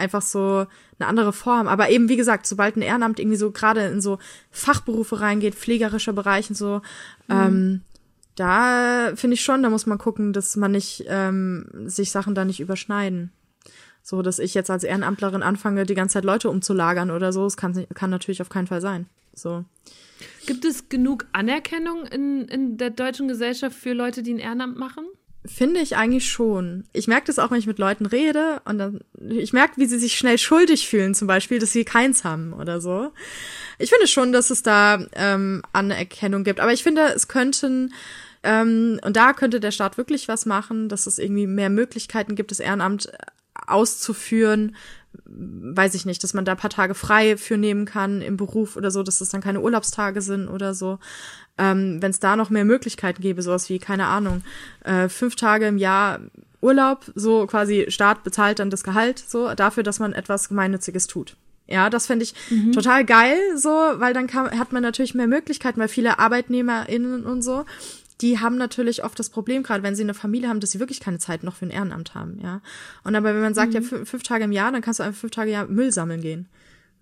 [0.00, 0.66] einfach so
[0.98, 1.68] eine andere Form.
[1.68, 4.18] Aber eben, wie gesagt, sobald ein Ehrenamt irgendwie so gerade in so
[4.50, 6.82] Fachberufe reingeht, pflegerischer Bereich und so,
[7.28, 7.34] mhm.
[7.34, 7.80] ähm,
[8.36, 12.44] da finde ich schon, da muss man gucken, dass man nicht ähm, sich Sachen da
[12.44, 13.32] nicht überschneiden.
[14.02, 17.56] So, dass ich jetzt als Ehrenamtlerin anfange, die ganze Zeit Leute umzulagern oder so, das
[17.56, 19.06] kann, kann natürlich auf keinen Fall sein.
[19.34, 19.64] So.
[20.46, 25.04] Gibt es genug Anerkennung in, in der deutschen Gesellschaft für Leute, die ein Ehrenamt machen?
[25.46, 26.84] Finde ich eigentlich schon.
[26.92, 29.98] Ich merke das auch, wenn ich mit Leuten rede und dann, ich merke, wie sie
[29.98, 33.10] sich schnell schuldig fühlen, zum Beispiel, dass sie keins haben oder so.
[33.78, 36.60] Ich finde schon, dass es da ähm, Anerkennung gibt.
[36.60, 37.94] Aber ich finde, es könnten,
[38.42, 42.50] ähm, und da könnte der Staat wirklich was machen, dass es irgendwie mehr Möglichkeiten gibt,
[42.50, 43.10] das Ehrenamt
[43.54, 44.76] auszuführen,
[45.24, 48.90] weiß ich nicht, dass man da paar Tage frei für nehmen kann im Beruf oder
[48.90, 50.98] so, dass das dann keine Urlaubstage sind oder so.
[51.60, 54.42] Ähm, Wenn es da noch mehr Möglichkeiten gäbe, sowas wie, keine Ahnung,
[54.84, 56.20] äh, fünf Tage im Jahr
[56.62, 61.36] Urlaub, so quasi Staat bezahlt dann das Gehalt, so dafür, dass man etwas Gemeinnütziges tut.
[61.66, 62.72] Ja, das fände ich mhm.
[62.72, 67.42] total geil, so, weil dann kann, hat man natürlich mehr Möglichkeiten, weil viele ArbeitnehmerInnen und
[67.42, 67.64] so
[68.20, 71.00] die haben natürlich oft das Problem, gerade wenn sie eine Familie haben, dass sie wirklich
[71.00, 72.60] keine Zeit noch für ein Ehrenamt haben, ja.
[73.02, 73.82] Und aber wenn man sagt, mhm.
[73.82, 76.20] ja, fünf Tage im Jahr, dann kannst du einfach fünf Tage im Jahr Müll sammeln
[76.20, 76.48] gehen.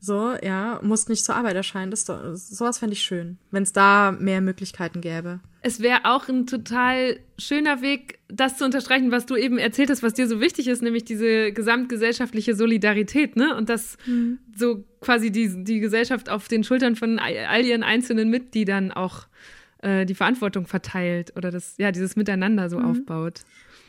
[0.01, 1.91] So, ja, musst nicht zur Arbeit erscheinen.
[1.91, 5.41] Das sowas fände ich schön, wenn es da mehr Möglichkeiten gäbe.
[5.61, 10.05] Es wäre auch ein total schöner Weg, das zu unterstreichen, was du eben erzählt hast,
[10.05, 13.57] was dir so wichtig ist, nämlich diese gesamtgesellschaftliche Solidarität, ne?
[13.57, 14.39] Und dass mhm.
[14.57, 19.27] so quasi die, die Gesellschaft auf den Schultern von all ihren einzelnen Mitgliedern auch
[19.83, 22.85] äh, die Verantwortung verteilt oder das, ja, dieses Miteinander so mhm.
[22.85, 23.41] aufbaut.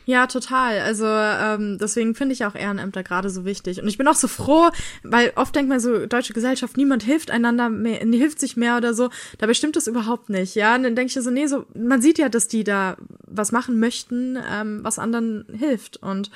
[0.06, 0.80] Ja, total.
[0.80, 3.80] Also ähm, deswegen finde ich auch Ehrenämter gerade so wichtig.
[3.80, 4.70] Und ich bin auch so froh,
[5.02, 8.94] weil oft denkt man so, deutsche Gesellschaft, niemand hilft einander mehr, hilft sich mehr oder
[8.94, 9.10] so.
[9.38, 10.54] Dabei stimmt das überhaupt nicht.
[10.54, 12.96] Ja, und dann denke ich so, nee, so, man sieht ja, dass die da
[13.26, 15.98] was machen möchten, ähm, was anderen hilft.
[15.98, 16.30] Und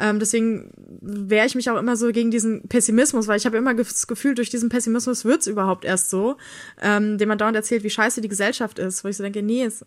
[0.00, 0.70] ähm, deswegen
[1.00, 4.34] wehre ich mich auch immer so gegen diesen Pessimismus, weil ich habe immer das Gefühl,
[4.34, 6.36] durch diesen Pessimismus wird's überhaupt erst so,
[6.80, 9.64] ähm, dem man dauernd erzählt, wie scheiße die Gesellschaft ist, wo ich so denke, nee,
[9.64, 9.84] es,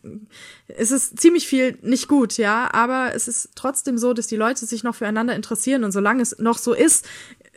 [0.67, 4.65] es ist ziemlich viel nicht gut, ja, aber es ist trotzdem so, dass die Leute
[4.65, 7.07] sich noch füreinander interessieren und solange es noch so ist,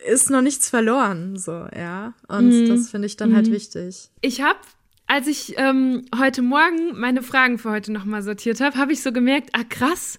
[0.06, 2.14] ist noch nichts verloren, so, ja.
[2.28, 2.68] Und mhm.
[2.68, 3.52] das finde ich dann halt mhm.
[3.52, 4.10] halt wichtig.
[4.20, 4.58] Ich habe
[5.08, 9.10] als ich ähm, heute Morgen meine Fragen für heute nochmal sortiert habe, habe ich so
[9.10, 10.18] gemerkt, ah krass,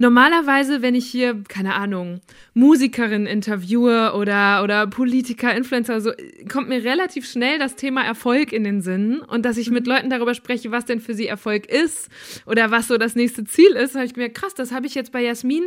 [0.00, 2.22] Normalerweise, wenn ich hier, keine Ahnung,
[2.54, 6.10] Musikerin interviewe oder, oder Politiker, Influencer, so,
[6.50, 9.92] kommt mir relativ schnell das Thema Erfolg in den Sinn und dass ich mit mhm.
[9.92, 12.08] Leuten darüber spreche, was denn für sie Erfolg ist
[12.46, 15.12] oder was so das nächste Ziel ist, habe ich mir krass, das habe ich jetzt
[15.12, 15.66] bei Jasmin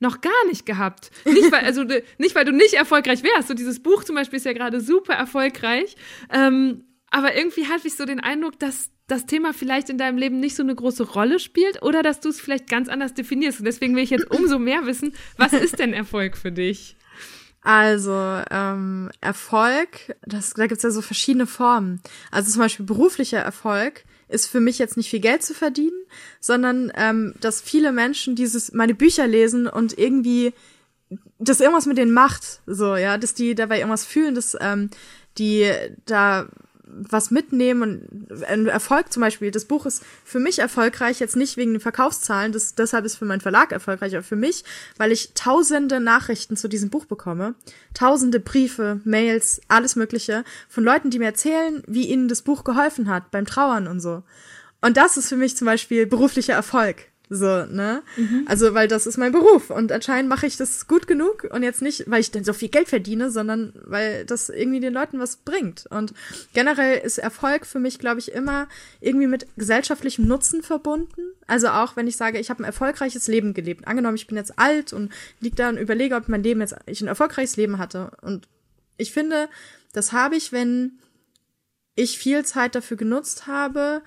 [0.00, 1.12] noch gar nicht gehabt.
[1.24, 1.84] Nicht weil, also,
[2.18, 3.46] nicht, weil du nicht erfolgreich wärst.
[3.46, 5.94] So dieses Buch zum Beispiel ist ja gerade super erfolgreich.
[6.32, 10.38] Ähm, aber irgendwie hatte ich so den Eindruck, dass das Thema vielleicht in deinem Leben
[10.38, 13.60] nicht so eine große Rolle spielt oder dass du es vielleicht ganz anders definierst.
[13.60, 16.96] Und deswegen will ich jetzt umso mehr wissen, was ist denn Erfolg für dich?
[17.62, 18.12] Also
[18.50, 22.00] ähm, Erfolg, das, da gibt's ja so verschiedene Formen.
[22.30, 26.04] Also zum Beispiel beruflicher Erfolg ist für mich jetzt nicht viel Geld zu verdienen,
[26.38, 30.52] sondern ähm, dass viele Menschen dieses meine Bücher lesen und irgendwie
[31.38, 34.90] das irgendwas mit denen macht, so ja, dass die dabei irgendwas fühlen, dass ähm,
[35.38, 35.70] die
[36.04, 36.48] da
[36.90, 39.50] was mitnehmen und ein Erfolg zum Beispiel.
[39.50, 43.24] Das Buch ist für mich erfolgreich, jetzt nicht wegen den Verkaufszahlen, das, deshalb ist für
[43.24, 44.64] meinen Verlag erfolgreich, aber für mich,
[44.96, 47.54] weil ich tausende Nachrichten zu diesem Buch bekomme,
[47.94, 53.08] tausende Briefe, Mails, alles Mögliche von Leuten, die mir erzählen, wie ihnen das Buch geholfen
[53.08, 54.22] hat beim Trauern und so.
[54.80, 57.06] Und das ist für mich zum Beispiel beruflicher Erfolg.
[57.30, 58.02] So, ne?
[58.16, 58.44] Mhm.
[58.46, 61.82] Also, weil das ist mein Beruf und anscheinend mache ich das gut genug und jetzt
[61.82, 65.36] nicht, weil ich dann so viel Geld verdiene, sondern weil das irgendwie den Leuten was
[65.36, 65.86] bringt.
[65.90, 66.14] Und
[66.54, 68.66] generell ist Erfolg für mich, glaube ich, immer
[69.00, 71.20] irgendwie mit gesellschaftlichem Nutzen verbunden.
[71.46, 73.86] Also auch, wenn ich sage, ich habe ein erfolgreiches Leben gelebt.
[73.86, 77.02] Angenommen, ich bin jetzt alt und lieg da und überlege, ob mein Leben jetzt, ich
[77.02, 78.10] ein erfolgreiches Leben hatte.
[78.22, 78.48] Und
[78.96, 79.48] ich finde,
[79.92, 80.98] das habe ich, wenn
[81.94, 84.02] ich viel Zeit dafür genutzt habe,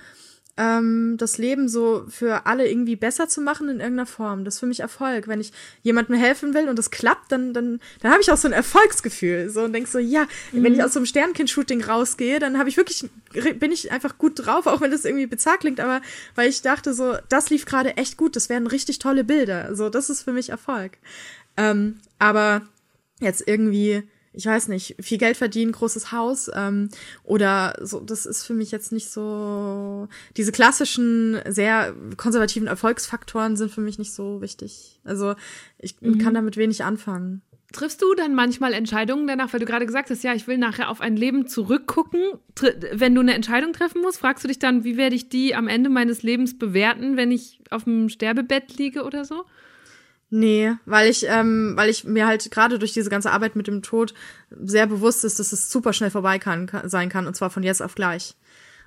[0.62, 4.46] ähm, das Leben so für alle irgendwie besser zu machen in irgendeiner Form.
[4.46, 5.28] Das ist für mich Erfolg.
[5.28, 5.52] Wenn ich
[5.82, 9.50] jemandem helfen will und das klappt, dann, dann, dann habe ich auch so ein Erfolgsgefühl.
[9.50, 10.64] So und denk so, ja, mhm.
[10.64, 13.10] wenn ich aus so einem Sternkind-Shooting rausgehe, dann habe ich wirklich,
[13.60, 16.02] bin ich einfach gut drauf, auch wenn das irgendwie bizarr klingt, aber
[16.36, 19.76] weil ich dachte so, das lief gerade echt gut, das wären richtig tolle Bilder.
[19.76, 20.92] So, das ist für mich Erfolg.
[21.58, 22.62] Ähm, aber
[23.20, 24.04] jetzt irgendwie
[24.34, 26.90] ich weiß nicht, viel Geld verdienen, großes Haus ähm,
[27.24, 33.72] oder so, das ist für mich jetzt nicht so, diese klassischen, sehr konservativen Erfolgsfaktoren sind
[33.72, 35.00] für mich nicht so wichtig.
[35.04, 35.36] Also
[35.80, 36.20] ich mhm.
[36.20, 37.42] kann damit wenig anfangen.
[37.74, 40.90] Triffst du dann manchmal Entscheidungen danach, weil du gerade gesagt hast, ja, ich will nachher
[40.90, 42.22] auf ein Leben zurückgucken.
[42.92, 45.70] Wenn du eine Entscheidung treffen musst, fragst du dich dann, wie werde ich die am
[45.70, 49.46] Ende meines Lebens bewerten, wenn ich auf dem Sterbebett liege oder so?
[50.34, 53.82] Nee, weil ich, ähm, weil ich mir halt gerade durch diese ganze Arbeit mit dem
[53.82, 54.14] Tod
[54.50, 57.64] sehr bewusst ist, dass es super schnell vorbei kann, kann, sein kann und zwar von
[57.64, 58.36] jetzt auf gleich.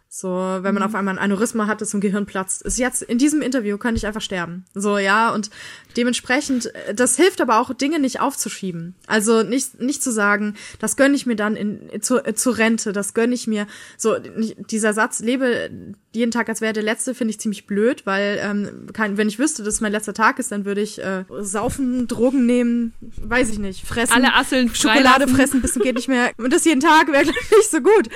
[0.08, 0.82] So, wenn man mhm.
[0.88, 2.62] auf einmal ein Aneurysma hat, das im Gehirn platzt.
[2.62, 4.64] Ist jetzt in diesem Interview könnte ich einfach sterben.
[4.72, 5.50] So, ja, und
[5.98, 8.94] dementsprechend, äh, das hilft aber auch, Dinge nicht aufzuschieben.
[9.06, 12.92] Also nicht, nicht zu sagen, das gönne ich mir dann in, zur, äh, zur Rente,
[12.92, 13.66] das gönne ich mir.
[13.98, 18.38] So, dieser Satz, lebe jeden Tag, als wäre der letzte, finde ich ziemlich blöd, weil
[18.42, 21.24] ähm, kein, wenn ich wüsste, dass es mein letzter Tag ist, dann würde ich äh,
[21.40, 24.12] saufen, Drogen nehmen, weiß ich nicht, fressen.
[24.12, 26.30] Alle Asseln Schokolade fressen, bis zum geht nicht mehr.
[26.36, 28.08] Und das jeden Tag wäre nicht so gut.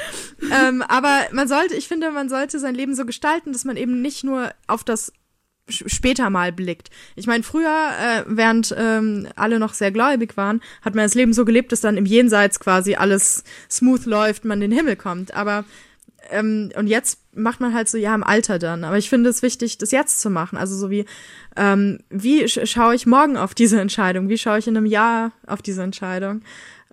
[0.51, 4.01] ähm, aber man sollte, ich finde, man sollte sein Leben so gestalten, dass man eben
[4.03, 5.13] nicht nur auf das
[5.71, 6.91] später mal blickt.
[7.15, 11.33] Ich meine, früher, äh, während ähm, alle noch sehr gläubig waren, hat man das Leben
[11.33, 15.35] so gelebt, dass dann im Jenseits quasi alles smooth läuft, man in den Himmel kommt.
[15.35, 15.65] Aber
[16.31, 18.85] ähm, und jetzt macht man halt so, ja, im Alter dann.
[18.85, 20.59] Aber ich finde es wichtig, das jetzt zu machen.
[20.59, 21.05] Also so wie,
[21.57, 24.29] ähm, wie sch schaue ich morgen auf diese Entscheidung?
[24.29, 26.43] Wie schaue ich in einem Jahr auf diese Entscheidung?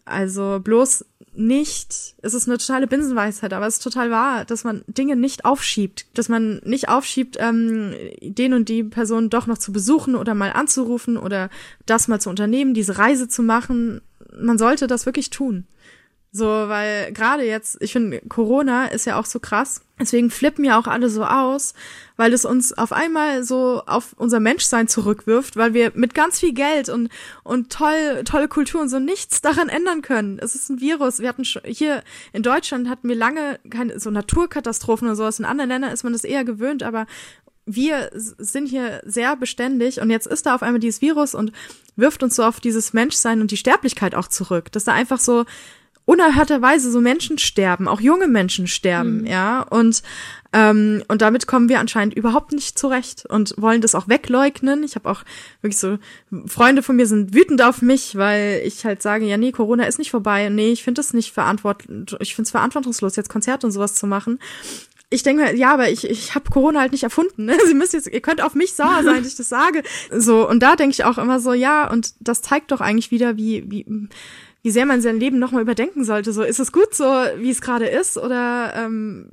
[0.06, 1.06] Also bloß
[1.38, 5.46] nicht, es ist eine totale Binsenweisheit, aber es ist total wahr, dass man Dinge nicht
[5.46, 10.34] aufschiebt, dass man nicht aufschiebt, ähm, den und die Person doch noch zu besuchen oder
[10.34, 11.50] mal anzurufen oder
[11.86, 14.02] das mal zu unternehmen, diese Reise zu machen.
[14.38, 15.66] Man sollte das wirklich tun.
[16.36, 19.80] So, weil gerade jetzt, ich finde, Corona ist ja auch so krass.
[19.98, 21.74] Deswegen flippen ja auch alle so aus,
[22.18, 26.52] weil es uns auf einmal so auf unser Menschsein zurückwirft, weil wir mit ganz viel
[26.52, 27.08] Geld und,
[27.46, 30.38] und toll, tolle Kultur und so nichts daran ändern können.
[30.38, 31.20] Es ist ein Virus.
[31.20, 32.04] Wir hatten schon, hier
[32.34, 35.40] in Deutschland hatten wir lange keine, so Naturkatastrophen oder sowas.
[35.40, 37.06] In anderen Ländern ist man das eher gewöhnt, aber
[37.66, 41.54] wir sind hier sehr beständig und jetzt ist da auf einmal dieses Virus und
[41.96, 44.70] wirft uns so auf dieses Menschsein und die Sterblichkeit auch zurück.
[44.74, 45.46] Dass da einfach so,
[46.06, 49.28] unerhörterweise so Menschen sterben, auch junge Menschen sterben, mhm.
[49.28, 50.04] ja, und
[50.54, 54.84] ähm, und damit kommen wir anscheinend überhaupt nicht zurecht und wollen das auch wegleugnen.
[54.84, 55.24] Ich habe auch
[55.62, 55.98] wirklich so
[56.46, 60.00] Freunde von mir sind wütend auf mich, weil ich halt sage, ja nee, Corona ist
[60.00, 63.74] nicht vorbei, nee, ich finde es nicht verantwortlich, ich finde es verantwortungslos, jetzt Konzerte und
[63.74, 64.40] sowas zu machen
[65.10, 67.46] ich denke mir, ja, aber ich, ich habe Corona halt nicht erfunden.
[67.46, 67.58] Ne?
[67.66, 69.84] Sie müssen jetzt, ihr könnt auf mich sauer sein, dass ich das sage.
[70.12, 73.38] So, und da denke ich auch immer so, ja, und das zeigt doch eigentlich wieder,
[73.38, 73.86] wie, wie,
[74.66, 76.34] wie sehr man sein Leben nochmal überdenken sollte.
[76.34, 77.04] So, ist es gut so,
[77.38, 78.18] wie es gerade ist?
[78.18, 79.28] Oder ähm,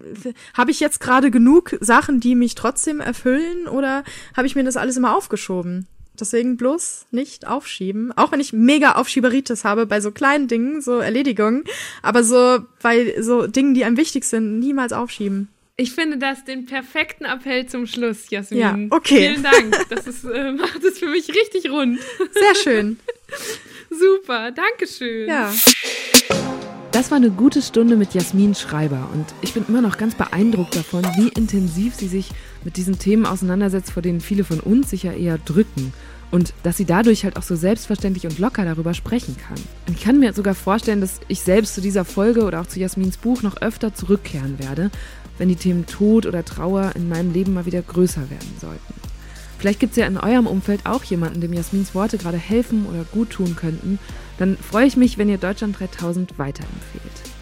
[0.52, 3.66] habe ich jetzt gerade genug Sachen, die mich trotzdem erfüllen?
[3.66, 4.04] Oder
[4.36, 5.86] habe ich mir das alles immer aufgeschoben?
[6.20, 8.12] Deswegen bloß nicht aufschieben.
[8.14, 11.64] Auch wenn ich mega Aufschieberitis habe bei so kleinen Dingen, so Erledigungen.
[12.02, 15.48] Aber so bei so Dingen, die einem wichtig sind, niemals aufschieben.
[15.76, 18.60] Ich finde das den perfekten Appell zum Schluss, Jasmin.
[18.60, 19.30] Ja, okay.
[19.30, 19.88] Vielen Dank.
[19.88, 21.98] Das ist, äh, macht es für mich richtig rund.
[22.18, 22.98] Sehr schön.
[23.90, 25.28] Super, danke schön.
[25.28, 25.52] Ja.
[26.92, 30.76] Das war eine gute Stunde mit Jasmin Schreiber und ich bin immer noch ganz beeindruckt
[30.76, 32.28] davon, wie intensiv sie sich
[32.64, 35.94] mit diesen Themen auseinandersetzt, vor denen viele von uns sich ja eher drücken.
[36.30, 39.56] Und dass sie dadurch halt auch so selbstverständlich und locker darüber sprechen kann.
[39.86, 42.80] Und ich kann mir sogar vorstellen, dass ich selbst zu dieser Folge oder auch zu
[42.80, 44.90] Jasmins Buch noch öfter zurückkehren werde,
[45.38, 48.94] wenn die Themen Tod oder Trauer in meinem Leben mal wieder größer werden sollten.
[49.58, 53.04] Vielleicht gibt es ja in eurem Umfeld auch jemanden, dem Jasmins Worte gerade helfen oder
[53.12, 54.00] gut tun könnten.
[54.38, 57.32] Dann freue ich mich, wenn ihr Deutschland 3000 weiterempfehlt.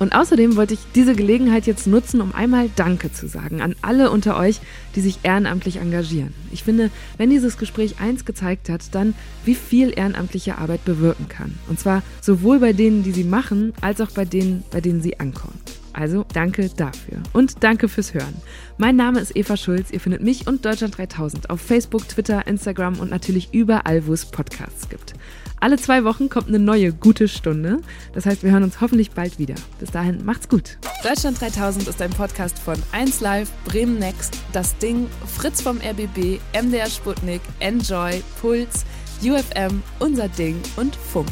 [0.00, 4.10] Und außerdem wollte ich diese Gelegenheit jetzt nutzen, um einmal Danke zu sagen an alle
[4.10, 4.58] unter euch,
[4.96, 6.34] die sich ehrenamtlich engagieren.
[6.50, 9.14] Ich finde, wenn dieses Gespräch eins gezeigt hat, dann
[9.44, 11.54] wie viel ehrenamtliche Arbeit bewirken kann.
[11.68, 15.20] Und zwar sowohl bei denen, die sie machen, als auch bei denen, bei denen sie
[15.20, 15.60] ankommen.
[15.92, 17.18] Also danke dafür.
[17.32, 18.34] Und danke fürs Hören.
[18.78, 19.90] Mein Name ist Eva Schulz.
[19.90, 24.26] Ihr findet mich und Deutschland 3000 auf Facebook, Twitter, Instagram und natürlich überall, wo es
[24.26, 25.14] Podcasts gibt.
[25.60, 27.80] Alle zwei Wochen kommt eine neue gute Stunde.
[28.14, 29.54] Das heißt, wir hören uns hoffentlich bald wieder.
[29.78, 30.76] Bis dahin, macht's gut.
[31.04, 36.90] Deutschland 3000 ist ein Podcast von 1Live, Bremen Next, Das Ding, Fritz vom RBB, MDR
[36.90, 38.84] Sputnik, Enjoy, Puls,
[39.22, 41.30] UFM, Unser Ding und Funk.